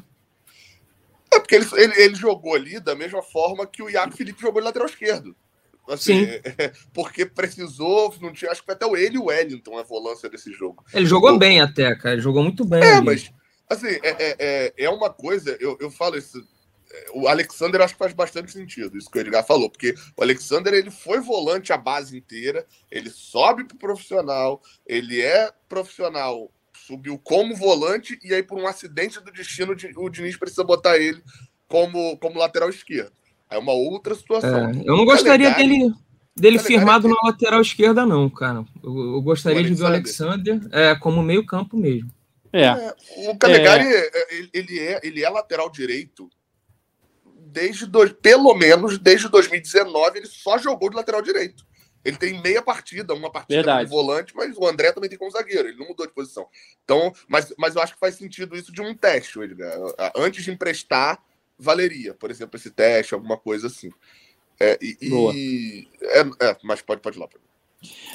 É 1.33 1.39
porque 1.39 1.55
ele, 1.55 1.65
ele, 1.73 1.93
ele 2.01 2.15
jogou 2.15 2.55
ali 2.55 2.79
da 2.79 2.95
mesma 2.95 3.21
forma 3.21 3.65
que 3.67 3.83
o 3.83 3.89
Iago 3.89 4.15
Felipe 4.15 4.41
jogou 4.41 4.61
de 4.61 4.65
lateral 4.65 4.87
esquerdo. 4.87 5.35
Assim, 5.87 6.25
Sim. 6.25 6.31
porque 6.93 7.25
precisou, 7.25 8.13
não 8.21 8.31
tinha, 8.31 8.51
acho 8.51 8.61
que 8.61 8.65
foi 8.65 8.75
até 8.75 8.85
o 8.85 8.95
ele 8.95 9.15
e 9.15 9.19
o 9.19 9.25
Wellington 9.25 9.77
a 9.77 9.83
volância 9.83 10.29
desse 10.29 10.51
jogo. 10.53 10.85
Ele 10.93 11.05
jogou 11.05 11.31
O- 11.33 11.39
bem 11.39 11.61
até, 11.61 11.95
cara. 11.95 12.13
Ele 12.13 12.21
jogou 12.21 12.43
muito 12.43 12.63
bem. 12.63 12.81
É, 12.83 12.93
ali. 12.95 13.05
mas 13.05 13.31
assim, 13.67 13.87
é, 13.87 14.09
é, 14.09 14.35
é, 14.39 14.73
é 14.77 14.89
uma 14.89 15.09
coisa, 15.11 15.57
eu, 15.59 15.77
eu 15.79 15.89
falo 15.89 16.15
isso. 16.17 16.37
é, 16.91 17.05
O 17.13 17.27
Alexander 17.27 17.81
acho 17.81 17.93
que 17.95 17.99
faz 17.99 18.13
bastante 18.13 18.51
sentido, 18.51 18.95
isso 18.97 19.09
que 19.09 19.17
o 19.17 19.21
Edgar 19.21 19.43
falou, 19.45 19.69
porque 19.69 19.95
o 20.15 20.21
Alexander 20.21 20.73
ele 20.75 20.91
foi 20.91 21.19
volante 21.19 21.73
a 21.73 21.77
base 21.77 22.15
inteira, 22.15 22.65
ele 22.91 23.09
sobe 23.09 23.63
pro 23.63 23.77
profissional, 23.77 24.61
ele 24.85 25.19
é 25.21 25.51
profissional, 25.67 26.51
subiu 26.89 27.19
como 27.19 27.55
volante, 27.55 28.19
e 28.23 28.33
aí 28.33 28.41
por 28.41 28.57
um 28.57 28.65
acidente 28.65 29.19
do 29.19 29.31
destino, 29.31 29.75
o 29.95 30.09
Diniz 30.09 30.35
precisa 30.35 30.63
botar 30.63 30.97
ele 30.97 31.21
como, 31.67 32.17
como 32.17 32.39
lateral 32.39 32.67
esquerdo. 32.67 33.11
É 33.47 33.59
uma 33.59 33.73
outra 33.73 34.15
situação. 34.15 34.69
É, 34.69 34.71
eu 34.83 34.97
não 34.97 35.05
gostaria 35.05 35.51
dele, 35.51 35.93
dele 36.35 36.57
firmado 36.57 37.07
é- 37.07 37.11
na 37.11 37.17
lateral 37.29 37.61
esquerda, 37.61 38.07
não, 38.07 38.27
cara. 38.27 38.65
Eu, 38.83 39.13
eu 39.13 39.21
gostaria 39.21 39.63
de 39.63 39.75
ver 39.75 39.83
o 39.83 39.87
Alexander 39.87 40.59
é, 40.71 40.95
como 40.95 41.21
meio-campo 41.21 41.77
mesmo. 41.77 42.11
É. 42.51 42.65
É, 42.65 42.95
o 43.29 43.37
Calegari, 43.37 43.85
é, 43.85 44.35
ele, 44.35 44.49
ele 44.51 44.79
é, 44.79 44.99
ele 45.03 45.23
é 45.23 45.29
lateral 45.29 45.69
direito 45.69 46.27
desde 47.51 47.85
dois, 47.85 48.11
pelo 48.11 48.55
menos 48.55 48.97
desde 48.97 49.27
2019 49.29 50.19
ele 50.19 50.27
só 50.27 50.57
jogou 50.57 50.89
de 50.89 50.95
lateral 50.95 51.21
direito. 51.21 51.68
Ele 52.03 52.17
tem 52.17 52.41
meia 52.41 52.61
partida, 52.61 53.13
uma 53.13 53.31
partida 53.31 53.57
Verdade. 53.57 53.89
como 53.89 54.01
volante, 54.01 54.35
mas 54.35 54.55
o 54.57 54.65
André 54.65 54.91
também 54.91 55.09
tem 55.09 55.19
como 55.19 55.31
zagueiro, 55.31 55.67
ele 55.67 55.77
não 55.77 55.87
mudou 55.87 56.07
de 56.07 56.13
posição. 56.13 56.47
Então, 56.83 57.13
mas, 57.27 57.53
mas 57.57 57.75
eu 57.75 57.81
acho 57.81 57.93
que 57.93 57.99
faz 57.99 58.15
sentido 58.15 58.55
isso 58.55 58.71
de 58.71 58.81
um 58.81 58.95
teste, 58.95 59.39
Edgar. 59.39 59.73
Antes 60.15 60.43
de 60.43 60.51
emprestar, 60.51 61.21
valeria, 61.57 62.13
por 62.13 62.31
exemplo, 62.31 62.55
esse 62.55 62.71
teste, 62.71 63.13
alguma 63.13 63.37
coisa 63.37 63.67
assim. 63.67 63.91
É, 64.59 64.77
e, 64.81 64.97
e- 65.01 65.87
é, 66.01 66.19
é, 66.47 66.57
mas 66.63 66.81
pode, 66.81 67.01
pode 67.01 67.17
ir 67.17 67.19
lá. 67.19 67.27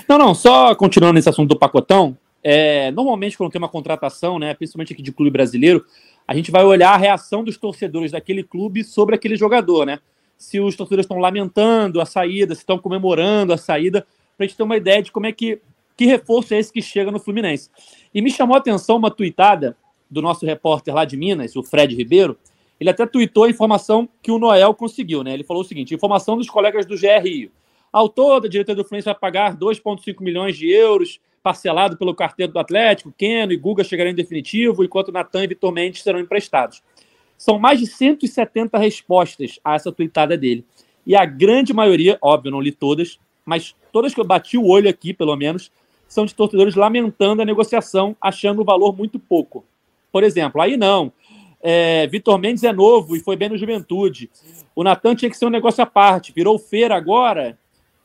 Não, 0.09 0.19
não, 0.19 0.35
só 0.35 0.75
continuando 0.75 1.15
nesse 1.15 1.29
assunto 1.29 1.51
do 1.51 1.59
pacotão, 1.59 2.17
é, 2.43 2.91
normalmente 2.91 3.37
quando 3.37 3.51
tem 3.51 3.59
uma 3.59 3.69
contratação, 3.69 4.39
né, 4.39 4.55
principalmente 4.55 4.93
aqui 4.93 5.03
de 5.03 5.13
clube 5.13 5.31
brasileiro, 5.31 5.85
a 6.27 6.35
gente 6.35 6.51
vai 6.51 6.65
olhar 6.65 6.91
a 6.91 6.97
reação 6.97 7.45
dos 7.45 7.57
torcedores 7.57 8.13
daquele 8.13 8.43
clube 8.43 8.85
sobre 8.85 9.15
aquele 9.15 9.37
jogador, 9.37 9.85
né? 9.87 10.01
Se 10.37 10.61
os 10.61 10.77
torcedores 10.77 11.05
estão 11.05 11.19
lamentando 11.19 12.01
a 12.01 12.07
saída, 12.07 12.55
se 12.55 12.61
estão 12.61 12.79
comemorando 12.79 13.53
a 13.53 13.57
saída, 13.57 14.07
para 14.37 14.45
a 14.45 14.47
gente 14.47 14.57
ter 14.57 14.63
uma 14.63 14.77
ideia 14.77 15.03
de 15.03 15.13
como 15.13 15.27
é 15.27 15.33
que 15.33 15.61
que 15.97 16.07
reforço 16.07 16.55
é 16.55 16.59
esse 16.59 16.73
que 16.73 16.83
chega 16.83 17.11
no 17.11 17.21
Fluminense. 17.21 17.71
E 18.13 18.21
me 18.21 18.31
chamou 18.31 18.57
a 18.57 18.59
atenção 18.59 18.97
uma 18.97 19.11
tuitada 19.11 19.77
do 20.11 20.21
nosso 20.21 20.45
repórter 20.45 20.95
lá 20.95 21.05
de 21.05 21.17
Minas, 21.17 21.57
o 21.57 21.63
Fred 21.63 21.95
Ribeiro. 21.95 22.37
Ele 22.79 22.91
até 22.91 23.07
tuitou 23.07 23.45
a 23.45 23.51
informação 23.51 24.09
que 24.21 24.31
o 24.31 24.39
Noel 24.39 24.75
conseguiu, 24.75 25.23
né? 25.23 25.33
Ele 25.33 25.45
falou 25.45 25.63
o 25.63 25.65
seguinte: 25.67 25.95
informação 25.95 26.37
dos 26.37 26.51
colegas 26.51 26.85
do 26.85 26.97
GR 26.97 27.23
Rio. 27.23 27.51
Ao 27.93 28.09
todo, 28.09 28.47
a 28.47 28.49
diretoria 28.49 28.83
do 28.83 28.87
Fluminense 28.87 29.07
vai 29.07 29.15
pagar 29.15 29.57
2,5 29.57 30.21
milhões 30.21 30.57
de 30.57 30.69
euros, 30.69 31.21
parcelado 31.43 31.97
pelo 31.97 32.15
carteiro 32.15 32.53
do 32.53 32.59
Atlético. 32.59 33.15
Keno 33.17 33.53
e 33.53 33.57
Guga 33.57 33.85
chegarão 33.85 34.11
em 34.11 34.15
definitivo, 34.15 34.83
enquanto 34.83 35.13
Natan 35.13 35.45
e 35.45 35.47
Vitor 35.47 35.71
Mendes 35.71 36.03
serão 36.03 36.19
emprestados. 36.19 36.83
São 37.37 37.59
mais 37.59 37.79
de 37.79 37.87
170 37.87 38.79
respostas 38.79 39.59
a 39.65 39.75
essa 39.75 39.93
tuitada 39.93 40.37
dele. 40.37 40.65
E 41.07 41.15
a 41.15 41.25
grande 41.25 41.73
maioria, 41.73 42.19
óbvio, 42.23 42.51
não 42.51 42.61
li 42.61 42.73
todas, 42.73 43.19
mas 43.45 43.75
todas 43.93 44.15
que 44.15 44.21
eu 44.21 44.25
bati 44.25 44.57
o 44.57 44.67
olho 44.67 44.89
aqui, 44.89 45.13
pelo 45.13 45.37
menos, 45.37 45.71
são 46.09 46.25
de 46.25 46.35
torcedores 46.35 46.75
lamentando 46.75 47.43
a 47.43 47.45
negociação, 47.45 48.17
achando 48.21 48.63
o 48.63 48.65
valor 48.65 48.97
muito 48.97 49.19
pouco. 49.19 49.65
Por 50.11 50.23
exemplo, 50.23 50.61
aí 50.61 50.77
não. 50.77 51.13
É, 51.63 52.07
Vitor 52.07 52.39
Mendes 52.39 52.63
é 52.63 52.73
novo 52.73 53.17
e 53.17 53.21
foi 53.21 53.37
bem 53.37 53.49
no 53.49 53.59
Juventude. 53.59 54.31
O 54.77 54.85
Natan 54.85 55.15
tinha 55.15 55.31
que 55.31 55.37
ser 55.37 55.47
um 55.47 55.51
negócio 55.51 55.83
à 55.83 55.87
parte. 55.87 56.33
Virou 56.33 56.59
feira 56.59 56.95
agora. 56.95 57.59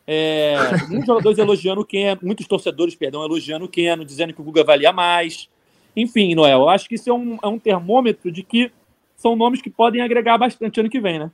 É, 0.08 0.56
muitos 0.90 1.06
jogadores 1.06 1.38
elogiando 1.38 1.82
o 1.82 1.86
Keno, 1.86 2.22
muitos 2.24 2.48
torcedores, 2.48 2.96
perdão, 2.96 3.24
elogiando 3.24 3.66
o 3.66 3.70
Keno, 3.70 4.04
dizendo 4.04 4.34
que 4.34 4.42
o 4.42 4.44
Guga 4.44 4.64
valia 4.64 4.92
mais. 4.92 5.48
Enfim, 5.96 6.34
Noel, 6.34 6.62
eu 6.62 6.70
acho 6.70 6.90
que 6.90 6.96
isso 6.96 7.10
é 7.10 7.14
um, 7.14 7.38
é 7.44 7.48
um 7.48 7.60
termômetro 7.60 8.32
de 8.32 8.42
que 8.42 8.72
são 9.20 9.36
nomes 9.36 9.62
que 9.62 9.70
podem 9.70 10.02
agregar 10.02 10.38
bastante 10.38 10.80
ano 10.80 10.90
que 10.90 11.00
vem, 11.00 11.20
né? 11.20 11.32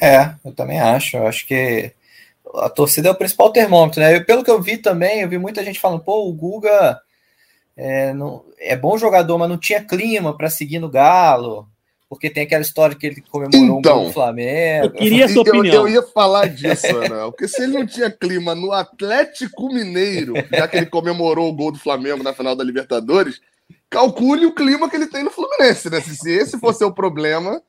É, 0.00 0.34
eu 0.44 0.52
também 0.52 0.78
acho. 0.78 1.16
Eu 1.16 1.26
acho 1.26 1.46
que 1.46 1.90
a 2.54 2.68
torcida 2.68 3.08
é 3.08 3.12
o 3.12 3.16
principal 3.16 3.50
termômetro, 3.50 4.00
né? 4.00 4.14
Eu, 4.14 4.24
pelo 4.24 4.44
que 4.44 4.50
eu 4.50 4.60
vi 4.60 4.76
também, 4.76 5.20
eu 5.20 5.28
vi 5.28 5.38
muita 5.38 5.64
gente 5.64 5.80
falando, 5.80 6.00
pô, 6.00 6.28
o 6.28 6.32
Guga 6.32 7.00
é, 7.76 8.12
não, 8.12 8.44
é 8.58 8.76
bom 8.76 8.96
jogador, 8.98 9.38
mas 9.38 9.48
não 9.48 9.58
tinha 9.58 9.82
clima 9.82 10.36
para 10.36 10.50
seguir 10.50 10.78
no 10.78 10.90
Galo, 10.90 11.66
porque 12.10 12.28
tem 12.28 12.42
aquela 12.42 12.62
história 12.62 12.94
que 12.94 13.06
ele 13.06 13.22
comemorou 13.22 13.78
Então, 13.78 13.96
um 13.96 13.98
gol 14.00 14.06
do 14.08 14.12
Flamengo. 14.12 14.86
Eu 14.86 14.92
queria 14.92 15.24
a 15.24 15.28
sua 15.28 15.44
eu, 15.46 15.54
opinião. 15.54 15.88
eu 15.88 15.88
ia 15.88 16.02
falar 16.02 16.48
disso, 16.48 16.86
Ana, 16.94 17.24
porque 17.30 17.48
se 17.48 17.62
ele 17.62 17.72
não 17.72 17.86
tinha 17.86 18.10
clima 18.10 18.54
no 18.54 18.70
Atlético 18.70 19.72
Mineiro, 19.72 20.34
já 20.52 20.68
que 20.68 20.76
ele 20.76 20.86
comemorou 20.86 21.48
o 21.48 21.54
gol 21.54 21.72
do 21.72 21.78
Flamengo 21.78 22.22
na 22.22 22.34
final 22.34 22.54
da 22.54 22.62
Libertadores, 22.62 23.40
calcule 23.90 24.46
o 24.46 24.54
clima 24.54 24.88
que 24.88 24.96
ele 24.96 25.06
tem 25.06 25.22
no 25.22 25.30
Fluminense, 25.30 25.90
né? 25.90 26.00
Se, 26.00 26.16
se 26.16 26.30
esse 26.30 26.58
fosse 26.58 26.84
o 26.84 26.92
problema, 26.92 27.62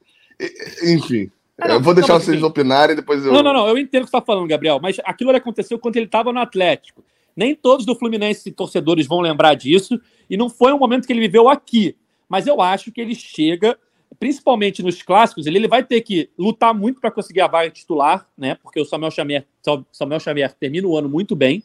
enfim. 0.83 1.31
Ah, 1.59 1.67
não, 1.69 1.75
eu 1.75 1.81
vou 1.81 1.93
deixar 1.93 2.13
não, 2.13 2.19
vocês 2.19 2.37
enfim. 2.37 2.45
opinarem 2.45 2.95
depois 2.95 3.25
eu. 3.25 3.33
Não, 3.33 3.41
não, 3.41 3.53
não, 3.53 3.67
eu 3.67 3.77
entendo 3.77 4.03
o 4.03 4.05
que 4.05 4.11
você 4.11 4.17
está 4.17 4.25
falando, 4.25 4.47
Gabriel, 4.47 4.79
mas 4.81 4.97
aquilo 5.03 5.35
aconteceu 5.35 5.79
quando 5.79 5.97
ele 5.97 6.05
estava 6.05 6.31
no 6.31 6.39
Atlético. 6.39 7.03
Nem 7.35 7.55
todos 7.55 7.85
do 7.85 7.95
Fluminense 7.95 8.51
torcedores 8.51 9.07
vão 9.07 9.19
lembrar 9.19 9.55
disso, 9.55 9.99
e 10.29 10.35
não 10.37 10.49
foi 10.49 10.73
um 10.73 10.79
momento 10.79 11.05
que 11.05 11.13
ele 11.13 11.19
viveu 11.19 11.49
aqui. 11.49 11.95
Mas 12.27 12.45
eu 12.45 12.61
acho 12.61 12.91
que 12.91 12.99
ele 12.99 13.15
chega, 13.15 13.77
principalmente 14.19 14.83
nos 14.83 15.01
clássicos, 15.01 15.45
ele, 15.45 15.57
ele 15.57 15.67
vai 15.67 15.83
ter 15.83 16.01
que 16.01 16.29
lutar 16.37 16.73
muito 16.73 16.99
para 16.99 17.11
conseguir 17.11 17.41
a 17.41 17.47
vaga 17.47 17.69
titular, 17.69 18.27
né? 18.37 18.55
Porque 18.55 18.79
o 18.79 18.85
Samuel 18.85 19.11
Xavier, 19.11 19.45
Samuel 19.91 20.19
Xavier 20.19 20.51
termina 20.53 20.87
o 20.87 20.97
ano 20.97 21.07
muito 21.07 21.35
bem. 21.35 21.63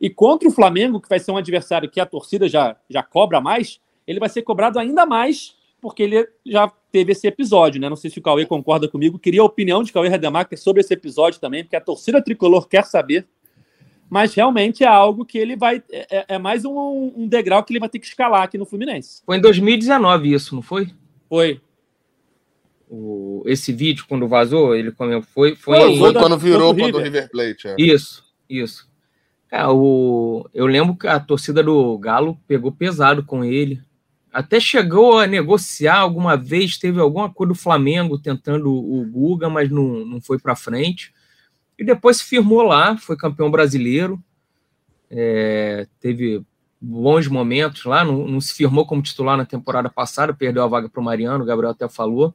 E 0.00 0.08
contra 0.08 0.48
o 0.48 0.52
Flamengo, 0.52 1.00
que 1.00 1.08
vai 1.08 1.18
ser 1.18 1.32
um 1.32 1.36
adversário 1.36 1.90
que 1.90 2.00
a 2.00 2.06
torcida 2.06 2.48
já, 2.48 2.76
já 2.88 3.02
cobra 3.02 3.40
mais, 3.40 3.80
ele 4.06 4.20
vai 4.20 4.28
ser 4.28 4.42
cobrado 4.42 4.78
ainda 4.78 5.04
mais, 5.04 5.56
porque 5.80 6.02
ele 6.02 6.28
já 6.46 6.70
teve 6.90 7.12
esse 7.12 7.26
episódio, 7.26 7.80
né? 7.80 7.88
Não 7.88 7.96
sei 7.96 8.10
se 8.10 8.18
o 8.18 8.22
Cauê 8.22 8.46
concorda 8.46 8.88
comigo. 8.88 9.18
Queria 9.18 9.42
a 9.42 9.44
opinião 9.44 9.82
de 9.82 9.92
Cauê 9.92 10.08
Rademacher 10.08 10.58
sobre 10.58 10.80
esse 10.80 10.94
episódio 10.94 11.40
também, 11.40 11.62
porque 11.62 11.76
a 11.76 11.80
torcida 11.80 12.22
tricolor 12.22 12.66
quer 12.66 12.84
saber. 12.84 13.26
Mas 14.10 14.32
realmente 14.32 14.82
é 14.82 14.86
algo 14.86 15.24
que 15.24 15.36
ele 15.36 15.54
vai. 15.54 15.82
É, 15.90 16.24
é 16.28 16.38
mais 16.38 16.64
um, 16.64 17.12
um 17.14 17.28
degrau 17.28 17.62
que 17.62 17.72
ele 17.72 17.80
vai 17.80 17.90
ter 17.90 17.98
que 17.98 18.06
escalar 18.06 18.42
aqui 18.42 18.56
no 18.56 18.64
Fluminense. 18.64 19.22
Foi 19.26 19.36
em 19.36 19.40
2019 19.40 20.32
isso, 20.32 20.54
não 20.54 20.62
foi? 20.62 20.88
Foi. 21.28 21.60
O, 22.88 23.42
esse 23.44 23.70
vídeo, 23.70 24.06
quando 24.08 24.26
vazou, 24.26 24.74
ele 24.74 24.90
comeu, 24.90 25.20
foi, 25.20 25.54
foi, 25.54 25.78
Foi, 25.78 25.98
Foi 25.98 26.14
quando 26.14 26.38
virou 26.38 26.74
contra 26.74 26.96
o. 26.96 27.02
River 27.02 27.30
Plate. 27.30 27.68
é. 27.68 27.76
Isso, 27.78 28.24
isso. 28.48 28.87
O, 29.50 30.48
eu 30.52 30.66
lembro 30.66 30.94
que 30.94 31.06
a 31.06 31.18
torcida 31.18 31.62
do 31.62 31.96
Galo 31.98 32.38
pegou 32.46 32.70
pesado 32.70 33.24
com 33.24 33.44
ele. 33.44 33.82
Até 34.30 34.60
chegou 34.60 35.18
a 35.18 35.26
negociar 35.26 35.98
alguma 35.98 36.36
vez, 36.36 36.76
teve 36.76 37.00
alguma 37.00 37.32
coisa 37.32 37.52
do 37.54 37.58
Flamengo 37.58 38.18
tentando 38.18 38.70
o 38.70 39.04
Guga, 39.10 39.48
mas 39.48 39.70
não, 39.70 40.04
não 40.04 40.20
foi 40.20 40.38
para 40.38 40.54
frente. 40.54 41.14
E 41.78 41.84
depois 41.84 42.18
se 42.18 42.24
firmou 42.24 42.62
lá, 42.62 42.96
foi 42.98 43.16
campeão 43.16 43.50
brasileiro. 43.50 44.22
É, 45.10 45.86
teve 45.98 46.42
bons 46.80 47.26
momentos 47.26 47.84
lá, 47.84 48.04
não, 48.04 48.28
não 48.28 48.40
se 48.40 48.52
firmou 48.52 48.86
como 48.86 49.02
titular 49.02 49.36
na 49.36 49.46
temporada 49.46 49.88
passada, 49.88 50.34
perdeu 50.34 50.62
a 50.62 50.68
vaga 50.68 50.88
para 50.88 51.00
o 51.00 51.04
Mariano, 51.04 51.42
o 51.42 51.46
Gabriel 51.46 51.72
até 51.72 51.88
falou. 51.88 52.34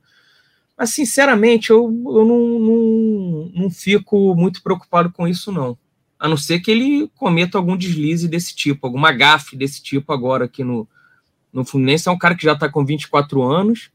Mas, 0.78 0.90
sinceramente, 0.90 1.70
eu, 1.70 1.86
eu 2.08 2.26
não, 2.26 2.60
não, 2.60 3.52
não 3.54 3.70
fico 3.70 4.36
muito 4.36 4.62
preocupado 4.64 5.12
com 5.12 5.28
isso, 5.28 5.52
não. 5.52 5.78
A 6.24 6.30
não 6.30 6.38
ser 6.38 6.62
que 6.62 6.72
ele 6.72 7.12
cometa 7.18 7.58
algum 7.58 7.76
deslize 7.76 8.30
desse 8.30 8.56
tipo, 8.56 8.88
alguma 8.88 9.12
gafe 9.12 9.58
desse 9.58 9.84
tipo 9.84 10.14
agora 10.14 10.46
aqui 10.46 10.64
no, 10.64 10.88
no 11.52 11.66
Fluminense. 11.66 12.08
É 12.08 12.12
um 12.14 12.18
cara 12.18 12.34
que 12.34 12.46
já 12.46 12.54
está 12.54 12.70
com 12.70 12.86
24 12.86 13.44
anos. 13.44 13.92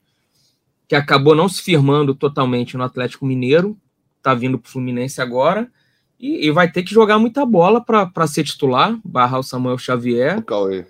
que 0.87 0.95
acabou 0.95 1.35
não 1.35 1.49
se 1.49 1.63
firmando 1.63 2.15
totalmente 2.15 2.77
no 2.77 2.85
Atlético 2.85 3.25
Mineiro, 3.25 3.79
tá 4.23 4.35
vindo 4.35 4.59
para 4.59 4.69
o 4.69 4.71
Fluminense 4.71 5.23
agora, 5.23 5.73
e, 6.21 6.47
e, 6.47 6.51
vai 6.51 6.71
ter 6.71 6.83
que 6.83 6.93
jogar 6.93 7.19
muita 7.19 7.47
bola 7.47 7.83
para 7.83 8.27
ser 8.27 8.45
titular, 8.45 9.01
barrar 9.03 9.39
o 9.39 9.43
Samuel 9.43 9.79
Xavier. 9.79 10.43
Cauê. 10.43 10.85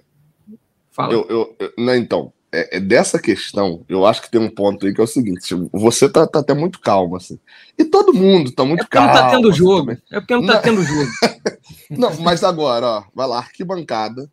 Fala. 0.91 1.13
Eu, 1.13 1.25
eu, 1.29 1.57
eu, 1.61 1.73
não, 1.79 1.95
então, 1.95 2.33
é, 2.51 2.77
é, 2.77 2.81
dessa 2.81 3.19
questão, 3.19 3.85
eu 3.89 4.07
acho 4.07 4.23
que 4.23 4.31
tem 4.31 4.41
um 4.41 4.51
ponto 4.51 4.87
aí 4.87 4.95
que 4.95 5.01
é 5.01 5.05
o 5.05 5.07
seguinte: 5.07 5.41
tipo, 5.41 5.69
você 5.73 6.09
tá, 6.09 6.27
tá 6.27 6.39
até 6.39 6.55
muito 6.55 6.81
calmo, 6.81 7.17
assim. 7.17 7.39
E 7.77 7.85
todo 7.85 8.15
mundo 8.15 8.51
tá 8.53 8.65
muito 8.65 8.85
é 8.85 8.87
calmo. 8.87 9.09
Não 9.09 9.15
tá 9.15 9.31
tendo 9.31 9.49
assim, 9.49 9.59
jogo. 9.59 9.81
Também. 9.81 10.03
É 10.11 10.21
porque 10.21 10.35
não 10.35 10.47
tá 10.47 10.55
não... 10.55 10.63
tendo 10.63 10.83
jogo. 10.83 11.11
não, 11.91 12.21
mas 12.21 12.43
agora, 12.43 12.87
ó, 12.87 13.05
vai 13.15 13.27
lá, 13.27 13.39
arquibancada. 13.39 14.31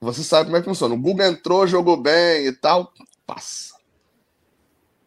Você 0.00 0.22
sabe 0.22 0.46
como 0.46 0.56
é 0.56 0.60
que 0.60 0.68
funciona. 0.68 0.94
O 0.94 0.98
Guga 0.98 1.28
entrou, 1.28 1.66
jogou 1.66 1.96
bem 1.96 2.46
e 2.46 2.52
tal. 2.52 2.92
Passa. 3.26 3.74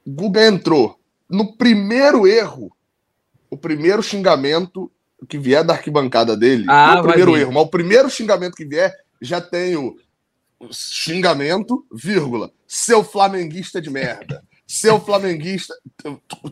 Guga 0.05 0.45
entrou. 0.45 0.99
No 1.29 1.55
primeiro 1.57 2.27
erro, 2.27 2.71
o 3.49 3.57
primeiro 3.57 4.03
xingamento 4.03 4.91
que 5.27 5.37
vier 5.37 5.63
da 5.63 5.73
arquibancada 5.73 6.37
dele, 6.37 6.65
ah, 6.67 6.99
o 6.99 7.03
primeiro 7.03 7.35
erro, 7.35 7.51
mas 7.51 7.63
o 7.63 7.67
primeiro 7.67 8.09
xingamento 8.09 8.55
que 8.55 8.65
vier, 8.65 8.93
já 9.21 9.41
tem 9.41 9.75
o 9.75 9.95
xingamento, 10.71 11.85
vírgula, 11.91 12.51
seu 12.67 13.03
flamenguista 13.03 13.81
de 13.81 13.89
merda. 13.89 14.43
Seu 14.67 14.99
flamenguista, 14.99 15.75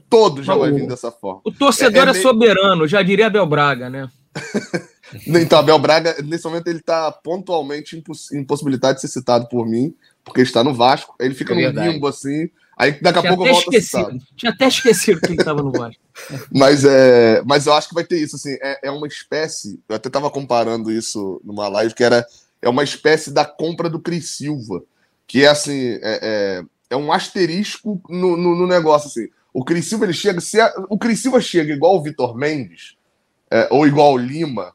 todo 0.07 0.43
já 0.43 0.53
vai 0.53 0.71
vir 0.71 0.87
dessa 0.87 1.11
forma. 1.11 1.41
O 1.43 1.51
torcedor 1.51 2.07
é, 2.07 2.11
é, 2.11 2.17
é 2.17 2.21
soberano, 2.21 2.87
já 2.87 3.01
diria 3.01 3.25
Abel 3.25 3.45
Braga, 3.47 3.89
né? 3.89 4.07
então, 5.25 5.57
Abel 5.57 5.79
Braga, 5.79 6.15
nesse 6.23 6.45
momento, 6.45 6.67
ele 6.67 6.77
está 6.77 7.11
pontualmente 7.11 7.97
imposs 7.97 8.31
impossibilitado 8.31 8.95
de 8.95 9.01
ser 9.01 9.07
citado 9.07 9.47
por 9.47 9.65
mim, 9.65 9.95
porque 10.23 10.41
ele 10.41 10.47
está 10.47 10.63
no 10.63 10.75
Vasco. 10.75 11.15
Ele 11.19 11.33
fica 11.33 11.53
é 11.53 11.71
no 11.71 11.81
limbo 11.81 12.07
assim. 12.07 12.49
Aí 12.77 12.99
daqui 13.01 13.19
a 13.19 13.23
pouco 13.23 13.47
eu 13.47 13.53
volto 13.53 13.73
esquecido. 13.73 14.07
a 14.07 14.11
citar. 14.11 14.27
Tinha 14.35 14.51
até 14.51 14.67
esquecido 14.67 15.21
que 15.21 15.27
ele 15.27 15.41
estava 15.41 15.61
no 15.61 15.71
Vasco. 15.71 16.01
mas, 16.51 16.83
é, 16.85 17.41
mas 17.45 17.65
eu 17.65 17.73
acho 17.73 17.89
que 17.89 17.95
vai 17.95 18.03
ter 18.03 18.19
isso, 18.19 18.35
assim, 18.35 18.55
é, 18.61 18.87
é 18.87 18.91
uma 18.91 19.07
espécie. 19.07 19.79
Eu 19.87 19.95
até 19.95 20.07
estava 20.07 20.29
comparando 20.29 20.91
isso 20.91 21.41
numa 21.43 21.67
live, 21.67 21.93
que 21.93 22.03
era 22.03 22.25
é 22.63 22.69
uma 22.69 22.83
espécie 22.83 23.29
da 23.29 23.43
compra 23.43 23.89
do 23.89 23.99
Cris 23.99 24.29
Silva, 24.29 24.83
que 25.27 25.43
é 25.43 25.47
assim, 25.47 25.99
é, 26.01 26.01
é, 26.01 26.63
é 26.91 26.95
um 26.95 27.11
asterisco 27.11 28.01
no, 28.09 28.37
no, 28.37 28.55
no, 28.55 28.65
negócio, 28.65 29.07
assim. 29.07 29.29
O 29.53 29.65
Cris 29.65 29.85
Silva, 29.85 30.05
ele 30.05 30.13
chega, 30.13 30.39
se 30.39 30.59
a, 30.59 30.73
o 30.89 30.97
Cris 30.97 31.19
Silva 31.21 31.41
chega 31.41 31.73
igual 31.73 31.97
o 31.97 32.01
Vitor 32.01 32.35
Mendes, 32.35 32.95
é, 33.51 33.67
ou 33.69 33.85
igual 33.85 34.13
o 34.13 34.17
Lima, 34.17 34.73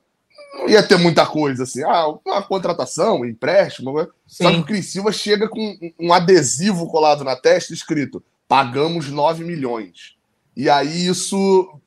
não 0.55 0.69
ia 0.69 0.83
ter 0.83 0.99
muita 0.99 1.25
coisa, 1.25 1.63
assim, 1.63 1.83
ah, 1.83 2.09
uma 2.25 2.43
contratação, 2.43 3.21
um 3.21 3.25
empréstimo, 3.25 3.99
Sim. 4.27 4.45
só 4.45 4.51
que 4.53 4.59
o 4.59 4.67
Cris 4.67 4.93
Silva 4.93 5.11
chega 5.11 5.49
com 5.49 5.79
um 5.99 6.13
adesivo 6.13 6.87
colado 6.89 7.25
na 7.25 7.37
testa 7.37 7.73
escrito, 7.73 8.23
pagamos 8.47 9.09
9 9.09 9.45
milhões. 9.45 10.17
E 10.55 10.69
aí 10.69 11.07
isso 11.07 11.81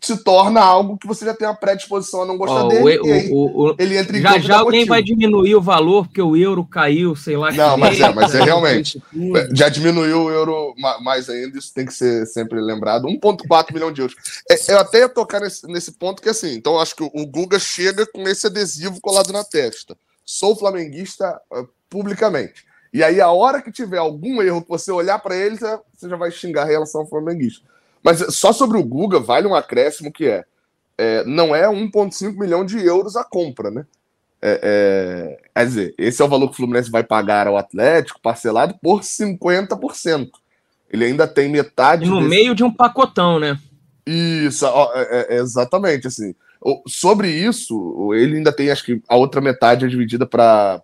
se 0.00 0.16
torna 0.22 0.60
algo 0.60 0.96
que 0.96 1.06
você 1.06 1.24
já 1.24 1.34
tem 1.34 1.46
uma 1.46 1.54
predisposição 1.54 2.22
a 2.22 2.26
não 2.26 2.36
gostar 2.36 2.64
oh, 2.64 2.68
dele. 2.68 3.30
O, 3.30 3.34
o, 3.34 3.70
o, 3.70 3.76
ele 3.78 3.96
entra 3.96 4.16
em 4.16 4.22
Já 4.22 4.38
já 4.38 4.58
alguém 4.58 4.84
vai 4.84 5.02
diminuir 5.02 5.54
o 5.54 5.60
valor 5.60 6.06
porque 6.06 6.22
o 6.22 6.36
euro 6.36 6.64
caiu, 6.64 7.14
sei 7.14 7.36
lá. 7.36 7.52
Não, 7.52 7.76
mas 7.76 8.00
é, 8.00 8.12
mas 8.12 8.34
é 8.34 8.42
realmente. 8.44 9.02
já 9.52 9.68
diminuiu 9.68 10.24
o 10.24 10.30
euro 10.30 10.74
mais 11.02 11.28
ainda, 11.28 11.58
isso 11.58 11.72
tem 11.72 11.86
que 11.86 11.94
ser 11.94 12.26
sempre 12.26 12.60
lembrado. 12.60 13.06
1,4 13.06 13.72
milhão 13.72 13.92
de 13.92 14.00
euros. 14.00 14.16
É, 14.50 14.72
eu 14.72 14.78
até 14.78 15.00
ia 15.00 15.08
tocar 15.08 15.40
nesse, 15.40 15.66
nesse 15.66 15.92
ponto 15.92 16.22
que 16.22 16.28
assim, 16.28 16.54
então 16.54 16.78
acho 16.78 16.96
que 16.96 17.02
o 17.02 17.26
Guga 17.26 17.58
chega 17.58 18.06
com 18.06 18.22
esse 18.28 18.46
adesivo 18.46 19.00
colado 19.00 19.32
na 19.32 19.44
testa. 19.44 19.96
Sou 20.24 20.56
flamenguista 20.56 21.40
uh, 21.52 21.68
publicamente. 21.88 22.64
E 22.92 23.04
aí, 23.04 23.20
a 23.20 23.30
hora 23.30 23.62
que 23.62 23.70
tiver 23.70 23.98
algum 23.98 24.42
erro 24.42 24.62
que 24.62 24.68
você 24.68 24.90
olhar 24.90 25.18
para 25.20 25.36
ele, 25.36 25.56
você 25.56 26.08
já 26.08 26.16
vai 26.16 26.30
xingar 26.30 26.62
a 26.62 26.66
relação 26.66 27.06
flamenguista. 27.06 27.64
Mas 28.02 28.34
só 28.34 28.52
sobre 28.52 28.78
o 28.78 28.84
Guga 28.84 29.18
vale 29.18 29.46
um 29.46 29.54
acréscimo 29.54 30.12
que 30.12 30.26
é, 30.26 30.44
é 30.96 31.24
não 31.24 31.54
é 31.54 31.66
1,5 31.66 32.38
milhão 32.38 32.64
de 32.64 32.84
euros 32.84 33.16
a 33.16 33.24
compra, 33.24 33.70
né? 33.70 33.84
É, 34.42 34.60
é, 34.62 35.50
quer 35.54 35.66
dizer, 35.66 35.94
esse 35.98 36.22
é 36.22 36.24
o 36.24 36.28
valor 36.28 36.48
que 36.48 36.54
o 36.54 36.56
Fluminense 36.56 36.90
vai 36.90 37.04
pagar 37.04 37.46
ao 37.46 37.58
Atlético, 37.58 38.20
parcelado 38.22 38.74
por 38.82 39.02
50%. 39.02 40.30
Ele 40.90 41.04
ainda 41.04 41.28
tem 41.28 41.48
metade. 41.48 42.08
No 42.08 42.16
desse... 42.16 42.28
meio 42.28 42.54
de 42.54 42.64
um 42.64 42.72
pacotão, 42.72 43.38
né? 43.38 43.58
Isso, 44.06 44.66
é, 44.94 45.26
é, 45.28 45.36
exatamente. 45.36 46.06
Assim, 46.06 46.34
sobre 46.86 47.30
isso, 47.30 48.12
ele 48.14 48.38
ainda 48.38 48.52
tem, 48.52 48.70
acho 48.70 48.84
que 48.84 49.02
a 49.08 49.14
outra 49.14 49.40
metade 49.40 49.84
é 49.84 49.88
dividida 49.88 50.26
para, 50.26 50.82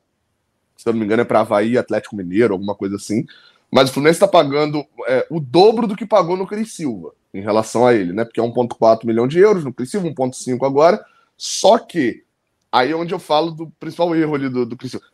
se 0.76 0.88
eu 0.88 0.92
não 0.92 1.00
me 1.00 1.06
engano, 1.06 1.22
é 1.22 1.24
para 1.24 1.40
Havaí, 1.40 1.78
Atlético 1.78 2.14
Mineiro, 2.14 2.52
alguma 2.52 2.74
coisa 2.74 2.96
assim. 2.96 3.24
Mas 3.70 3.90
o 3.90 3.92
Fluminense 3.92 4.16
está 4.16 4.28
pagando 4.28 4.84
é, 5.08 5.26
o 5.30 5.40
dobro 5.40 5.86
do 5.86 5.96
que 5.96 6.06
pagou 6.06 6.36
no 6.36 6.46
Cris 6.46 6.72
Silva 6.72 7.12
em 7.34 7.40
relação 7.40 7.86
a 7.86 7.94
ele, 7.94 8.12
né? 8.12 8.24
Porque 8.24 8.40
é 8.40 8.42
1,4 8.42 9.04
milhão 9.04 9.26
de 9.26 9.38
euros 9.38 9.64
no 9.64 9.72
Cris 9.72 9.90
Silva, 9.90 10.08
1,5 10.08 10.64
agora. 10.64 11.04
Só 11.36 11.78
que 11.78 12.24
aí 12.70 12.92
é 12.92 12.96
onde 12.96 13.12
eu 13.12 13.18
falo 13.18 13.50
do 13.50 13.70
principal 13.78 14.14
erro 14.14 14.34
ali 14.34 14.48
do, 14.48 14.64
do 14.64 14.76
Cris 14.76 14.92
Silva. 14.92 15.06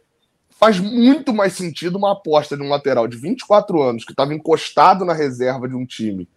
Faz 0.50 0.78
muito 0.78 1.34
mais 1.34 1.54
sentido 1.54 1.96
uma 1.96 2.12
aposta 2.12 2.56
de 2.56 2.62
um 2.62 2.68
lateral 2.68 3.08
de 3.08 3.16
24 3.16 3.82
anos 3.82 4.04
que 4.04 4.12
estava 4.12 4.32
encostado 4.32 5.04
na 5.04 5.12
reserva 5.12 5.68
de 5.68 5.74
um 5.74 5.84
time. 5.84 6.28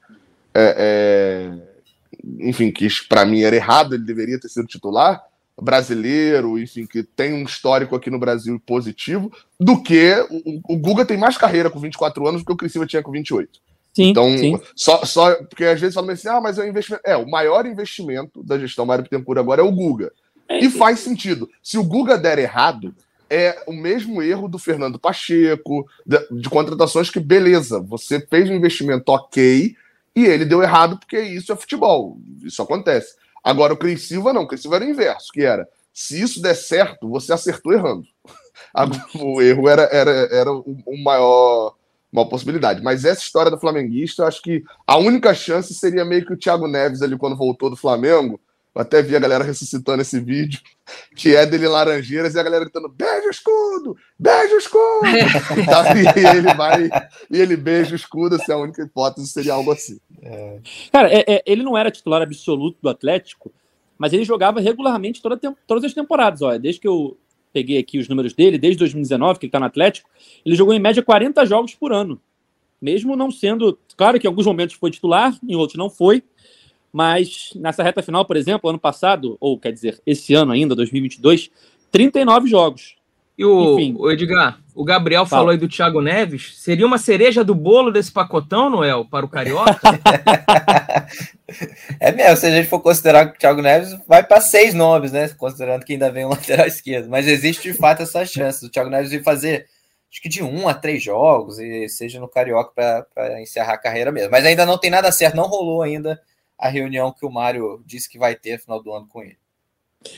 É, 0.54 1.60
é, 1.60 1.76
enfim, 2.40 2.72
que 2.72 2.88
para 3.08 3.26
mim 3.26 3.42
era 3.42 3.56
errado, 3.56 3.94
ele 3.94 4.04
deveria 4.04 4.40
ter 4.40 4.50
sido 4.50 4.66
titular 4.66 5.22
brasileiro, 5.62 6.60
enfim, 6.60 6.86
que 6.86 7.04
tem 7.04 7.34
um 7.34 7.44
histórico 7.44 7.96
aqui 7.96 8.10
no 8.10 8.20
Brasil 8.20 8.62
positivo, 8.66 9.32
do 9.60 9.82
que 9.82 10.14
o, 10.30 10.74
o 10.74 10.78
Guga 10.78 11.06
tem 11.06 11.18
mais 11.18 11.38
carreira 11.38 11.70
com 11.70 11.80
24 11.80 12.28
anos 12.28 12.42
do 12.42 12.46
que 12.46 12.54
o 12.54 12.58
Cristina 12.58 12.86
tinha 12.86 13.02
com 13.02 13.12
28. 13.12 13.60
Sim, 13.94 14.10
então, 14.10 14.38
sim. 14.38 14.60
Só, 14.76 15.06
só 15.06 15.34
porque 15.36 15.64
às 15.64 15.80
vezes 15.80 15.96
falam 15.96 16.12
assim, 16.12 16.28
ah, 16.28 16.42
mas 16.42 16.58
é 16.58 16.64
um 16.64 16.68
investimento. 16.68 17.02
É, 17.06 17.16
o 17.16 17.30
maior 17.30 17.66
investimento 17.66 18.44
da 18.44 18.60
gestão 18.60 18.86
Mário 18.86 19.06
Pittencourt 19.06 19.40
agora 19.40 19.62
é 19.62 19.64
o 19.64 19.72
Guga. 19.72 20.12
É, 20.50 20.60
e 20.60 20.70
faz 20.70 21.00
sentido. 21.00 21.50
Se 21.64 21.78
o 21.78 21.84
Guga 21.84 22.18
der 22.18 22.38
errado, 22.38 22.94
é 23.30 23.64
o 23.66 23.72
mesmo 23.72 24.22
erro 24.22 24.50
do 24.50 24.60
Fernando 24.60 25.00
Pacheco, 25.00 25.88
de, 26.06 26.20
de 26.30 26.50
contratações 26.50 27.10
que, 27.10 27.22
beleza, 27.22 27.80
você 27.80 28.20
fez 28.20 28.50
um 28.50 28.54
investimento 28.54 29.12
ok 29.12 29.76
e 30.16 30.26
ele 30.26 30.46
deu 30.46 30.62
errado 30.62 30.98
porque 30.98 31.20
isso 31.20 31.52
é 31.54 31.56
futebol. 31.56 32.18
Isso 32.44 32.62
acontece. 32.62 33.16
Agora, 33.46 33.76
o 33.76 33.78
Cris 33.78 34.08
Silva 34.08 34.34
não, 34.34 34.42
o 34.42 34.48
Cris 34.48 34.64
Silva 34.64 34.78
era 34.78 34.86
o 34.86 34.90
inverso, 34.90 35.32
que 35.32 35.44
era, 35.44 35.70
se 35.94 36.20
isso 36.20 36.42
der 36.42 36.56
certo, 36.56 37.08
você 37.08 37.32
acertou 37.32 37.72
errando. 37.72 38.04
o 39.22 39.40
erro 39.40 39.70
era, 39.70 39.84
era, 39.84 40.12
era 40.32 40.52
o 40.52 41.04
maior, 41.04 41.76
uma 42.12 42.28
possibilidade. 42.28 42.82
Mas 42.82 43.06
essa 43.06 43.22
história 43.22 43.52
do 43.52 43.60
flamenguista, 43.60 44.26
acho 44.26 44.42
que 44.42 44.64
a 44.88 44.98
única 44.98 45.32
chance 45.36 45.76
seria 45.76 46.04
meio 46.04 46.26
que 46.26 46.34
o 46.34 46.38
Thiago 46.38 46.68
Neves 46.68 47.04
ali, 47.04 47.16
quando 47.16 47.38
voltou 47.38 47.70
do 47.70 47.76
Flamengo, 47.76 48.42
eu 48.76 48.82
até 48.82 49.02
vi 49.02 49.16
a 49.16 49.20
galera 49.20 49.44
ressuscitando 49.44 50.02
esse 50.02 50.20
vídeo, 50.20 50.60
que 51.16 51.34
é 51.34 51.46
dele 51.46 51.66
Laranjeiras, 51.66 52.36
e 52.36 52.40
a 52.40 52.44
galera 52.44 52.66
gritando: 52.66 52.90
beijo 52.90 53.28
o 53.28 53.32
escudo! 53.32 53.98
Beijo 54.20 54.56
o 54.56 54.58
escudo! 54.58 55.08
e, 56.18 56.38
ele 56.38 56.54
vai 56.54 56.90
e 57.32 57.40
ele 57.40 57.56
beija 57.56 57.94
o 57.94 57.96
escudo, 57.96 58.36
se 58.36 58.44
assim, 58.44 58.52
a 58.52 58.58
única 58.58 58.84
hipótese 58.84 59.28
seria 59.28 59.54
algo 59.54 59.72
assim. 59.72 59.98
É. 60.22 60.60
Cara, 60.92 61.10
é, 61.10 61.24
é, 61.26 61.44
ele 61.46 61.64
não 61.64 61.78
era 61.78 61.90
titular 61.90 62.22
absoluto 62.22 62.78
do 62.82 62.90
Atlético, 62.90 63.50
mas 63.98 64.12
ele 64.12 64.26
jogava 64.26 64.60
regularmente 64.60 65.22
toda, 65.22 65.40
todas 65.66 65.86
as 65.86 65.94
temporadas. 65.94 66.42
Olha, 66.42 66.60
desde 66.60 66.82
que 66.82 66.88
eu 66.88 67.18
peguei 67.54 67.78
aqui 67.78 67.98
os 67.98 68.10
números 68.10 68.34
dele, 68.34 68.58
desde 68.58 68.80
2019, 68.80 69.40
que 69.40 69.46
ele 69.46 69.50
está 69.50 69.60
no 69.62 69.68
Atlético, 69.68 70.10
ele 70.46 70.56
jogou 70.56 70.74
em 70.74 70.80
média 70.80 71.02
40 71.02 71.46
jogos 71.46 71.74
por 71.74 71.94
ano. 71.94 72.20
Mesmo 72.82 73.16
não 73.16 73.32
sendo. 73.32 73.80
Claro 73.96 74.20
que 74.20 74.28
em 74.28 74.30
alguns 74.30 74.46
momentos 74.46 74.76
foi 74.76 74.92
titular, 74.92 75.34
em 75.48 75.56
outros 75.56 75.78
não 75.78 75.90
foi. 75.90 76.22
Mas 76.96 77.50
nessa 77.58 77.84
reta 77.84 78.02
final, 78.02 78.24
por 78.24 78.38
exemplo, 78.38 78.70
ano 78.70 78.80
passado, 78.80 79.36
ou 79.42 79.60
quer 79.60 79.74
dizer, 79.74 80.02
esse 80.08 80.34
ano 80.34 80.54
ainda, 80.54 80.74
2022, 80.74 81.52
39 81.92 82.48
jogos. 82.48 82.96
E 83.38 83.44
o, 83.44 83.74
Enfim. 83.74 83.98
o 84.00 84.10
Edgar, 84.10 84.62
o 84.74 84.86
Gabriel 84.86 85.26
Fala. 85.26 85.42
falou 85.42 85.52
aí 85.52 85.58
do 85.58 85.68
Thiago 85.68 86.00
Neves. 86.00 86.54
Seria 86.58 86.86
uma 86.86 86.98
cereja 86.98 87.44
do 87.44 87.54
bolo 87.54 87.92
desse 87.92 88.14
pacotão, 88.14 88.70
Noel, 88.70 89.04
para 89.04 89.26
o 89.26 89.30
Carioca? 89.30 89.78
é 92.00 92.14
mesmo, 92.14 92.38
se 92.38 92.46
a 92.46 92.52
gente 92.52 92.70
for 92.70 92.80
considerar 92.80 93.26
que 93.26 93.36
o 93.36 93.40
Thiago 93.40 93.62
Neves 93.62 93.94
vai 94.08 94.24
para 94.24 94.40
seis 94.40 94.74
nomes, 94.74 95.12
né? 95.12 95.28
Considerando 95.38 95.84
que 95.84 95.92
ainda 95.92 96.10
vem 96.10 96.24
um 96.24 96.30
lateral 96.32 96.66
esquerdo. 96.66 97.10
Mas 97.10 97.28
existe 97.28 97.70
de 97.70 97.78
fato 97.78 98.04
essa 98.04 98.26
chance 98.26 98.62
do 98.62 98.72
Thiago 98.72 98.90
Neves 98.90 99.12
vir 99.12 99.22
fazer 99.22 99.66
acho 100.10 100.22
que 100.22 100.30
de 100.30 100.42
um 100.42 100.66
a 100.66 100.74
três 100.74 101.04
jogos, 101.04 101.60
e 101.60 101.90
seja 101.90 102.22
no 102.22 102.30
Carioca 102.30 102.72
para 103.14 103.42
encerrar 103.42 103.74
a 103.74 103.78
carreira 103.78 104.14
mesmo. 104.14 104.32
Mas 104.32 104.46
ainda 104.46 104.66
não 104.66 104.78
tem 104.78 104.90
nada 104.90 105.12
certo, 105.12 105.36
não 105.36 105.44
rolou 105.44 105.82
ainda 105.82 106.18
a 106.58 106.70
reunião 106.70 107.12
que 107.12 107.26
o 107.26 107.32
Mário 107.32 107.82
disse 107.86 108.10
que 108.10 108.18
vai 108.18 108.36
ter 108.36 108.54
no 108.54 108.60
final 108.60 108.84
do 108.84 108.94
ano 108.94 109.08
com 109.08 109.22
ele. 109.22 109.38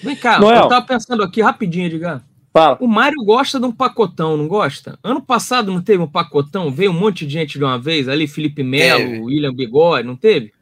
Vem 0.03 0.15
cá, 0.15 0.39
Noel. 0.39 0.63
eu 0.63 0.67
tava 0.67 0.85
pensando 0.85 1.23
aqui 1.23 1.41
rapidinho, 1.41 1.85
Edgar. 1.85 2.23
Fala. 2.53 2.77
O 2.81 2.87
Mário 2.87 3.23
gosta 3.23 3.59
de 3.59 3.65
um 3.65 3.71
pacotão, 3.71 4.35
não 4.35 4.47
gosta? 4.47 4.97
Ano 5.03 5.21
passado 5.21 5.71
não 5.71 5.81
teve 5.81 6.01
um 6.01 6.07
pacotão? 6.07 6.71
Veio 6.71 6.91
um 6.91 6.99
monte 6.99 7.25
de 7.25 7.33
gente 7.33 7.57
de 7.57 7.63
uma 7.63 7.77
vez 7.77 8.09
ali, 8.09 8.27
Felipe 8.27 8.63
Melo, 8.63 9.25
William 9.25 9.53
Bigode, 9.53 10.07
não 10.07 10.15
teve? 10.15 10.53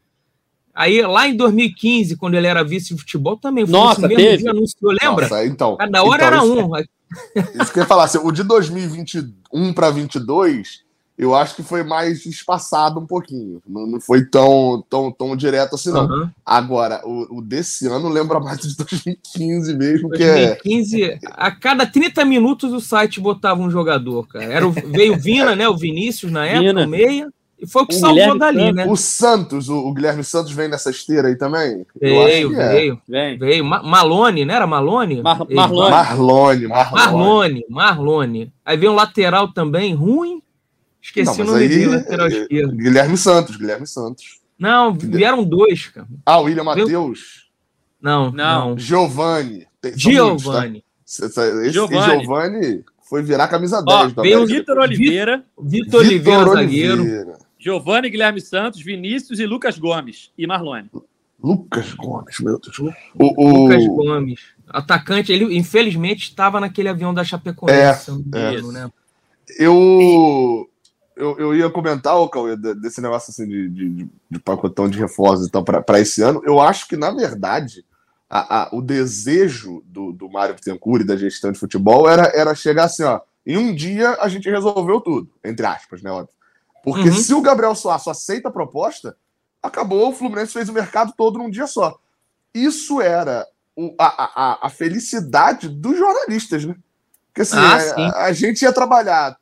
Aí, 0.74 1.02
lá 1.02 1.26
em 1.26 1.38
2015, 1.38 2.18
quando 2.18 2.36
ele 2.36 2.48
era 2.48 2.62
vice 2.62 2.94
de 2.94 3.00
futebol, 3.00 3.38
também 3.38 3.66
foi 3.66 3.72
Nossa, 3.72 4.02
mesmo 4.08 4.18
teve. 4.18 4.38
dia, 4.44 4.52
anunciou, 4.52 4.92
lembra? 4.92 5.30
Nossa, 5.30 5.46
então, 5.46 5.78
Cada 5.78 6.04
hora 6.04 6.26
então, 6.26 6.28
era 6.28 6.38
isso, 6.38 6.68
um. 6.68 7.62
Isso 7.62 7.72
que 7.72 7.80
eu 7.80 7.84
ia 7.84 7.88
falar, 7.88 8.04
assim, 8.04 8.18
o 8.18 8.30
de 8.30 8.44
2021 8.44 9.74
para 9.74 9.90
22 9.90 10.85
eu 11.18 11.34
acho 11.34 11.56
que 11.56 11.64
foi 11.64 11.84
mais 11.84 12.26
espaçado 12.26 13.00
um 13.00 13.06
pouquinho. 13.06 13.62
Não, 13.68 13.88
não 13.88 14.02
foi 14.02 14.26
tão, 14.26 14.84
tão, 14.90 15.12
tão 15.12 15.36
direto 15.36 15.76
assim, 15.76 15.92
não. 15.92 16.08
Uhum. 16.08 16.30
Agora, 16.46 17.02
o, 17.06 17.38
o, 17.38 17.42
desse 17.42 17.88
ano 17.88 18.10
lembra 18.10 18.40
mais 18.40 18.60
de 18.60 18.76
2015 18.78 19.74
mesmo, 19.76 20.10
2015, 20.10 20.98
que 20.98 21.04
é. 21.04 21.20
A 21.32 21.52
cada 21.52 21.86
30 21.86 22.26
minutos 22.26 22.74
o 22.74 22.82
site 22.82 23.22
botava 23.22 23.62
um 23.62 23.70
jogador, 23.70 24.28
cara. 24.28 24.46
Era 24.46 24.68
o, 24.68 24.72
veio 24.72 25.18
Vina, 25.18 25.56
né? 25.56 25.70
O 25.70 25.78
Vinícius 25.78 26.32
na 26.32 26.46
época, 26.46 26.68
Vina. 26.68 26.86
o 26.86 26.90
meia. 26.90 27.30
E 27.58 27.66
foi 27.66 27.84
o 27.84 27.88
que 27.88 27.96
o 27.96 28.00
salvou 28.00 28.16
Guilherme 28.16 28.40
dali, 28.40 28.60
Santos, 28.60 28.76
né? 28.76 28.86
O 28.86 28.96
Santos, 28.98 29.70
o, 29.70 29.78
o, 29.78 29.94
Guilherme 29.94 30.24
Santos 30.26 30.52
vem 30.52 30.68
nessa 30.68 30.90
esteira 30.90 31.30
aí 31.30 31.38
também? 31.38 31.86
Veio, 32.00 32.50
veio. 32.50 33.02
É. 33.10 33.36
Veio. 33.38 33.64
Malone, 33.64 34.44
né? 34.44 34.56
Era 34.56 34.68
Malone? 34.68 35.22
Mar 35.22 35.40
Marlone. 35.50 35.90
Marlone. 35.90 36.68
Marlone. 36.68 37.66
Marlone. 37.70 38.54
Aí 38.66 38.76
veio 38.76 38.92
um 38.92 38.96
lateral 38.96 39.54
também, 39.54 39.96
ruim. 39.96 40.42
Esqueci 41.06 41.38
não, 41.38 41.46
o 41.46 41.52
nome 41.52 41.68
dele, 41.68 41.86
lateral 41.86 42.28
esquerdo. 42.28 42.76
Guilherme 42.76 43.16
Santos, 43.16 43.56
Guilherme 43.58 43.86
Santos. 43.86 44.40
Não, 44.58 44.92
vieram 44.92 45.44
dois, 45.44 45.88
cara. 45.88 46.08
Ah, 46.26 46.40
William 46.40 46.64
Matheus? 46.64 47.52
Não, 48.02 48.32
não. 48.32 48.76
Giovanni. 48.76 49.68
Giovanni. 49.96 50.84
Esse 51.06 51.72
Giovanni. 51.72 52.24
Giovanni 52.24 52.84
foi 53.08 53.22
virar 53.22 53.48
camisa 53.48 53.84
10. 53.84 54.18
Ó, 54.18 54.22
veio 54.24 54.42
o 54.42 54.48
Vitor 54.48 54.80
Oliveira. 54.80 55.46
Vitor 55.62 56.02
Oliveira, 56.02 56.46
zagueiro. 56.46 57.38
Giovanni, 57.60 58.10
Guilherme 58.10 58.42
Santos, 58.42 58.82
Vinícius 58.82 59.40
e 59.40 59.46
Lucas 59.46 59.78
Gomes. 59.78 60.32
E 60.36 60.48
Marlone. 60.48 60.90
Lucas 61.40 61.94
Gomes, 61.94 62.40
meu 62.40 62.60
Deus. 62.60 62.80
O, 62.80 62.94
o... 63.20 63.68
Lucas 63.68 63.86
Gomes. 63.86 64.40
Atacante, 64.68 65.32
ele 65.32 65.56
infelizmente 65.56 66.24
estava 66.30 66.60
naquele 66.60 66.90
avião 66.90 67.14
da 67.14 67.24
Chapecoense. 67.24 68.12
É, 68.34 68.56
é. 68.56 68.62
Né? 68.64 68.92
Eu, 69.60 70.68
eu, 71.16 71.38
eu 71.40 71.56
ia 71.56 71.70
comentar, 71.70 72.18
o 72.18 72.30
Cauê, 72.30 72.56
desse 72.58 73.02
negócio 73.02 73.32
assim 73.32 73.48
de, 73.48 73.70
de, 73.70 74.10
de 74.30 74.40
pacotão 74.40 74.90
de 74.90 75.00
reforços 75.00 75.48
então, 75.48 75.64
para 75.64 76.00
esse 76.00 76.22
ano. 76.22 76.42
Eu 76.46 76.60
acho 76.60 76.88
que, 76.88 76.98
na 76.98 77.12
verdade, 77.12 77.86
a, 78.30 78.64
a, 78.64 78.70
o 78.76 78.82
desejo 78.82 79.82
do, 79.86 80.12
do 80.12 80.30
Mário 80.30 80.56
Bittencourt 80.56 81.02
e 81.02 81.06
da 81.06 81.16
gestão 81.16 81.52
de 81.52 81.60
futebol 81.60 82.10
era, 82.10 82.32
era 82.36 82.54
chegar 82.54 82.86
assim, 82.86 83.04
ó. 83.04 83.22
Em 83.46 83.58
um 83.58 83.74
dia 83.74 84.18
a 84.20 84.28
gente 84.28 84.50
resolveu 84.50 85.00
tudo, 85.00 85.30
entre 85.44 85.66
aspas, 85.66 86.02
né? 86.02 86.12
Óbvio. 86.12 86.34
Porque 86.84 87.10
uhum. 87.10 87.16
se 87.16 87.34
o 87.34 87.42
Gabriel 87.42 87.76
Soares 87.76 88.08
aceita 88.08 88.50
a 88.50 88.52
proposta, 88.52 89.16
acabou, 89.62 90.10
o 90.10 90.14
Fluminense 90.14 90.54
fez 90.54 90.68
o 90.68 90.74
mercado 90.74 91.14
todo 91.16 91.38
num 91.38 91.50
dia 91.50 91.68
só. 91.68 91.98
Isso 92.54 93.02
era 93.02 93.48
o, 93.76 93.94
a, 94.00 94.06
a, 94.06 94.68
a 94.68 94.70
felicidade 94.70 95.70
dos 95.70 95.98
jornalistas, 95.98 96.66
né? 96.66 96.76
Porque 97.28 97.42
assim, 97.42 97.58
ah, 97.58 98.12
a, 98.16 98.26
a 98.26 98.34
gente 98.34 98.62
ia 98.62 98.74
trabalhar 98.74 99.38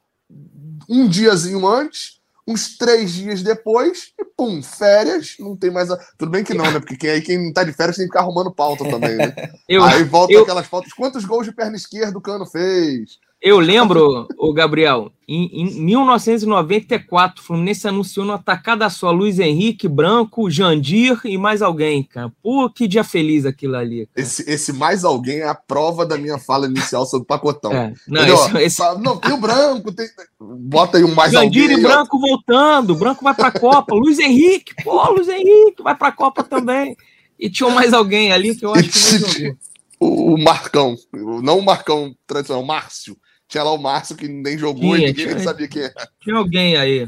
um 0.94 1.08
diazinho 1.08 1.68
antes, 1.68 2.20
uns 2.48 2.78
três 2.78 3.14
dias 3.14 3.42
depois, 3.42 4.12
e 4.20 4.26
pum, 4.38 4.62
férias, 4.62 5.36
não 5.40 5.56
tem 5.56 5.72
mais. 5.72 5.90
A... 5.90 5.98
Tudo 6.18 6.32
bem 6.32 6.44
que 6.44 6.54
não, 6.54 6.70
né? 6.70 6.80
Porque 6.80 7.08
aí 7.08 7.22
quem 7.22 7.52
tá 7.52 7.64
de 7.64 7.74
férias 7.74 7.96
tem 7.96 8.06
que 8.06 8.12
ficar 8.12 8.22
arrumando 8.22 8.54
pauta 8.54 8.84
também, 8.90 9.16
né? 9.16 9.34
eu, 9.68 9.84
aí 9.84 10.04
volta 10.04 10.34
eu... 10.34 10.44
aquelas 10.44 10.68
fotos. 10.68 10.94
Quantos 10.94 11.26
gols 11.26 11.46
de 11.46 11.54
perna 11.54 11.76
esquerda 11.76 12.18
o 12.18 12.22
Cano 12.22 12.46
fez? 12.46 13.18
Eu 13.44 13.60
lembro, 13.60 14.26
o 14.38 14.54
Gabriel, 14.54 15.12
em, 15.28 15.64
em 15.64 15.82
1994, 15.82 17.42
o 17.42 17.46
Fluminense 17.46 17.86
anunciou 17.86 18.26
no 18.26 18.32
atacada 18.32 18.90
só 18.90 19.12
Luiz 19.12 19.38
Henrique, 19.38 19.86
Branco, 19.86 20.50
Jandir 20.50 21.20
e 21.26 21.38
mais 21.38 21.62
alguém, 21.62 22.04
cara. 22.04 22.32
Pô, 22.42 22.70
que 22.70 22.88
dia 22.88 23.04
feliz 23.04 23.46
aquilo 23.46 23.76
ali. 23.76 24.08
Esse, 24.16 24.50
esse 24.50 24.72
mais 24.72 25.04
alguém 25.04 25.40
é 25.40 25.48
a 25.50 25.54
prova 25.54 26.06
da 26.06 26.18
minha 26.18 26.40
fala 26.40 26.68
inicial 26.68 27.06
sobre 27.06 27.24
o 27.24 27.28
pacotão. 27.28 27.74
É, 27.74 27.94
não, 28.08 28.24
esse, 28.24 28.58
esse... 28.60 28.82
não, 29.00 29.18
tem 29.18 29.34
o 29.34 29.38
Branco, 29.42 29.92
tem... 29.92 30.08
bota 30.40 30.98
aí 30.98 31.04
um 31.04 31.14
mais 31.14 31.34
Jandir 31.34 31.64
alguém. 31.64 31.76
Jandir 31.76 31.80
e 31.80 31.82
Branco 31.82 32.18
voltando, 32.18 32.96
Branco 32.96 33.26
vai 33.26 33.34
pra 33.36 33.52
Copa, 33.52 33.94
Luiz 33.94 34.20
Henrique, 34.20 34.74
pô, 34.86 35.04
Luiz 35.12 35.28
Henrique 35.28 35.84
vai 35.84 35.98
pra 35.98 36.14
Copa 36.14 36.46
também. 36.46 36.96
E 37.38 37.50
tinha 37.50 37.70
mais 37.70 37.92
alguém 37.92 38.32
ali 38.32 38.56
que 38.56 38.66
eu 38.66 38.74
acho 38.74 38.90
que 38.90 39.44
não 39.44 39.58
O 40.00 40.38
Marcão, 40.42 40.96
não 41.44 41.60
o 41.60 41.66
Marcão 41.66 42.16
tradicional, 42.26 42.64
o 42.64 42.66
Márcio 42.66 43.18
tinha 43.54 43.64
lá 43.64 43.72
o 43.72 43.78
Márcio 43.78 44.16
que 44.16 44.28
nem 44.28 44.58
jogou 44.58 44.96
tinha, 44.96 45.10
e 45.10 45.14
ninguém 45.14 45.28
tinha, 45.28 45.40
sabia 45.40 45.68
quem 45.68 45.84
era. 45.84 46.10
Tinha 46.20 46.38
alguém 46.38 46.76
aí. 46.76 47.08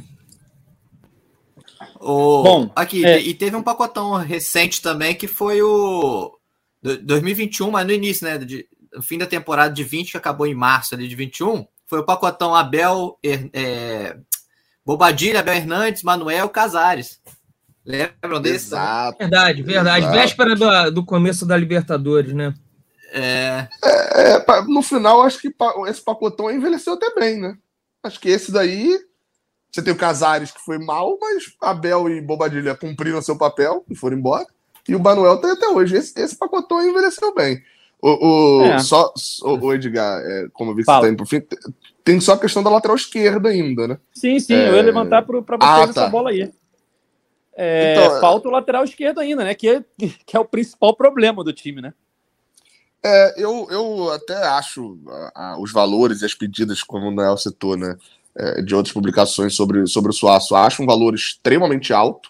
O... 1.99 2.43
Bom, 2.43 2.71
aqui, 2.75 3.03
é... 3.03 3.19
e 3.19 3.33
teve 3.33 3.55
um 3.55 3.63
pacotão 3.63 4.13
recente 4.13 4.79
também 4.79 5.15
que 5.15 5.27
foi 5.27 5.63
o 5.63 6.37
2021, 7.01 7.71
mas 7.71 7.87
no 7.87 7.93
início, 7.93 8.27
né? 8.27 8.37
De, 8.37 8.67
no 8.93 9.01
fim 9.01 9.17
da 9.17 9.25
temporada 9.25 9.73
de 9.73 9.83
20, 9.83 10.11
que 10.11 10.17
acabou 10.17 10.45
em 10.45 10.53
março 10.53 10.93
ali 10.93 11.07
de 11.07 11.15
21, 11.15 11.65
foi 11.87 11.99
o 11.99 12.05
pacotão 12.05 12.53
Abel, 12.53 13.17
é, 13.23 14.15
Bobadilha, 14.85 15.39
Abel 15.39 15.55
Hernandes, 15.55 16.03
Manuel 16.03 16.47
Casares. 16.49 17.19
Lembram 17.83 18.39
desse? 18.39 18.67
Exato. 18.67 19.17
Verdade, 19.17 19.63
verdade. 19.63 20.05
Exato. 20.05 20.15
Véspera 20.15 20.55
do, 20.55 20.91
do 20.91 21.03
começo 21.03 21.43
da 21.43 21.57
Libertadores, 21.57 22.33
né? 22.33 22.53
É... 23.15 23.67
É, 23.81 24.31
é, 24.33 24.61
no 24.67 24.81
final, 24.81 25.21
acho 25.21 25.39
que 25.39 25.53
esse 25.87 26.01
pacotão 26.01 26.51
envelheceu 26.51 26.93
até 26.93 27.15
bem, 27.15 27.39
né? 27.39 27.57
Acho 28.03 28.19
que 28.19 28.29
esse 28.29 28.51
daí. 28.51 28.99
Você 29.71 29.81
tem 29.81 29.93
o 29.93 29.97
Casares 29.97 30.51
que 30.51 30.63
foi 30.63 30.77
mal, 30.77 31.17
mas 31.19 31.53
Abel 31.61 32.09
e 32.09 32.21
Bobadilha 32.21 32.75
cumpriram 32.75 33.21
seu 33.21 33.37
papel 33.37 33.83
e 33.89 33.95
foram 33.95 34.17
embora. 34.17 34.45
E 34.87 34.95
o 34.95 34.99
Manuel 34.99 35.37
tem 35.37 35.51
até 35.51 35.67
hoje. 35.67 35.97
Esse, 35.97 36.17
esse 36.19 36.37
pacotão 36.37 36.81
envelheceu 36.81 37.33
bem. 37.33 37.61
O, 38.01 38.61
o 38.61 38.65
é. 38.65 38.79
só, 38.79 39.13
o, 39.43 39.57
o 39.57 39.73
Edgar, 39.73 40.21
é, 40.21 40.47
como 40.53 40.71
eu 40.71 40.75
vi 40.75 40.83
que 40.83 40.85
tá 40.85 41.01
por 41.17 41.27
fim, 41.27 41.41
tem 42.03 42.21
só 42.21 42.33
a 42.33 42.39
questão 42.39 42.63
da 42.63 42.69
lateral 42.69 42.95
esquerda 42.95 43.49
ainda, 43.49 43.87
né? 43.87 43.97
Sim, 44.13 44.39
sim, 44.39 44.53
eu 44.53 44.75
ia 44.75 44.79
é. 44.79 44.83
levantar 44.83 45.23
para 45.23 45.41
vocês 45.41 45.59
ah, 45.61 45.83
tá. 45.85 46.01
essa 46.01 46.07
bola 46.07 46.29
aí. 46.29 46.53
Então, 47.57 48.21
falta 48.21 48.47
o 48.47 48.51
lateral 48.51 48.83
esquerdo 48.83 49.19
ainda, 49.19 49.43
né? 49.43 49.55
Que 49.55 49.69
é, 49.69 49.83
que 50.25 50.37
é 50.37 50.39
o 50.39 50.45
principal 50.45 50.95
problema 50.95 51.43
do 51.43 51.51
time, 51.51 51.81
né? 51.81 51.93
É, 53.03 53.35
eu, 53.37 53.67
eu 53.69 54.11
até 54.11 54.35
acho 54.47 54.99
os 55.59 55.71
valores 55.71 56.21
e 56.21 56.25
as 56.25 56.33
pedidas, 56.33 56.81
como 56.81 57.07
o 57.07 57.11
Noel 57.11 57.37
citou, 57.37 57.77
né, 57.77 57.95
é, 58.35 58.61
de 58.61 58.75
outras 58.75 58.93
publicações 58.93 59.55
sobre, 59.55 59.87
sobre 59.87 60.11
o 60.11 60.13
Suaço, 60.13 60.55
acho 60.55 60.83
um 60.83 60.85
valor 60.85 61.13
extremamente 61.15 61.93
alto. 61.93 62.29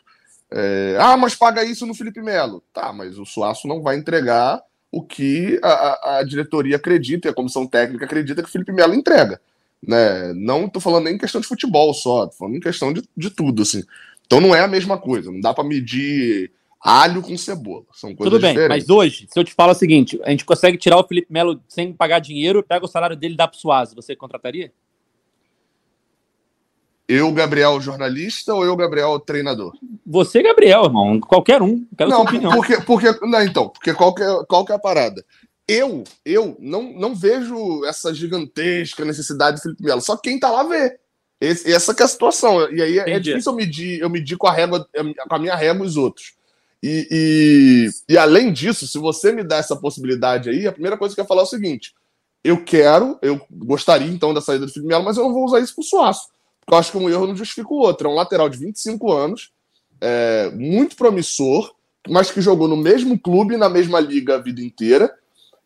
É, 0.51 0.97
ah, 0.99 1.17
mas 1.17 1.35
paga 1.35 1.63
isso 1.63 1.85
no 1.85 1.95
Felipe 1.95 2.21
Melo. 2.21 2.63
Tá, 2.73 2.93
mas 2.93 3.17
o 3.17 3.25
Suaço 3.25 3.67
não 3.67 3.81
vai 3.81 3.97
entregar 3.97 4.61
o 4.91 5.01
que 5.01 5.59
a, 5.63 6.19
a, 6.19 6.23
diretoria 6.23 6.77
acredita 6.77 7.27
e 7.27 7.31
a 7.31 7.33
comissão 7.33 7.67
técnica 7.67 8.05
acredita 8.05 8.41
que 8.41 8.47
o 8.47 8.51
Felipe 8.51 8.71
Melo 8.71 8.93
entrega. 8.93 9.41
Né? 9.85 10.31
Não 10.33 10.65
estou 10.65 10.81
falando 10.81 11.05
nem 11.05 11.15
em 11.15 11.17
questão 11.17 11.41
de 11.41 11.47
futebol 11.47 11.93
só, 11.93 12.27
tô 12.27 12.37
falando 12.37 12.55
em 12.55 12.61
questão 12.61 12.93
de, 12.93 13.03
de 13.15 13.29
tudo. 13.29 13.63
Assim. 13.63 13.83
Então 14.25 14.39
não 14.39 14.55
é 14.55 14.61
a 14.61 14.67
mesma 14.67 14.97
coisa, 14.97 15.31
não 15.31 15.41
dá 15.41 15.53
para 15.53 15.63
medir 15.63 16.51
alho 16.85 17.23
com 17.23 17.35
cebola. 17.35 17.83
São 17.93 18.15
coisas 18.15 18.31
Tudo 18.31 18.39
bem, 18.39 18.53
diferentes. 18.53 18.87
mas 18.87 18.95
hoje, 18.95 19.27
se 19.27 19.39
eu 19.39 19.43
te 19.43 19.55
falo 19.55 19.71
o 19.71 19.75
seguinte, 19.75 20.19
a 20.23 20.29
gente 20.29 20.45
consegue 20.45 20.77
tirar 20.77 20.99
o 20.99 21.07
Felipe 21.07 21.33
Melo 21.33 21.59
sem 21.67 21.91
pagar 21.91 22.19
dinheiro, 22.19 22.61
pega 22.61 22.85
o 22.85 22.87
salário 22.87 23.15
dele 23.15 23.33
e 23.33 23.37
dá 23.37 23.47
pro 23.47 23.57
Suazo, 23.57 23.95
você 23.95 24.15
contrataria? 24.15 24.71
Eu, 27.07 27.31
Gabriel, 27.31 27.81
jornalista 27.81 28.53
ou 28.53 28.63
eu, 28.63 28.75
Gabriel, 28.75 29.19
treinador? 29.19 29.73
Você, 30.05 30.43
Gabriel, 30.43 30.85
irmão. 30.85 31.19
Qualquer 31.19 31.61
um. 31.61 31.85
Quero 31.97 32.09
não, 32.09 32.25
porque, 32.25 32.81
porque, 32.81 33.11
não, 33.25 33.41
então, 33.41 33.69
porque 33.69 33.93
qual 33.93 34.13
que, 34.13 34.23
é, 34.23 34.43
qual 34.47 34.63
que 34.63 34.71
é 34.71 34.75
a 34.75 34.79
parada? 34.79 35.25
Eu, 35.67 36.03
eu 36.23 36.55
não, 36.59 36.93
não 36.93 37.15
vejo 37.15 37.83
essa 37.85 38.13
gigantesca 38.13 39.03
necessidade 39.03 39.57
do 39.57 39.63
Felipe 39.63 39.83
Melo. 39.83 40.01
Só 40.01 40.15
quem 40.17 40.39
tá 40.39 40.51
lá 40.51 40.63
vê. 40.63 40.99
Esse, 41.41 41.71
essa 41.71 41.93
que 41.93 42.01
é 42.01 42.05
a 42.05 42.07
situação. 42.07 42.71
E 42.71 42.81
aí 42.81 42.99
é, 42.99 43.11
é 43.11 43.19
difícil 43.19 43.51
eu 43.51 43.55
medir, 43.55 43.99
eu 43.99 44.09
medir 44.09 44.37
com 44.37 44.47
a 44.47 44.51
régua, 44.51 44.87
com 45.27 45.35
a 45.35 45.39
minha 45.39 45.55
régua 45.55 45.85
os 45.85 45.97
outros. 45.97 46.35
E, 46.81 47.07
e, 47.09 48.13
e, 48.13 48.17
além 48.17 48.53
disso, 48.53 48.87
se 48.87 48.97
você 48.97 49.31
me 49.31 49.43
dá 49.43 49.57
essa 49.57 49.75
possibilidade 49.75 50.49
aí, 50.49 50.67
a 50.67 50.71
primeira 50.71 50.97
coisa 50.97 51.15
que 51.15 51.21
eu 51.21 51.25
quero 51.25 51.29
falar 51.29 51.41
é 51.41 51.45
o 51.45 51.47
seguinte: 51.47 51.93
eu 52.43 52.63
quero, 52.63 53.17
eu 53.21 53.41
gostaria 53.49 54.07
então 54.07 54.33
da 54.33 54.39
saída 54.39 54.65
do 54.67 54.71
Felipe 54.71 54.89
Melo, 54.89 55.03
mas 55.03 55.17
eu 55.17 55.23
não 55.23 55.33
vou 55.33 55.45
usar 55.45 55.59
isso 55.59 55.73
pro 55.73 55.83
Suaço. 55.83 56.27
Porque 56.59 56.75
eu 56.75 56.77
acho 56.77 56.91
que 56.91 56.97
um 56.97 57.09
erro 57.09 57.27
não 57.27 57.35
justifica 57.35 57.73
o 57.73 57.77
outro. 57.77 58.07
É 58.07 58.11
um 58.11 58.15
lateral 58.15 58.47
de 58.49 58.57
25 58.57 59.11
anos, 59.11 59.51
é, 59.99 60.51
muito 60.51 60.95
promissor, 60.95 61.73
mas 62.07 62.29
que 62.29 62.41
jogou 62.41 62.67
no 62.67 62.77
mesmo 62.77 63.17
clube, 63.17 63.57
na 63.57 63.67
mesma 63.67 63.99
liga 63.99 64.35
a 64.35 64.39
vida 64.39 64.61
inteira. 64.61 65.11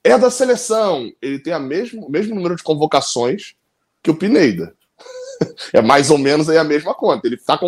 É 0.02 0.18
da 0.18 0.30
seleção. 0.30 1.12
Ele 1.22 1.40
tem 1.40 1.52
a 1.52 1.60
mesmo, 1.60 2.06
o 2.06 2.10
mesmo 2.10 2.34
número 2.34 2.56
de 2.56 2.64
convocações 2.64 3.56
que 4.02 4.10
o 4.10 4.16
Pineda. 4.16 4.74
é 5.74 5.82
mais 5.82 6.10
ou 6.10 6.18
menos 6.18 6.50
aí 6.50 6.58
a 6.58 6.64
mesma 6.64 6.94
conta. 6.94 7.28
Ele 7.28 7.36
está 7.36 7.60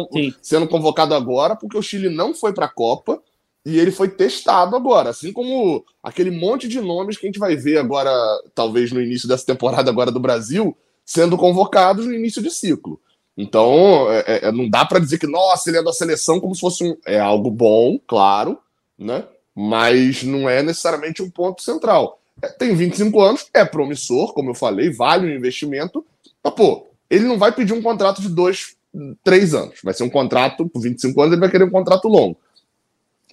sendo 0.42 0.70
convocado 0.70 1.14
agora 1.14 1.56
porque 1.56 1.78
o 1.78 1.82
Chile 1.82 2.10
não 2.10 2.34
foi 2.34 2.54
para 2.54 2.68
a 2.68 2.70
Copa 2.70 3.22
e 3.66 3.78
ele 3.78 3.92
foi 3.92 4.10
testado 4.10 4.76
agora, 4.76 5.12
assim 5.12 5.32
como 5.32 5.86
aquele 6.02 6.32
monte 6.32 6.68
de 6.68 6.82
nomes 6.82 7.18
que 7.18 7.26
a 7.26 7.30
gente 7.30 7.40
vai 7.40 7.56
ver 7.56 7.78
agora, 7.78 8.12
talvez 8.56 8.92
no 8.92 9.02
início 9.02 9.28
dessa 9.28 9.46
temporada 9.46 9.90
agora 9.90 10.12
do 10.12 10.20
Brasil, 10.20 10.76
sendo 11.06 11.38
convocados 11.38 12.06
no 12.06 12.14
início 12.14 12.42
de 12.42 12.50
ciclo. 12.50 13.00
Então, 13.38 14.12
é, 14.12 14.20
é, 14.28 14.46
é 14.48 14.52
não 14.52 14.70
dá 14.70 14.84
para 14.84 15.00
dizer 15.00 15.18
que, 15.18 15.28
nossa, 15.28 15.70
ele 15.70 15.78
é 15.78 15.84
da 15.84 15.94
seleção 15.94 16.40
como 16.40 16.56
se 16.56 16.62
fosse 16.62 16.84
um. 16.84 16.98
É 17.06 17.20
algo 17.20 17.50
bom, 17.52 18.00
claro, 18.08 18.58
né? 18.98 19.26
Mas 19.56 20.24
não 20.24 20.50
é 20.50 20.64
necessariamente 20.64 21.22
um 21.22 21.30
ponto 21.30 21.62
central. 21.62 22.20
É, 22.42 22.48
tem 22.48 22.74
25 22.74 23.22
anos, 23.22 23.48
é 23.54 23.64
promissor, 23.64 24.34
como 24.34 24.50
eu 24.50 24.56
falei, 24.56 24.92
vale 24.92 25.28
o 25.28 25.36
investimento. 25.36 26.06
Mas, 26.44 26.54
pô, 26.54 26.88
ele 27.10 27.26
não 27.26 27.38
vai 27.38 27.52
pedir 27.52 27.74
um 27.74 27.82
contrato 27.82 28.22
de 28.22 28.30
dois 28.30 28.76
três 29.24 29.54
anos. 29.54 29.80
Vai 29.84 29.94
ser 29.94 30.04
um 30.04 30.10
contrato, 30.10 30.68
por 30.68 30.82
25 30.82 31.22
anos, 31.22 31.34
ele 31.34 31.40
vai 31.40 31.50
querer 31.50 31.64
um 31.64 31.70
contrato 31.70 32.08
longo. 32.08 32.38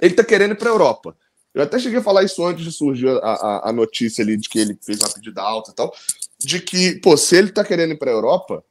Ele 0.00 0.12
está 0.12 0.24
querendo 0.24 0.52
ir 0.52 0.56
para 0.56 0.70
a 0.70 0.72
Europa. 0.72 1.16
Eu 1.54 1.62
até 1.62 1.78
cheguei 1.78 1.98
a 1.98 2.02
falar 2.02 2.22
isso 2.22 2.44
antes 2.44 2.64
de 2.64 2.72
surgir 2.72 3.08
a, 3.08 3.18
a, 3.18 3.70
a, 3.70 3.72
notícia 3.72 4.22
ali 4.22 4.36
de 4.36 4.48
que 4.48 4.58
ele 4.58 4.78
fez 4.80 5.00
uma 5.00 5.08
pedida 5.08 5.42
alta 5.42 5.70
e 5.70 5.74
tal. 5.74 5.92
De 6.38 6.60
que, 6.60 7.00
pô, 7.00 7.16
se 7.16 7.36
ele 7.36 7.48
está 7.48 7.64
querendo 7.64 7.92
ir 7.92 7.98
para 7.98 8.10
a 8.10 8.14
Europa, 8.14 8.62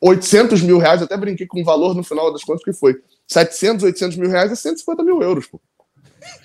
800 0.00 0.62
mil 0.62 0.78
reais, 0.78 1.02
até 1.02 1.16
brinquei 1.16 1.46
com 1.46 1.60
o 1.60 1.64
valor 1.64 1.94
no 1.94 2.02
final 2.02 2.32
das 2.32 2.42
contas 2.42 2.64
que 2.64 2.72
foi. 2.72 3.00
700, 3.28 3.84
800 3.84 4.16
mil 4.16 4.30
reais 4.30 4.50
é 4.50 4.54
150 4.54 5.02
mil 5.02 5.22
euros, 5.22 5.46
pô. 5.46 5.60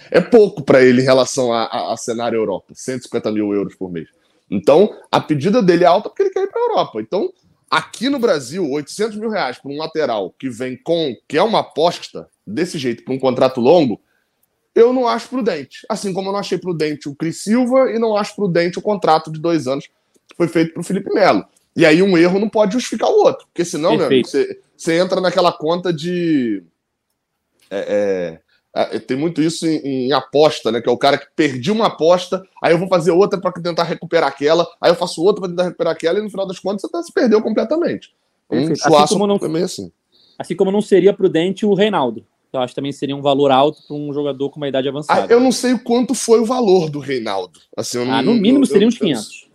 É 0.10 0.20
pouco 0.20 0.64
para 0.64 0.84
ele 0.84 1.02
em 1.02 1.06
relação 1.06 1.54
a, 1.54 1.64
a, 1.64 1.94
a, 1.94 1.98
cenário 1.98 2.38
Europa, 2.38 2.74
150 2.74 3.32
mil 3.32 3.54
euros 3.54 3.76
por 3.76 3.92
mês. 3.92 4.08
Então, 4.50 4.96
a 5.12 5.20
pedida 5.20 5.62
dele 5.62 5.84
é 5.84 5.88
alta 5.88 6.10
porque 6.10 6.24
ele 6.24 6.30
quer 6.30 6.44
ir 6.44 6.48
para 6.48 6.60
a 6.60 6.64
Europa. 6.64 7.02
Então, 7.02 7.32
aqui 7.70 8.10
no 8.10 8.20
Brasil, 8.20 8.70
800 8.70 9.18
mil 9.18 9.30
reais 9.30 9.58
para 9.58 9.72
um 9.72 9.78
lateral 9.78 10.34
que 10.38 10.50
vem 10.50 10.78
com, 10.78 11.16
que 11.28 11.38
é 11.38 11.44
uma 11.44 11.60
aposta 11.60 12.30
desse 12.46 12.78
jeito 12.78 13.04
para 13.04 13.14
um 13.14 13.20
contrato 13.20 13.60
longo, 13.60 14.02
eu 14.74 14.94
não 14.94 15.08
acho 15.08 15.30
prudente. 15.30 15.86
Assim 15.90 16.14
como 16.14 16.30
eu 16.30 16.34
não 16.34 16.40
achei 16.40 16.58
prudente 16.58 17.10
o 17.10 17.16
Cris 17.16 17.44
Silva 17.44 17.92
e 17.92 18.00
não 18.00 18.16
acho 18.16 18.36
prudente 18.36 18.78
o 18.78 18.82
contrato 18.82 19.32
de 19.32 19.40
dois 19.40 19.68
anos 19.68 19.88
que 20.28 20.36
foi 20.36 20.48
feito 20.48 20.74
para 20.74 20.82
o 20.82 20.84
Felipe 20.84 21.12
Melo. 21.14 21.46
E 21.76 21.86
aí 21.86 22.02
um 22.02 22.18
erro 22.18 22.40
não 22.40 22.50
pode 22.50 22.74
justificar 22.74 23.10
o 23.10 23.24
outro, 23.24 23.46
porque 23.48 23.64
senão, 23.64 23.96
meu 23.96 24.06
amigo, 24.08 24.28
você, 24.28 24.60
você 24.76 24.98
entra 24.98 25.22
naquela 25.22 25.52
conta 25.52 25.94
de. 25.94 26.64
É, 27.70 27.80
é, 27.80 28.40
tem 29.08 29.18
muito 29.18 29.42
isso 29.42 29.66
em, 29.66 30.08
em, 30.08 30.12
aposta, 30.12 30.72
né? 30.72 30.82
Que 30.82 30.90
é 30.90 30.92
o 30.92 30.98
cara 30.98 31.18
que 31.18 31.28
perdi 31.36 31.72
uma 31.72 31.88
aposta, 31.88 32.44
aí 32.62 32.74
eu 32.74 32.78
vou 32.78 32.88
fazer 32.88 33.12
outra 33.12 33.40
para 33.40 33.52
tentar 33.52 33.84
recuperar 33.84 34.30
aquela, 34.30 34.68
aí 34.80 34.92
eu 34.92 34.96
faço 34.96 35.24
outra 35.24 35.42
para 35.42 35.50
tentar 35.50 35.64
recuperar 35.64 35.94
aquela, 35.94 36.20
e 36.20 36.22
no 36.22 36.30
final 36.30 36.46
das 36.46 36.60
contas 36.60 36.82
você 36.82 36.90
tá, 36.90 37.02
se 37.02 37.12
perdeu 37.12 37.42
completamente. 37.42 38.14
Um 38.50 38.72
assim 38.72 39.14
como 39.14 39.28
não, 39.28 39.40
também 39.40 39.64
assim. 39.64 39.92
Assim 40.38 40.56
como 40.56 40.72
não 40.72 40.82
seria 40.82 41.14
prudente 41.14 41.66
o 41.66 41.74
Reinaldo. 41.74 42.26
Eu 42.54 42.62
acho 42.62 42.72
que 42.72 42.76
também 42.76 42.92
seria 42.92 43.16
um 43.16 43.22
valor 43.22 43.52
alto 43.52 43.82
para 43.86 43.96
um 43.96 44.14
jogador 44.14 44.50
com 44.50 44.58
uma 44.58 44.68
idade 44.68 44.88
avançada. 44.88 45.22
Ah, 45.22 45.28
eu 45.30 45.40
não 45.40 45.52
sei 45.52 45.74
o 45.74 45.80
quanto 45.80 46.16
foi 46.16 46.40
o 46.40 46.46
valor 46.46 46.90
do 46.90 47.00
Reinaldo. 47.00 47.60
Assim, 47.76 48.00
ah, 48.10 48.22
no 48.22 48.34
mínimo 48.34 48.64
eu, 48.64 48.68
seria 48.68 48.88
uns 48.88 48.98
500. 48.98 49.48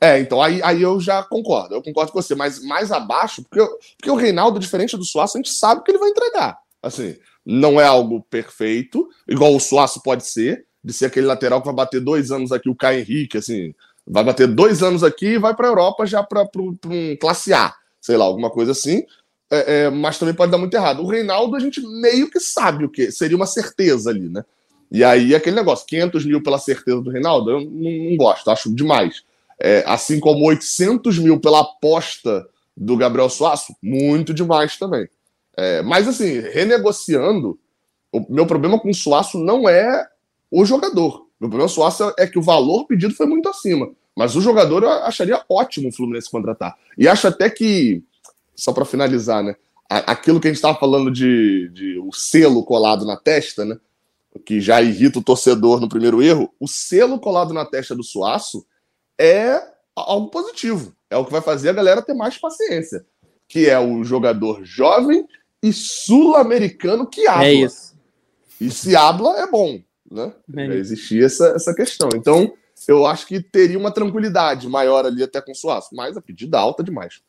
É, 0.00 0.20
então 0.20 0.40
aí, 0.42 0.62
aí 0.62 0.82
eu 0.82 1.00
já 1.00 1.22
concordo, 1.22 1.74
eu 1.74 1.82
concordo 1.82 2.12
com 2.12 2.20
você, 2.20 2.34
mas 2.34 2.62
mais 2.62 2.92
abaixo, 2.92 3.42
porque, 3.42 3.60
eu, 3.60 3.68
porque 3.96 4.10
o 4.10 4.14
Reinaldo, 4.14 4.60
diferente 4.60 4.96
do 4.96 5.04
Suaço, 5.04 5.36
a 5.36 5.40
gente 5.40 5.50
sabe 5.50 5.82
que 5.82 5.90
ele 5.90 5.98
vai 5.98 6.10
entregar. 6.10 6.58
Assim, 6.82 7.16
não 7.46 7.80
é 7.80 7.84
algo 7.84 8.20
perfeito, 8.28 9.08
igual 9.28 9.54
o 9.54 9.60
Suaço 9.60 10.02
pode 10.02 10.26
ser, 10.26 10.66
de 10.82 10.92
ser 10.92 11.06
aquele 11.06 11.26
lateral 11.26 11.60
que 11.60 11.66
vai 11.66 11.74
bater 11.74 12.00
dois 12.00 12.32
anos 12.32 12.50
aqui, 12.50 12.68
o 12.68 12.74
Caio 12.74 13.00
Henrique, 13.00 13.38
assim, 13.38 13.72
vai 14.06 14.24
bater 14.24 14.48
dois 14.48 14.82
anos 14.82 15.04
aqui 15.04 15.34
e 15.34 15.38
vai 15.38 15.54
para 15.54 15.68
a 15.68 15.70
Europa 15.70 16.06
já 16.06 16.22
para 16.22 16.42
um 16.42 17.16
classe 17.20 17.52
A, 17.52 17.72
sei 18.00 18.16
lá, 18.16 18.24
alguma 18.24 18.50
coisa 18.50 18.72
assim. 18.72 19.04
É, 19.48 19.84
é, 19.84 19.90
mas 19.90 20.18
também 20.18 20.34
pode 20.34 20.50
dar 20.50 20.58
muito 20.58 20.74
errado. 20.74 21.02
O 21.02 21.06
Reinaldo, 21.06 21.54
a 21.54 21.60
gente 21.60 21.80
meio 21.80 22.28
que 22.28 22.40
sabe 22.40 22.84
o 22.84 22.88
que 22.88 23.12
seria 23.12 23.36
uma 23.36 23.46
certeza 23.46 24.10
ali, 24.10 24.28
né? 24.28 24.44
E 24.90 25.02
aí, 25.04 25.34
aquele 25.34 25.56
negócio, 25.56 25.86
500 25.86 26.24
mil 26.26 26.42
pela 26.42 26.58
certeza 26.58 27.00
do 27.00 27.10
Reinaldo, 27.10 27.50
eu 27.50 27.60
não, 27.60 27.70
não 27.70 28.16
gosto, 28.16 28.50
acho 28.50 28.74
demais. 28.74 29.22
É, 29.60 29.84
assim 29.86 30.20
como 30.20 30.46
800 30.46 31.18
mil 31.18 31.40
pela 31.40 31.60
aposta 31.60 32.46
do 32.76 32.96
Gabriel 32.96 33.30
Suaço, 33.30 33.74
muito 33.82 34.34
demais 34.34 34.76
também. 34.76 35.08
É, 35.56 35.82
mas 35.82 36.06
assim, 36.06 36.40
renegociando, 36.40 37.58
o 38.12 38.24
meu 38.28 38.46
problema 38.46 38.78
com 38.78 38.90
o 38.90 38.94
Suaço 38.94 39.38
não 39.38 39.68
é 39.68 40.06
o 40.50 40.64
jogador. 40.64 41.26
Meu 41.40 41.48
problema 41.48 41.68
com 41.68 41.72
o 41.72 41.74
Suaço 41.74 42.12
é 42.18 42.26
que 42.26 42.38
o 42.38 42.42
valor 42.42 42.86
pedido 42.86 43.14
foi 43.14 43.26
muito 43.26 43.48
acima. 43.48 43.90
Mas 44.16 44.34
o 44.34 44.40
jogador 44.40 44.82
eu 44.82 44.90
acharia 44.90 45.44
ótimo 45.48 45.88
o 45.88 45.92
Fluminense 45.92 46.30
contratar. 46.30 46.76
E 46.96 47.06
acho 47.06 47.28
até 47.28 47.50
que, 47.50 48.02
só 48.54 48.72
para 48.72 48.84
finalizar, 48.84 49.42
né? 49.42 49.54
Aquilo 49.88 50.40
que 50.40 50.48
a 50.48 50.50
gente 50.50 50.56
estava 50.56 50.78
falando 50.78 51.10
de, 51.10 51.68
de 51.68 51.98
o 51.98 52.12
selo 52.12 52.64
colado 52.64 53.04
na 53.04 53.16
testa, 53.16 53.64
né? 53.64 53.78
Que 54.44 54.60
já 54.60 54.80
irrita 54.82 55.18
o 55.18 55.22
torcedor 55.22 55.80
no 55.80 55.88
primeiro 55.88 56.22
erro. 56.22 56.52
O 56.58 56.66
selo 56.66 57.20
colado 57.20 57.52
na 57.52 57.64
testa 57.64 57.94
do 57.94 58.02
Suaço 58.02 58.66
é 59.18 59.60
algo 59.94 60.28
positivo. 60.28 60.94
É 61.10 61.16
o 61.16 61.24
que 61.24 61.32
vai 61.32 61.42
fazer 61.42 61.68
a 61.68 61.74
galera 61.74 62.02
ter 62.02 62.14
mais 62.14 62.38
paciência. 62.38 63.04
Que 63.46 63.68
é 63.68 63.78
o 63.78 64.02
jogador 64.02 64.64
jovem 64.64 65.26
e 65.62 65.72
sul-americano 65.72 67.06
que 67.06 67.26
habla. 67.26 67.46
É 67.46 67.52
isso. 67.52 67.96
E 68.60 68.70
se 68.70 68.96
habla 68.96 69.38
é 69.40 69.46
bom, 69.50 69.80
né? 70.10 70.32
É 70.56 70.66
existia 70.74 71.26
essa, 71.26 71.48
essa 71.48 71.74
questão. 71.74 72.08
Então, 72.14 72.52
eu 72.88 73.06
acho 73.06 73.26
que 73.26 73.40
teria 73.40 73.78
uma 73.78 73.90
tranquilidade 73.90 74.68
maior 74.68 75.04
ali 75.04 75.22
até 75.22 75.40
com 75.40 75.52
o 75.52 75.54
Suaço, 75.54 75.94
mas 75.94 76.16
a 76.16 76.20
pedida 76.20 76.58
alta 76.58 76.82
demais. 76.82 77.20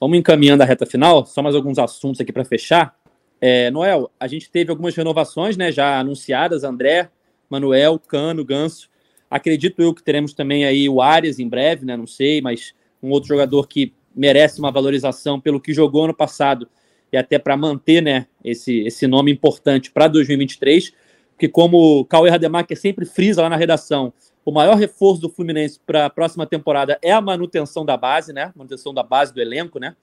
Vamos 0.00 0.18
encaminhando 0.18 0.62
a 0.62 0.66
reta 0.66 0.84
final, 0.84 1.24
só 1.24 1.42
mais 1.42 1.54
alguns 1.54 1.78
assuntos 1.78 2.20
aqui 2.20 2.32
para 2.32 2.44
fechar. 2.44 2.94
É, 3.40 3.70
Noel, 3.70 4.10
a 4.20 4.26
gente 4.26 4.50
teve 4.50 4.70
algumas 4.70 4.94
renovações, 4.94 5.56
né, 5.56 5.72
já 5.72 5.98
anunciadas, 5.98 6.64
André, 6.64 7.10
Manuel, 7.48 7.98
Cano, 7.98 8.44
Ganso. 8.44 8.88
Acredito 9.30 9.80
eu 9.80 9.94
que 9.94 10.02
teremos 10.02 10.32
também 10.32 10.64
aí 10.64 10.88
o 10.88 11.00
Arias 11.00 11.38
em 11.38 11.48
breve, 11.48 11.84
né? 11.84 11.96
Não 11.96 12.06
sei, 12.06 12.40
mas 12.40 12.74
um 13.02 13.10
outro 13.10 13.28
jogador 13.28 13.66
que 13.66 13.92
merece 14.14 14.58
uma 14.58 14.70
valorização 14.70 15.40
pelo 15.40 15.60
que 15.60 15.74
jogou 15.74 16.04
ano 16.04 16.14
passado 16.14 16.68
e 17.12 17.16
até 17.16 17.38
para 17.38 17.56
manter, 17.56 18.02
né, 18.02 18.26
esse, 18.44 18.80
esse 18.80 19.06
nome 19.06 19.32
importante 19.32 19.90
para 19.90 20.08
2023, 20.08 20.92
porque 21.30 21.48
como 21.48 22.00
o 22.00 22.04
Cauê 22.04 22.30
Rademacher 22.30 22.78
sempre 22.78 23.04
frisa 23.04 23.42
lá 23.42 23.48
na 23.48 23.56
redação, 23.56 24.12
o 24.44 24.52
maior 24.52 24.76
reforço 24.76 25.20
do 25.20 25.28
Fluminense 25.28 25.80
para 25.84 26.06
a 26.06 26.10
próxima 26.10 26.46
temporada 26.46 26.98
é 27.02 27.12
a 27.12 27.20
manutenção 27.20 27.84
da 27.84 27.96
base, 27.96 28.32
né? 28.32 28.52
Manutenção 28.54 28.94
da 28.94 29.02
base 29.02 29.34
do 29.34 29.40
elenco, 29.40 29.80
né? 29.80 29.96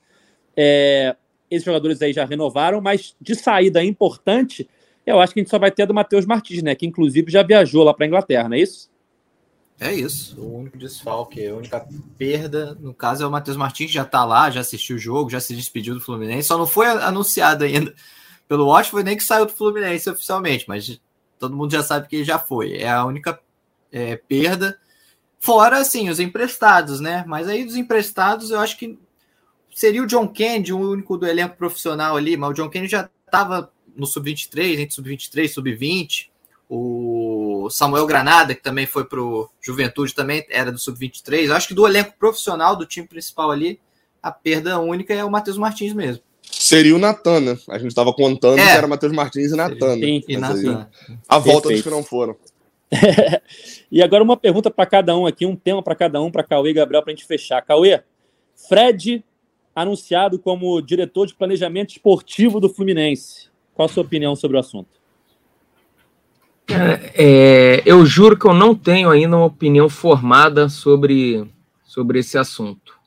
É, 0.56 1.16
esses 1.50 1.64
jogadores 1.64 2.02
aí 2.02 2.12
já 2.12 2.26
renovaram, 2.26 2.82
mas 2.82 3.16
de 3.22 3.36
saída 3.36 3.84
importante, 3.84 4.70
eu 5.06 5.20
acho 5.20 5.34
que 5.34 5.40
a 5.40 5.44
gente 5.44 5.50
só 5.50 5.58
vai 5.58 5.72
ter 5.72 5.84
a 5.84 5.86
do 5.86 5.94
Matheus 5.94 6.26
Martins, 6.26 6.62
né? 6.62 6.76
Que 6.76 6.86
inclusive 6.86 7.32
já 7.32 7.42
viajou 7.42 7.84
lá 7.84 7.94
para 7.94 8.06
a 8.06 8.08
Inglaterra, 8.08 8.50
não 8.50 8.58
é 8.58 8.60
isso? 8.60 8.92
É 9.80 9.94
isso. 9.94 10.40
O 10.40 10.60
único 10.60 10.78
desfalque, 10.78 11.46
a 11.46 11.56
única 11.56 11.88
perda, 12.18 12.76
no 12.80 12.94
caso, 12.94 13.24
é 13.24 13.28
o 13.28 13.32
Matheus 13.32 13.58
Martins, 13.58 13.92
já 13.92 14.06
tá 14.06 14.24
lá, 14.24 14.50
já 14.50 14.62
assistiu 14.62 14.96
o 14.96 15.00
jogo, 15.00 15.30
já 15.30 15.40
se 15.40 15.56
despediu 15.56 15.94
do 15.96 16.02
Fluminense. 16.02 16.48
Só 16.48 16.58
não 16.58 16.68
foi 16.68 16.88
anunciado 16.88 17.64
ainda 17.64 17.94
pelo 18.48 18.72
Watford, 18.72 19.06
nem 19.06 19.18
que 19.18 19.24
saiu 19.24 19.46
do 19.46 19.54
Fluminense 19.54 20.10
oficialmente, 20.10 20.66
mas 20.68 21.02
todo 21.40 21.56
mundo 21.56 21.72
já 21.72 21.84
sabe 21.84 22.08
que 22.08 22.18
ele 22.18 22.24
já 22.24 22.40
foi. 22.40 22.78
É 22.78 22.90
a 22.90 23.06
única 23.06 23.40
é, 23.92 24.16
perda. 24.16 24.80
Fora, 25.40 25.80
assim, 25.80 26.10
os 26.10 26.20
emprestados, 26.20 27.00
né? 27.02 27.26
Mas 27.28 27.50
aí 27.50 27.66
dos 27.66 27.76
emprestados, 27.76 28.52
eu 28.52 28.60
acho 28.60 28.78
que 28.78 28.98
seria 29.74 30.04
o 30.04 30.08
John 30.08 30.28
Kennedy, 30.28 30.72
o 30.72 30.92
único 30.92 31.18
do 31.18 31.28
elenco 31.28 31.58
profissional 31.58 32.16
ali, 32.16 32.38
mas 32.38 32.52
o 32.52 32.54
John 32.54 32.70
Kennedy 32.70 32.92
já 32.92 33.10
estava 33.26 33.72
no 33.96 34.06
sub-23, 34.06 34.80
entre 34.80 34.96
sub-23 34.96 35.44
e 35.44 35.50
sub-20 35.50 36.34
o 36.76 37.23
Samuel 37.70 38.06
Granada, 38.06 38.56
que 38.56 38.62
também 38.62 38.86
foi 38.86 39.06
para 39.06 39.22
o 39.22 39.50
Juventude, 39.62 40.14
também 40.14 40.46
era 40.50 40.72
do 40.72 40.80
Sub-23. 40.80 41.50
Acho 41.52 41.68
que 41.68 41.74
do 41.74 41.88
elenco 41.88 42.14
profissional 42.18 42.76
do 42.76 42.86
time 42.86 43.08
principal 43.08 43.52
ali, 43.52 43.80
a 44.22 44.32
perda 44.32 44.80
única 44.80 45.14
é 45.14 45.24
o 45.24 45.32
Matheus 45.32 45.58
Martins 45.58 45.94
mesmo. 45.94 46.24
Seria 46.42 46.96
o 46.96 47.00
Natan, 47.00 47.40
né? 47.40 47.58
A 47.70 47.78
gente 47.78 47.90
estava 47.90 48.14
contando 48.14 48.60
é. 48.60 48.66
que 48.66 48.78
era 48.78 48.88
Matheus 48.88 49.14
Martins 49.14 49.52
e 49.52 49.56
Natan. 49.56 49.96
Né? 49.96 50.22
E 50.28 50.38
Natan. 50.38 50.88
A 51.28 51.38
volta 51.38 51.70
dos 51.70 51.82
que 51.82 51.90
não 51.90 52.04
foram. 52.04 52.36
e 53.92 54.02
agora 54.02 54.24
uma 54.24 54.38
pergunta 54.38 54.70
para 54.70 54.86
cada 54.86 55.18
um 55.18 55.26
aqui, 55.26 55.46
um 55.46 55.56
tema 55.56 55.82
para 55.82 55.96
cada 55.96 56.22
um, 56.22 56.32
para 56.32 56.44
Cauê 56.44 56.70
e 56.70 56.74
Gabriel, 56.74 57.02
para 57.02 57.12
a 57.12 57.16
gente 57.16 57.26
fechar. 57.26 57.62
Cauê, 57.62 58.02
Fred 58.70 59.24
anunciado 59.76 60.38
como 60.38 60.80
diretor 60.82 61.26
de 61.26 61.34
planejamento 61.34 61.92
esportivo 61.92 62.60
do 62.60 62.70
Fluminense. 62.70 63.50
Qual 63.74 63.88
a 63.88 63.90
sua 63.90 64.04
opinião 64.04 64.36
sobre 64.36 64.58
o 64.58 64.60
assunto? 64.60 65.03
É, 66.68 67.82
eu 67.86 68.06
juro 68.06 68.38
que 68.38 68.46
eu 68.46 68.54
não 68.54 68.74
tenho 68.74 69.10
ainda 69.10 69.36
uma 69.36 69.46
opinião 69.46 69.90
formada 69.90 70.70
sobre, 70.70 71.46
sobre 71.84 72.20
esse 72.20 72.38
assunto, 72.38 72.98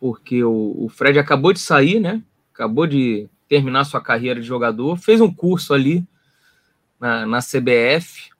porque 0.00 0.42
o, 0.42 0.74
o 0.84 0.88
Fred 0.88 1.18
acabou 1.18 1.52
de 1.52 1.60
sair, 1.60 2.00
né? 2.00 2.22
Acabou 2.52 2.86
de 2.86 3.28
terminar 3.48 3.84
sua 3.84 4.00
carreira 4.00 4.40
de 4.40 4.46
jogador, 4.46 4.96
fez 4.96 5.20
um 5.20 5.32
curso 5.32 5.72
ali 5.72 6.04
na, 6.98 7.26
na 7.26 7.38
CBF. 7.38 8.30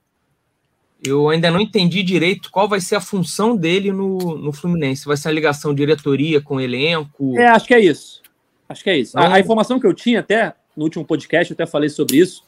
Eu 1.07 1.29
ainda 1.29 1.51
não 1.51 1.61
entendi 1.61 2.03
direito 2.03 2.51
qual 2.51 2.67
vai 2.67 2.81
ser 2.81 2.97
a 2.97 3.01
função 3.01 3.55
dele 3.55 3.93
no, 3.93 4.39
no 4.39 4.53
Fluminense. 4.53 5.05
Vai 5.05 5.17
ser 5.17 5.29
a 5.29 5.33
ligação 5.33 5.75
diretoria 5.75 6.41
com 6.41 6.61
elenco? 6.61 7.39
É, 7.39 7.49
acho 7.49 7.67
que 7.67 7.75
é 7.75 7.81
isso. 7.81 8.23
Acho 8.69 8.83
que 8.83 8.91
é 8.91 8.99
isso. 8.99 9.19
A, 9.19 9.35
a, 9.35 9.41
informação 9.41 9.79
que 9.79 9.87
eu 9.87 9.93
tinha 9.93 10.21
até 10.21 10.55
no 10.75 10.85
último 10.85 11.05
podcast, 11.05 11.51
eu 11.51 11.55
até 11.55 11.67
falei 11.67 11.91
sobre 11.91 12.17
isso. 12.17 12.43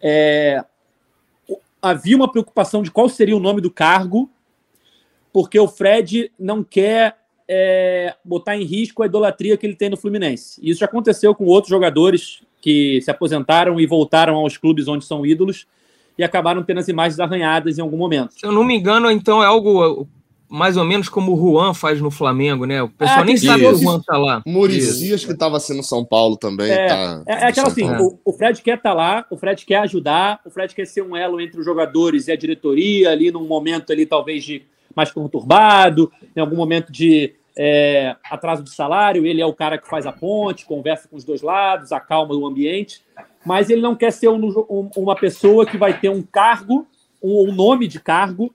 É, 0.00 0.64
havia 1.82 2.16
uma 2.16 2.30
preocupação 2.30 2.82
de 2.82 2.90
qual 2.90 3.08
seria 3.08 3.36
o 3.36 3.40
nome 3.40 3.60
do 3.60 3.70
cargo, 3.70 4.30
porque 5.32 5.58
o 5.58 5.66
Fred 5.66 6.30
não 6.38 6.62
quer 6.62 7.18
é, 7.48 8.14
botar 8.24 8.56
em 8.56 8.64
risco 8.64 9.02
a 9.02 9.06
idolatria 9.06 9.56
que 9.56 9.66
ele 9.66 9.74
tem 9.74 9.90
no 9.90 9.96
Fluminense. 9.96 10.60
Isso 10.62 10.80
já 10.80 10.86
aconteceu 10.86 11.34
com 11.34 11.44
outros 11.44 11.70
jogadores 11.70 12.42
que 12.60 13.00
se 13.02 13.10
aposentaram 13.10 13.80
e 13.80 13.86
voltaram 13.86 14.36
aos 14.36 14.56
clubes 14.56 14.86
onde 14.86 15.04
são 15.04 15.26
ídolos 15.26 15.66
e 16.16 16.22
acabaram 16.22 16.62
tendo 16.62 16.78
as 16.78 16.88
imagens 16.88 17.18
arranhadas 17.18 17.78
em 17.78 17.82
algum 17.82 17.96
momento. 17.96 18.34
Se 18.34 18.46
eu 18.46 18.52
não 18.52 18.62
me 18.62 18.76
engano, 18.76 19.10
então 19.10 19.42
é 19.42 19.46
algo 19.46 20.06
mais 20.52 20.76
ou 20.76 20.84
menos 20.84 21.08
como 21.08 21.32
o 21.32 21.36
Juan 21.52 21.72
faz 21.72 22.00
no 22.00 22.10
Flamengo, 22.10 22.66
né? 22.66 22.82
O 22.82 22.88
pessoal 22.90 23.20
É, 23.22 23.24
nem 23.24 23.34
que 23.34 23.40
sabe 23.46 23.60
que 23.60 23.66
o. 23.66 23.76
Juan 23.76 24.00
tá 24.00 24.18
lá. 24.18 24.42
Muricias 24.46 25.24
que 25.24 25.32
estava 25.32 25.58
sendo 25.58 25.82
São 25.82 26.04
Paulo 26.04 26.36
também. 26.36 26.70
É, 26.70 26.86
tá, 26.86 27.22
É, 27.26 27.32
é 27.32 27.44
aquela 27.46 27.68
assim, 27.68 27.88
o, 27.88 28.18
o 28.24 28.32
Fred 28.32 28.60
quer 28.62 28.76
estar 28.76 28.92
lá, 28.92 29.24
o 29.30 29.36
Fred 29.36 29.64
quer 29.64 29.78
ajudar, 29.78 30.40
o 30.44 30.50
Fred 30.50 30.74
quer 30.74 30.86
ser 30.86 31.02
um 31.02 31.16
elo 31.16 31.40
entre 31.40 31.58
os 31.58 31.64
jogadores 31.64 32.28
e 32.28 32.32
a 32.32 32.36
diretoria, 32.36 33.10
ali 33.10 33.30
num 33.30 33.46
momento 33.46 33.92
ali 33.92 34.04
talvez 34.04 34.44
de 34.44 34.62
mais 34.94 35.10
conturbado, 35.10 36.12
em 36.36 36.40
algum 36.40 36.56
momento 36.56 36.92
de 36.92 37.32
é, 37.56 38.14
atraso 38.30 38.62
de 38.62 38.70
salário, 38.70 39.26
ele 39.26 39.40
é 39.40 39.46
o 39.46 39.52
cara 39.54 39.78
que 39.78 39.88
faz 39.88 40.06
a 40.06 40.12
ponte, 40.12 40.64
conversa 40.66 41.08
com 41.08 41.16
os 41.16 41.24
dois 41.24 41.42
lados, 41.42 41.92
acalma 41.92 42.34
o 42.34 42.46
ambiente, 42.46 43.00
mas 43.44 43.70
ele 43.70 43.80
não 43.80 43.94
quer 43.94 44.10
ser 44.12 44.28
um- 44.28 44.46
um- 44.70 44.90
uma 44.96 45.14
pessoa 45.16 45.64
que 45.66 45.76
vai 45.76 45.98
ter 45.98 46.08
um 46.10 46.22
cargo, 46.22 46.86
um, 47.22 47.48
um 47.48 47.52
nome 47.54 47.86
de 47.88 48.00
cargo, 48.00 48.54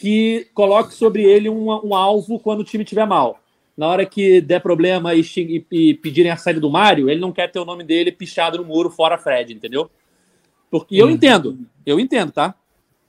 que 0.00 0.48
coloque 0.54 0.94
sobre 0.94 1.22
ele 1.24 1.48
um, 1.50 1.68
um 1.86 1.94
alvo 1.94 2.38
quando 2.38 2.60
o 2.60 2.64
time 2.64 2.82
estiver 2.84 3.06
mal. 3.06 3.38
Na 3.76 3.86
hora 3.88 4.04
que 4.06 4.40
der 4.40 4.60
problema 4.60 5.14
e, 5.14 5.20
e- 5.36 5.66
e 5.70 5.94
pedirem 5.94 6.30
a 6.30 6.36
saída 6.36 6.60
do 6.60 6.70
Mário, 6.70 7.08
ele 7.10 7.20
não 7.20 7.32
quer 7.32 7.50
ter 7.50 7.58
o 7.58 7.64
nome 7.64 7.84
dele 7.84 8.10
pichado 8.12 8.58
no 8.58 8.64
muro 8.64 8.90
fora 8.90 9.16
Fred, 9.18 9.52
entendeu? 9.52 9.90
Porque 10.70 10.96
eu 10.96 11.10
entendo, 11.10 11.58
eu 11.84 11.98
entendo, 11.98 12.32
tá? 12.32 12.54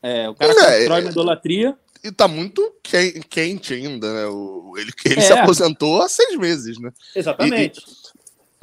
É, 0.01 0.29
o 0.29 0.35
cara 0.35 0.51
É, 0.51 0.55
constrói 0.77 0.99
é- 0.99 1.03
uma 1.03 1.11
idolatria. 1.11 1.77
E 2.03 2.11
tá 2.11 2.27
muito 2.27 2.73
quen- 2.81 3.21
quente 3.29 3.73
ainda, 3.75 4.11
né? 4.13 4.25
O, 4.25 4.73
ele 4.77 4.91
ele 5.05 5.19
É. 5.19 5.21
se 5.21 5.33
aposentou 5.33 6.01
há 6.01 6.09
seis 6.09 6.35
meses, 6.37 6.79
né? 6.79 6.91
Exatamente. 7.15 7.79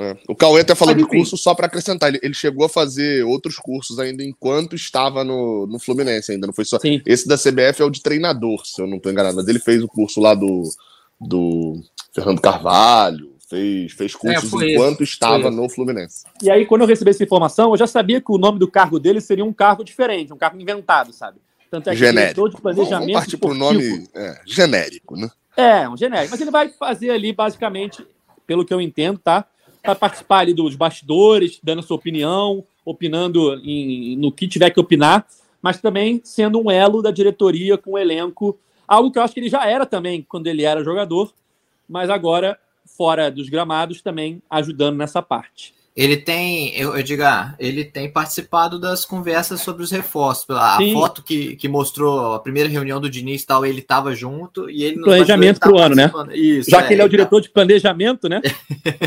É. 0.00 0.16
O 0.28 0.36
Cauê 0.36 0.60
até 0.60 0.76
falou 0.76 0.94
Mas, 0.94 1.02
de 1.02 1.10
curso 1.10 1.36
só 1.36 1.54
para 1.54 1.66
acrescentar. 1.66 2.10
Ele, 2.10 2.20
ele 2.22 2.34
chegou 2.34 2.64
a 2.64 2.68
fazer 2.68 3.24
outros 3.24 3.56
cursos 3.56 3.98
ainda 3.98 4.22
enquanto 4.22 4.76
estava 4.76 5.24
no, 5.24 5.66
no 5.66 5.78
Fluminense, 5.80 6.30
ainda 6.30 6.46
não 6.46 6.54
foi 6.54 6.64
só. 6.64 6.78
Sim. 6.78 7.02
Esse 7.04 7.26
da 7.26 7.36
CBF 7.36 7.82
é 7.82 7.84
o 7.84 7.90
de 7.90 8.00
treinador, 8.00 8.64
se 8.64 8.80
eu 8.80 8.86
não 8.86 8.98
estou 8.98 9.10
enganado. 9.10 9.36
Mas 9.36 9.48
ele 9.48 9.58
fez 9.58 9.82
o 9.82 9.88
curso 9.88 10.20
lá 10.20 10.34
do, 10.34 10.62
do 11.20 11.82
Fernando 12.14 12.40
Carvalho, 12.40 13.32
fez, 13.48 13.92
fez 13.92 14.14
cursos 14.14 14.48
foi 14.48 14.72
enquanto 14.72 15.02
esse, 15.02 15.12
estava 15.12 15.50
no 15.50 15.68
Fluminense. 15.68 16.24
E 16.40 16.48
aí, 16.48 16.64
quando 16.64 16.82
eu 16.82 16.86
recebi 16.86 17.10
essa 17.10 17.24
informação, 17.24 17.70
eu 17.70 17.76
já 17.76 17.86
sabia 17.88 18.20
que 18.20 18.30
o 18.30 18.38
nome 18.38 18.60
do 18.60 18.70
cargo 18.70 19.00
dele 19.00 19.20
seria 19.20 19.44
um 19.44 19.52
cargo 19.52 19.82
diferente, 19.82 20.32
um 20.32 20.38
cargo 20.38 20.60
inventado, 20.60 21.12
sabe? 21.12 21.40
Tanto 21.70 21.90
é 21.90 21.92
que 21.92 21.98
Genérico. 21.98 22.22
diretor 22.22 22.48
de 22.50 22.62
planejamento. 22.62 23.00
vamos 23.00 23.12
partir 23.12 23.36
para 23.36 23.50
o 23.50 23.54
nome 23.54 24.08
é, 24.14 24.40
genérico, 24.46 25.16
né? 25.16 25.28
É, 25.56 25.88
um 25.88 25.96
genérico. 25.96 26.30
Mas 26.30 26.40
ele 26.40 26.50
vai 26.52 26.68
fazer 26.68 27.10
ali, 27.10 27.32
basicamente, 27.32 28.06
pelo 28.46 28.64
que 28.64 28.72
eu 28.72 28.80
entendo, 28.80 29.18
tá? 29.18 29.44
Vai 29.88 29.94
participar 29.94 30.40
ali 30.40 30.52
dos 30.52 30.76
bastidores, 30.76 31.58
dando 31.62 31.82
sua 31.82 31.96
opinião, 31.96 32.62
opinando 32.84 33.54
em- 33.64 34.18
no 34.18 34.30
que 34.30 34.46
tiver 34.46 34.68
que 34.68 34.78
opinar, 34.78 35.26
mas 35.62 35.80
também 35.80 36.20
sendo 36.22 36.60
um 36.60 36.70
elo 36.70 37.00
da 37.00 37.10
diretoria 37.10 37.78
com 37.78 37.92
o 37.92 37.98
elenco. 37.98 38.58
Algo 38.86 39.10
que 39.10 39.18
eu 39.18 39.22
acho 39.22 39.32
que 39.32 39.40
ele 39.40 39.48
já 39.48 39.64
era 39.64 39.86
também 39.86 40.20
quando 40.28 40.46
ele 40.46 40.62
era 40.62 40.84
jogador, 40.84 41.32
mas 41.88 42.10
agora, 42.10 42.58
fora 42.84 43.30
dos 43.30 43.48
gramados, 43.48 44.02
também 44.02 44.42
ajudando 44.50 44.98
nessa 44.98 45.22
parte. 45.22 45.72
Ele 46.00 46.16
tem, 46.16 46.76
eu, 46.78 46.96
eu 46.96 47.02
digo, 47.02 47.24
ah, 47.24 47.56
ele 47.58 47.84
tem 47.84 48.08
participado 48.08 48.78
das 48.78 49.04
conversas 49.04 49.60
sobre 49.62 49.82
os 49.82 49.90
reforços. 49.90 50.46
A 50.50 50.76
Sim. 50.76 50.92
foto 50.92 51.24
que, 51.24 51.56
que 51.56 51.66
mostrou 51.68 52.34
a 52.34 52.38
primeira 52.38 52.68
reunião 52.68 53.00
do 53.00 53.10
Diniz 53.10 53.42
e 53.42 53.46
tal, 53.46 53.66
ele 53.66 53.80
estava 53.80 54.14
junto 54.14 54.70
e 54.70 54.84
ele 54.84 55.02
Planejamento 55.02 55.58
bastidores 55.58 55.98
pro 56.00 56.12
ano, 56.14 56.28
né? 56.30 56.36
Isso, 56.36 56.70
Já 56.70 56.84
que 56.84 56.92
ele 56.92 57.00
é 57.02 57.04
o 57.04 57.06
então. 57.06 57.16
diretor 57.16 57.40
de 57.40 57.50
planejamento, 57.50 58.28
né? 58.28 58.40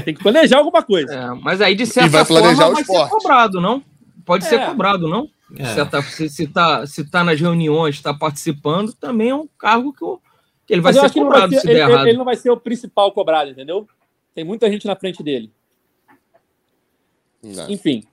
Tem 0.04 0.14
que 0.14 0.22
planejar 0.22 0.58
alguma 0.58 0.84
coisa. 0.84 1.14
É, 1.16 1.28
mas 1.42 1.62
aí, 1.62 1.76
de 1.76 1.86
certa 1.86 2.10
vai 2.10 2.26
planejar 2.26 2.66
forma, 2.66 2.72
o 2.82 2.84
vai 2.84 2.84
ser 2.84 3.10
cobrado, 3.10 3.62
não? 3.62 3.82
Pode 4.26 4.44
ser 4.44 4.56
É. 4.60 4.66
cobrado, 4.66 5.08
não? 5.08 5.30
É. 5.58 5.64
Se, 5.68 5.86
tá, 5.86 6.02
se, 6.04 6.30
se, 6.30 6.48
tá, 6.48 6.86
se 6.86 7.10
tá 7.10 7.24
nas 7.24 7.40
reuniões, 7.40 7.96
está 7.96 8.14
participando, 8.14 8.92
também 8.92 9.30
é 9.30 9.36
um 9.36 9.48
cargo 9.58 9.94
que, 9.94 10.04
o- 10.04 10.20
que 10.68 10.74
ele 10.74 10.82
vai 10.82 10.92
Mas 10.92 11.02
eu 11.04 11.10
ser 11.10 11.20
não 11.22 11.30
vai 11.30 11.34
cobrado 11.40 11.54
ser- 11.54 11.60
se 11.62 11.68
der 11.68 11.72
ele, 11.74 11.80
errado. 11.94 12.08
ele 12.08 12.18
não 12.18 12.26
vai 12.26 12.36
ser 12.36 12.50
o 12.52 12.58
principal 12.58 13.14
cobrado, 13.14 13.50
entendeu? 13.50 13.88
Tem 14.36 14.44
muita 14.44 14.70
gente 14.70 14.86
na 14.86 14.96
frente 14.98 15.24
dele. 15.24 15.52
Não. 17.44 17.70
Enfim. 17.70 18.04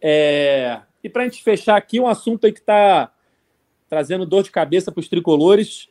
é, 0.00 0.80
E 1.02 1.08
para 1.08 1.22
a 1.22 1.24
gente 1.24 1.42
fechar 1.42 1.76
aqui, 1.76 1.98
um 2.00 2.06
assunto 2.06 2.46
aí 2.46 2.52
que 2.52 2.60
está 2.60 3.12
trazendo 3.88 4.26
dor 4.26 4.42
de 4.42 4.50
cabeça 4.50 4.92
para 4.92 5.00
os 5.00 5.08
tricolores. 5.08 5.88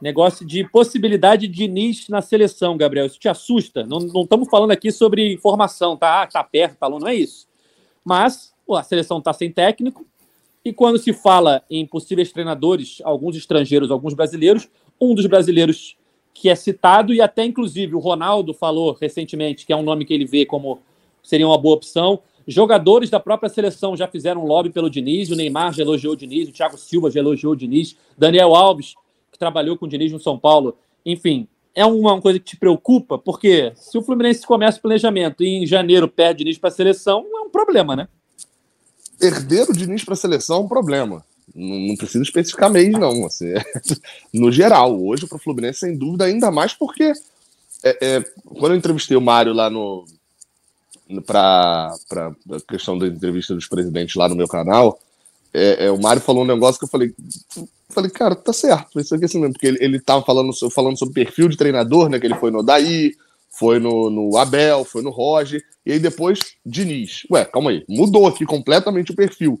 Negócio 0.00 0.46
de 0.46 0.62
possibilidade 0.68 1.48
de 1.48 1.54
Diniz 1.54 2.08
na 2.08 2.20
seleção, 2.20 2.76
Gabriel. 2.76 3.06
Isso 3.06 3.18
te 3.18 3.28
assusta? 3.28 3.84
Não, 3.86 3.98
estamos 4.22 4.48
falando 4.50 4.70
aqui 4.70 4.92
sobre 4.92 5.32
informação, 5.32 5.96
tá? 5.96 6.22
Ah, 6.22 6.26
tá 6.26 6.44
perto, 6.44 6.76
tá 6.76 6.86
longe, 6.86 7.02
não 7.02 7.10
é 7.10 7.14
isso. 7.14 7.48
Mas 8.04 8.54
pô, 8.66 8.74
a 8.74 8.82
seleção 8.82 9.18
está 9.18 9.32
sem 9.32 9.50
técnico. 9.50 10.04
E 10.62 10.72
quando 10.72 10.98
se 10.98 11.12
fala 11.12 11.62
em 11.70 11.86
possíveis 11.86 12.32
treinadores, 12.32 13.00
alguns 13.04 13.36
estrangeiros, 13.36 13.90
alguns 13.90 14.12
brasileiros, 14.12 14.68
um 15.00 15.14
dos 15.14 15.24
brasileiros 15.26 15.96
que 16.34 16.50
é 16.50 16.54
citado, 16.54 17.14
e 17.14 17.20
até 17.22 17.44
inclusive 17.44 17.94
o 17.94 17.98
Ronaldo 17.98 18.52
falou 18.52 18.92
recentemente 19.00 19.64
que 19.64 19.72
é 19.72 19.76
um 19.76 19.82
nome 19.82 20.04
que 20.04 20.12
ele 20.12 20.26
vê 20.26 20.44
como 20.44 20.80
seria 21.26 21.46
uma 21.46 21.58
boa 21.58 21.76
opção. 21.76 22.20
Jogadores 22.46 23.10
da 23.10 23.18
própria 23.18 23.48
seleção 23.48 23.96
já 23.96 24.06
fizeram 24.06 24.44
lobby 24.44 24.70
pelo 24.70 24.88
Diniz, 24.88 25.30
o 25.30 25.36
Neymar 25.36 25.72
já 25.72 25.82
elogiou 25.82 26.12
o 26.12 26.16
Diniz, 26.16 26.48
o 26.48 26.52
Thiago 26.52 26.78
Silva 26.78 27.10
já 27.10 27.20
elogiou 27.20 27.52
o 27.52 27.56
Diniz, 27.56 27.96
Daniel 28.16 28.54
Alves, 28.54 28.94
que 29.32 29.38
trabalhou 29.38 29.76
com 29.76 29.86
o 29.86 29.88
Diniz 29.88 30.12
no 30.12 30.20
São 30.20 30.38
Paulo. 30.38 30.76
Enfim, 31.04 31.48
é 31.74 31.84
uma 31.84 32.20
coisa 32.20 32.38
que 32.38 32.44
te 32.44 32.56
preocupa, 32.56 33.18
porque 33.18 33.72
se 33.74 33.98
o 33.98 34.02
Fluminense 34.02 34.46
começa 34.46 34.78
o 34.78 34.82
planejamento 34.82 35.42
e 35.42 35.62
em 35.62 35.66
janeiro 35.66 36.06
perde 36.06 36.42
o 36.42 36.44
Diniz 36.44 36.58
para 36.58 36.68
a 36.68 36.72
seleção, 36.72 37.26
é 37.34 37.40
um 37.40 37.50
problema, 37.50 37.96
né? 37.96 38.08
perder 39.18 39.68
o 39.68 39.72
Diniz 39.72 40.04
para 40.04 40.14
a 40.14 40.16
seleção 40.16 40.58
é 40.58 40.60
um 40.60 40.68
problema. 40.68 41.24
Não, 41.54 41.78
não 41.88 41.96
precisa 41.96 42.22
especificar 42.22 42.70
mês, 42.70 42.90
não. 42.92 43.26
Assim, 43.26 43.54
no 44.32 44.50
geral, 44.52 45.02
hoje 45.02 45.26
para 45.26 45.36
o 45.36 45.40
Fluminense, 45.40 45.80
sem 45.80 45.96
dúvida, 45.96 46.24
ainda 46.24 46.50
mais 46.50 46.74
porque 46.74 47.12
é, 47.82 47.98
é, 48.00 48.20
quando 48.44 48.72
eu 48.72 48.78
entrevistei 48.78 49.16
o 49.16 49.20
Mário 49.20 49.52
lá 49.52 49.70
no. 49.70 50.04
Para 51.24 51.92
a 52.16 52.60
questão 52.68 52.98
da 52.98 53.06
entrevista 53.06 53.54
dos 53.54 53.66
presidentes 53.66 54.14
lá 54.16 54.28
no 54.28 54.36
meu 54.36 54.48
canal, 54.48 54.98
é, 55.52 55.86
é, 55.86 55.90
o 55.90 56.00
Mário 56.00 56.20
falou 56.20 56.42
um 56.42 56.46
negócio 56.46 56.78
que 56.78 56.84
eu 56.84 56.88
falei. 56.88 57.14
Falei, 57.88 58.10
cara, 58.10 58.34
tá 58.34 58.52
certo, 58.52 59.00
isso 59.00 59.14
aqui 59.14 59.24
é 59.24 59.26
assim 59.26 59.38
mesmo, 59.38 59.54
porque 59.54 59.66
ele, 59.66 59.78
ele 59.80 60.00
tava 60.00 60.22
falando, 60.24 60.52
falando 60.70 60.98
sobre 60.98 61.24
perfil 61.24 61.48
de 61.48 61.56
treinador, 61.56 62.08
né? 62.08 62.18
Que 62.18 62.26
ele 62.26 62.34
foi 62.34 62.50
no 62.50 62.62
Daí, 62.62 63.14
foi 63.50 63.78
no, 63.78 64.10
no 64.10 64.36
Abel, 64.36 64.84
foi 64.84 65.02
no 65.02 65.10
Roger, 65.10 65.62
e 65.84 65.92
aí 65.92 65.98
depois 65.98 66.40
Diniz. 66.64 67.22
Ué, 67.30 67.44
calma 67.44 67.70
aí, 67.70 67.84
mudou 67.88 68.26
aqui 68.26 68.44
completamente 68.44 69.12
o 69.12 69.16
perfil. 69.16 69.60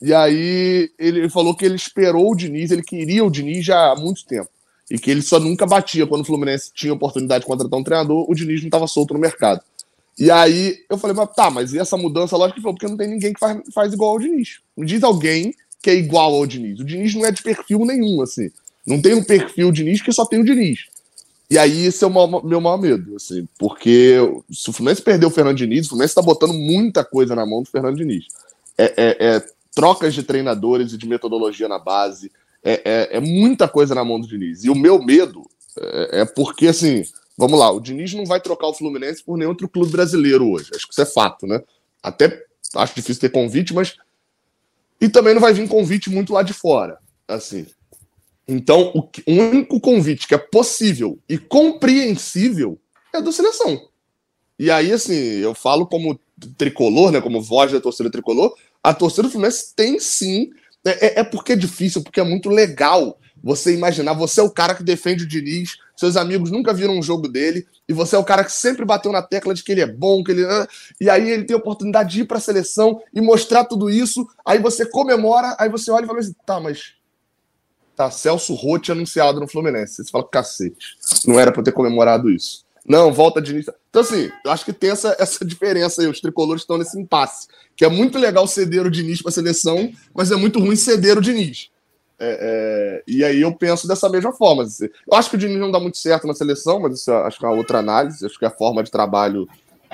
E 0.00 0.12
aí 0.12 0.90
ele 0.98 1.28
falou 1.28 1.56
que 1.56 1.64
ele 1.64 1.76
esperou 1.76 2.30
o 2.30 2.36
Diniz, 2.36 2.70
ele 2.70 2.82
queria 2.82 3.24
o 3.24 3.30
Diniz 3.30 3.64
já 3.64 3.92
há 3.92 3.96
muito 3.96 4.24
tempo. 4.26 4.50
E 4.90 4.98
que 4.98 5.10
ele 5.10 5.22
só 5.22 5.40
nunca 5.40 5.66
batia 5.66 6.06
quando 6.06 6.20
o 6.20 6.26
Fluminense 6.26 6.70
tinha 6.74 6.92
oportunidade 6.92 7.40
de 7.40 7.46
contratar 7.46 7.78
um 7.78 7.82
treinador, 7.82 8.30
o 8.30 8.34
Diniz 8.34 8.60
não 8.60 8.68
estava 8.68 8.86
solto 8.86 9.14
no 9.14 9.20
mercado. 9.20 9.62
E 10.18 10.30
aí 10.30 10.78
eu 10.88 10.96
falei, 10.96 11.16
mas 11.16 11.34
tá, 11.34 11.50
mas 11.50 11.72
e 11.72 11.78
essa 11.78 11.96
mudança? 11.96 12.36
Lógico 12.36 12.56
que 12.56 12.62
falou, 12.62 12.74
porque 12.74 12.88
não 12.88 12.96
tem 12.96 13.08
ninguém 13.08 13.32
que 13.32 13.40
faz, 13.40 13.60
faz 13.72 13.92
igual 13.92 14.12
ao 14.12 14.18
Diniz. 14.18 14.60
Me 14.76 14.86
diz 14.86 15.02
alguém 15.02 15.54
que 15.82 15.90
é 15.90 15.94
igual 15.94 16.32
ao 16.34 16.46
Diniz. 16.46 16.78
O 16.80 16.84
Diniz 16.84 17.14
não 17.14 17.26
é 17.26 17.32
de 17.32 17.42
perfil 17.42 17.84
nenhum, 17.84 18.22
assim. 18.22 18.50
Não 18.86 19.00
tem 19.00 19.14
um 19.14 19.24
perfil 19.24 19.72
Diniz 19.72 20.00
que 20.00 20.12
só 20.12 20.24
tem 20.24 20.40
o 20.40 20.44
Diniz. 20.44 20.86
E 21.50 21.58
aí 21.58 21.86
esse 21.86 22.02
é 22.02 22.06
o 22.06 22.10
maior- 22.10 22.44
meu 22.44 22.60
maior 22.60 22.78
medo, 22.78 23.16
assim, 23.16 23.46
porque 23.58 24.16
se 24.50 24.70
o 24.70 24.72
Fluminense 24.72 25.02
perder 25.02 25.26
o 25.26 25.30
Fernando 25.30 25.56
Diniz, 25.56 25.86
o 25.86 25.88
Fluminense 25.90 26.12
está 26.12 26.22
botando 26.22 26.54
muita 26.54 27.04
coisa 27.04 27.34
na 27.34 27.44
mão 27.44 27.62
do 27.62 27.68
Fernando 27.68 27.96
Diniz. 27.96 28.24
É, 28.78 28.84
é- 28.96 29.16
é 29.36 29.44
trocas 29.74 30.14
de 30.14 30.22
treinadores 30.22 30.92
e 30.92 30.98
de 30.98 31.06
metodologia 31.06 31.68
na 31.68 31.78
base, 31.78 32.30
é, 32.62 32.80
é- 32.84 33.16
é 33.16 33.20
muita 33.20 33.68
coisa 33.68 33.94
na 33.94 34.04
mão 34.04 34.18
do 34.18 34.26
Diniz. 34.26 34.64
E 34.64 34.70
o 34.70 34.74
meu 34.74 35.02
medo 35.02 35.42
é, 35.78 36.20
é 36.20 36.24
porque, 36.24 36.68
assim, 36.68 37.04
vamos 37.36 37.58
lá, 37.58 37.70
o 37.70 37.80
Diniz 37.80 38.14
não 38.14 38.24
vai 38.24 38.40
trocar 38.40 38.68
o 38.68 38.74
Fluminense 38.74 39.22
por 39.22 39.36
nenhum 39.36 39.50
outro 39.50 39.68
clube 39.68 39.92
brasileiro 39.92 40.48
hoje. 40.50 40.70
Acho 40.74 40.86
que 40.86 40.92
isso 40.92 41.02
é 41.02 41.06
fato, 41.06 41.46
né? 41.46 41.60
Até 42.02 42.44
acho 42.76 42.94
difícil 42.94 43.20
ter 43.20 43.30
convite, 43.30 43.74
mas. 43.74 43.96
E 45.00 45.08
também 45.08 45.34
não 45.34 45.40
vai 45.40 45.52
vir 45.52 45.68
convite 45.68 46.08
muito 46.10 46.32
lá 46.32 46.42
de 46.42 46.52
fora, 46.52 46.98
assim. 47.28 47.66
Então, 48.46 48.92
o, 48.94 49.08
único 49.26 49.80
convite 49.80 50.28
que 50.28 50.34
é 50.34 50.38
possível 50.38 51.18
e 51.28 51.38
compreensível 51.38 52.78
é 53.12 53.20
do 53.20 53.32
seleção. 53.32 53.88
E 54.58 54.70
aí, 54.70 54.92
assim, 54.92 55.14
eu 55.14 55.54
falo 55.54 55.86
como 55.86 56.18
tricolor, 56.56 57.10
né? 57.10 57.20
Como 57.20 57.42
voz 57.42 57.72
da 57.72 57.80
torcida 57.80 58.10
tricolor, 58.10 58.54
a 58.82 58.92
torcida 58.92 59.24
do 59.24 59.30
Fluminense 59.30 59.74
tem 59.74 59.98
sim. 59.98 60.50
É, 60.84 61.06
é- 61.06 61.20
é 61.20 61.24
porque 61.24 61.52
é 61.52 61.56
difícil, 61.56 62.02
porque 62.02 62.20
é 62.20 62.24
muito 62.24 62.50
legal 62.50 63.18
você 63.44 63.74
imaginar. 63.74 64.14
Você 64.14 64.40
é 64.40 64.42
o 64.42 64.50
cara 64.50 64.74
que 64.74 64.82
defende 64.82 65.24
o 65.24 65.28
Diniz, 65.28 65.76
seus 65.94 66.16
amigos 66.16 66.50
nunca 66.50 66.72
viram 66.72 66.98
um 66.98 67.02
jogo 67.02 67.28
dele, 67.28 67.66
e 67.86 67.92
você 67.92 68.16
é 68.16 68.18
o 68.18 68.24
cara 68.24 68.42
que 68.42 68.52
sempre 68.52 68.84
bateu 68.84 69.12
na 69.12 69.22
tecla 69.22 69.52
de 69.52 69.62
que 69.62 69.70
ele 69.70 69.82
é 69.82 69.86
bom, 69.86 70.24
que 70.24 70.32
ele. 70.32 70.42
E 71.00 71.10
aí 71.10 71.30
ele 71.30 71.44
tem 71.44 71.54
a 71.54 71.58
oportunidade 71.58 72.14
de 72.14 72.22
ir 72.22 72.24
para 72.24 72.38
a 72.38 72.40
seleção 72.40 73.00
e 73.12 73.20
mostrar 73.20 73.66
tudo 73.66 73.90
isso. 73.90 74.26
Aí 74.44 74.58
você 74.58 74.86
comemora, 74.86 75.54
aí 75.60 75.68
você 75.68 75.90
olha 75.90 76.04
e 76.04 76.06
fala 76.06 76.20
assim: 76.20 76.34
tá, 76.46 76.58
mas 76.58 76.94
Tá 77.94 78.10
Celso 78.10 78.54
Rotti 78.54 78.90
anunciado 78.90 79.38
no 79.38 79.46
Fluminense. 79.46 80.02
Você 80.02 80.10
fala, 80.10 80.26
cacete, 80.28 80.96
não 81.26 81.38
era 81.38 81.52
eu 81.56 81.62
ter 81.62 81.72
comemorado 81.72 82.28
isso. 82.28 82.64
Não, 82.86 83.12
volta 83.12 83.40
de 83.40 83.52
início. 83.52 83.72
Então, 83.88 84.02
assim, 84.02 84.30
eu 84.44 84.50
acho 84.50 84.64
que 84.64 84.72
tem 84.72 84.90
essa, 84.90 85.16
essa 85.18 85.44
diferença 85.44 86.02
aí. 86.02 86.08
Os 86.08 86.20
tricolores 86.20 86.62
estão 86.62 86.76
nesse 86.76 87.00
impasse. 87.00 87.46
Que 87.76 87.84
é 87.84 87.88
muito 87.88 88.18
legal 88.18 88.46
ceder 88.46 88.86
o 88.86 88.90
Diniz 88.90 89.22
pra 89.22 89.32
seleção, 89.32 89.90
mas 90.14 90.30
é 90.30 90.36
muito 90.36 90.58
ruim 90.58 90.76
ceder 90.76 91.16
o 91.16 91.22
Diniz. 91.22 91.70
É, 92.18 92.38
é, 92.40 93.02
e 93.06 93.24
aí 93.24 93.40
eu 93.40 93.52
penso 93.54 93.88
dessa 93.88 94.08
mesma 94.08 94.32
forma. 94.32 94.64
Eu 94.80 95.16
acho 95.16 95.30
que 95.30 95.36
o 95.36 95.38
Diniz 95.38 95.58
não 95.58 95.70
dá 95.70 95.80
muito 95.80 95.98
certo 95.98 96.26
na 96.26 96.34
seleção, 96.34 96.80
mas 96.80 97.00
isso 97.00 97.12
acho 97.12 97.38
que 97.38 97.44
é 97.44 97.48
uma 97.48 97.56
outra 97.56 97.78
análise. 97.78 98.24
Acho 98.24 98.38
que 98.38 98.44
a 98.44 98.50
forma 98.50 98.82
de 98.82 98.90
trabalho 98.90 99.48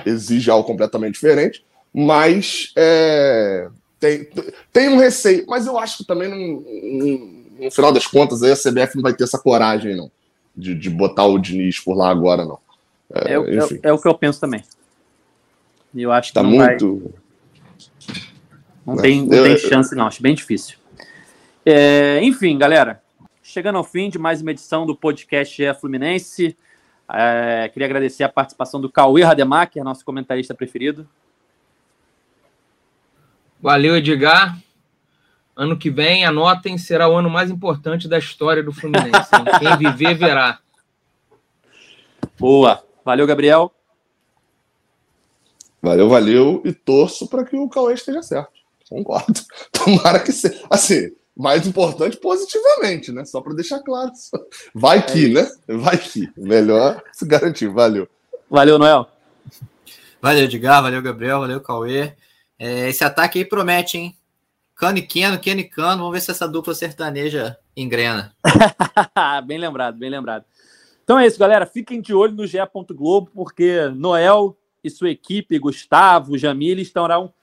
exige 0.05 0.49
algo 0.49 0.65
completamente 0.65 1.13
diferente. 1.13 1.65
Mas 1.93 2.71
é, 2.75 3.67
tem, 3.99 4.27
tem 4.71 4.89
um 4.89 4.97
receio. 4.97 5.45
Mas 5.47 5.65
eu 5.65 5.77
acho 5.77 5.97
que 5.97 6.05
também, 6.05 6.29
no, 6.29 7.61
no, 7.63 7.71
final 7.71 7.91
das 7.91 8.07
contas, 8.07 8.41
aí 8.43 8.51
a 8.51 8.55
CBF 8.55 8.95
não 8.95 9.03
vai 9.03 9.13
ter 9.13 9.23
essa 9.23 9.37
coragem, 9.37 9.95
não, 9.95 10.09
de, 10.55 10.73
de 10.73 10.89
botar 10.89 11.25
o 11.25 11.37
Diniz 11.37 11.79
por 11.79 11.95
lá 11.95 12.09
agora, 12.09 12.45
não. 12.45 12.59
É, 13.13 13.33
é, 13.33 13.35
é, 13.35 13.79
é 13.83 13.93
o 13.93 13.99
que 13.99 14.07
eu 14.07 14.15
penso 14.15 14.39
também. 14.39 14.63
Eu 15.93 16.11
acho 16.11 16.29
que 16.29 16.33
tá 16.33 16.43
muito. 16.43 17.11
Vai... 18.85 18.95
Não, 18.95 19.01
tem, 19.01 19.21
não 19.21 19.43
tem 19.43 19.57
chance, 19.57 19.93
não. 19.93 20.07
Acho 20.07 20.21
bem 20.21 20.33
difícil. 20.33 20.77
É, 21.63 22.19
enfim, 22.23 22.57
galera, 22.57 23.03
chegando 23.43 23.77
ao 23.77 23.83
fim 23.83 24.09
de 24.09 24.17
mais 24.17 24.41
uma 24.41 24.49
edição 24.49 24.83
do 24.83 24.95
podcast 24.95 25.63
é 25.63 25.73
Fluminense. 25.73 26.57
É, 27.13 27.69
queria 27.69 27.85
agradecer 27.85 28.23
a 28.23 28.29
participação 28.29 28.81
do 28.81 28.89
Cauê 28.89 29.23
Rademacher, 29.23 29.83
nosso 29.83 30.03
comentarista 30.03 30.55
preferido. 30.55 31.07
Valeu, 33.61 33.95
Edgar. 33.95 34.57
Ano 35.55 35.77
que 35.77 35.91
vem, 35.91 36.25
anotem, 36.25 36.79
será 36.79 37.07
o 37.07 37.15
ano 37.15 37.29
mais 37.29 37.51
importante 37.51 38.07
da 38.07 38.17
história 38.17 38.63
do 38.63 38.73
Fluminense. 38.73 39.29
Quem 39.59 39.77
viver, 39.77 40.15
verá. 40.15 40.59
Boa. 42.39 42.83
Valeu, 43.05 43.27
Gabriel. 43.27 43.71
Valeu, 45.79 46.09
valeu. 46.09 46.61
E 46.65 46.73
torço 46.73 47.27
para 47.27 47.45
que 47.45 47.55
o 47.55 47.69
Cauê 47.69 47.93
esteja 47.93 48.23
certo. 48.23 48.53
Concordo. 48.89 49.41
Tomara 49.71 50.19
que 50.19 50.31
seja. 50.31 50.65
Assim, 50.69 51.11
mais 51.35 51.65
importante 51.65 52.17
positivamente, 52.17 53.11
né? 53.11 53.25
Só 53.25 53.41
para 53.41 53.53
deixar 53.53 53.79
claro. 53.79 54.11
Vai 54.73 54.99
é 54.99 55.01
que, 55.01 55.29
né? 55.29 55.49
Vai 55.67 55.97
que. 55.97 56.29
Melhor 56.37 57.01
se 57.11 57.25
garantir. 57.25 57.67
Valeu. 57.67 58.07
Valeu, 58.49 58.77
Noel. 58.77 59.07
Valeu, 60.21 60.43
Edgar. 60.43 60.81
Valeu, 60.81 61.01
Gabriel. 61.01 61.39
Valeu, 61.39 61.61
Cauê. 61.61 62.13
É, 62.59 62.89
esse 62.89 63.03
ataque 63.03 63.39
aí 63.39 63.45
promete, 63.45 63.97
hein? 63.97 64.15
Cano 64.75 64.97
e 64.97 65.01
Keno, 65.01 65.39
Keno 65.39 65.61
e 65.61 65.63
Cano. 65.63 65.99
Vamos 65.99 66.13
ver 66.13 66.21
se 66.21 66.31
essa 66.31 66.47
dupla 66.47 66.73
sertaneja 66.73 67.57
engrena. 67.75 68.35
bem 69.45 69.57
lembrado, 69.57 69.97
bem 69.97 70.09
lembrado. 70.09 70.45
Então 71.03 71.19
é 71.19 71.25
isso, 71.25 71.39
galera. 71.39 71.65
Fiquem 71.65 72.01
de 72.01 72.13
olho 72.13 72.33
no 72.33 72.45
GE. 72.45 72.57
Globo, 72.93 73.31
porque 73.33 73.87
Noel 73.95 74.57
e 74.83 74.89
sua 74.89 75.09
equipe, 75.09 75.59
Gustavo, 75.59 76.37
Jamile, 76.37 76.81
estarão 76.81 77.33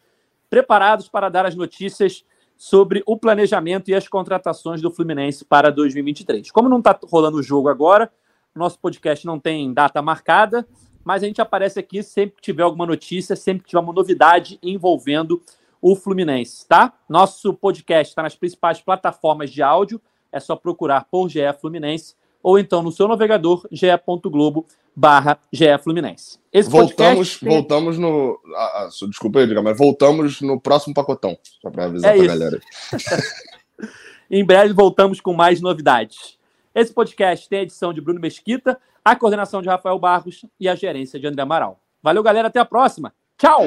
preparados 0.51 1.09
para 1.09 1.29
dar 1.29 1.47
as 1.47 1.55
notícias 1.55 2.25
sobre 2.59 3.05
o 3.07 3.17
planejamento 3.17 3.89
e 3.89 3.95
as 3.95 4.09
contratações 4.09 4.83
do 4.83 4.91
Fluminense 4.91 5.45
para 5.45 5.71
2023. 5.71 6.51
Como 6.51 6.69
não 6.69 6.79
está 6.79 6.99
rolando 7.05 7.39
o 7.39 7.43
jogo 7.43 7.69
agora, 7.69 8.11
nosso 8.53 8.81
podcast 8.81 9.25
não 9.25 9.39
tem 9.39 9.73
data 9.73 10.03
marcada, 10.03 10.67
mas 11.05 11.23
a 11.23 11.27
gente 11.27 11.41
aparece 11.41 11.79
aqui 11.79 12.03
sempre 12.03 12.35
que 12.37 12.43
tiver 12.43 12.65
alguma 12.65 12.85
notícia, 12.85 13.37
sempre 13.37 13.63
que 13.63 13.71
tiver 13.71 13.81
uma 13.81 13.93
novidade 13.93 14.59
envolvendo 14.61 15.41
o 15.81 15.95
Fluminense, 15.95 16.67
tá? 16.67 16.93
Nosso 17.09 17.55
podcast 17.55 18.11
está 18.11 18.25
nas 18.25 18.35
principais 18.35 18.81
plataformas 18.81 19.51
de 19.51 19.63
áudio, 19.63 20.01
é 20.33 20.41
só 20.41 20.57
procurar 20.57 21.05
por 21.05 21.29
GE 21.29 21.41
Fluminense 21.61 22.17
ou 22.43 22.59
então 22.59 22.83
no 22.83 22.93
seu 22.93 23.09
navegador 23.09 23.67
ge.globo 23.71 24.67
barra 24.95 25.39
GE 25.53 25.79
Fluminense. 25.83 26.39
Esse 26.53 26.69
voltamos, 26.69 27.35
podcast... 27.35 27.45
voltamos 27.45 27.99
no. 27.99 28.41
Ah, 28.57 28.83
ah 28.83 28.89
desculpa, 29.09 29.41
Edgar, 29.41 29.63
mas 29.63 29.79
voltamos 29.79 30.41
no 30.41 30.61
próximo 30.61 30.95
pacotão. 30.95 31.39
Só 31.63 31.71
para 31.71 31.85
avisar 31.85 32.17
é 32.17 32.19
para 32.19 32.33
a 32.33 32.37
galera. 32.37 32.61
em 34.31 34.45
breve 34.45 34.73
voltamos 34.73 35.21
com 35.21 35.33
mais 35.33 35.61
novidades. 35.61 36.39
Esse 36.75 36.93
podcast 36.93 37.49
tem 37.49 37.61
a 37.61 37.63
edição 37.63 37.93
de 37.93 38.01
Bruno 38.01 38.21
Mesquita, 38.21 38.79
a 39.05 39.17
coordenação 39.17 39.63
de 39.63 39.69
Rafael 39.69 39.99
Barros 39.99 40.45
e 40.59 40.69
a 40.69 40.75
gerência 40.75 41.19
de 41.19 41.27
André 41.27 41.43
Amaral. 41.43 41.81
Valeu, 42.03 42.23
galera. 42.23 42.49
Até 42.49 42.61
a 42.61 42.65
próxima. 42.65 43.13
Tchau! 43.37 43.67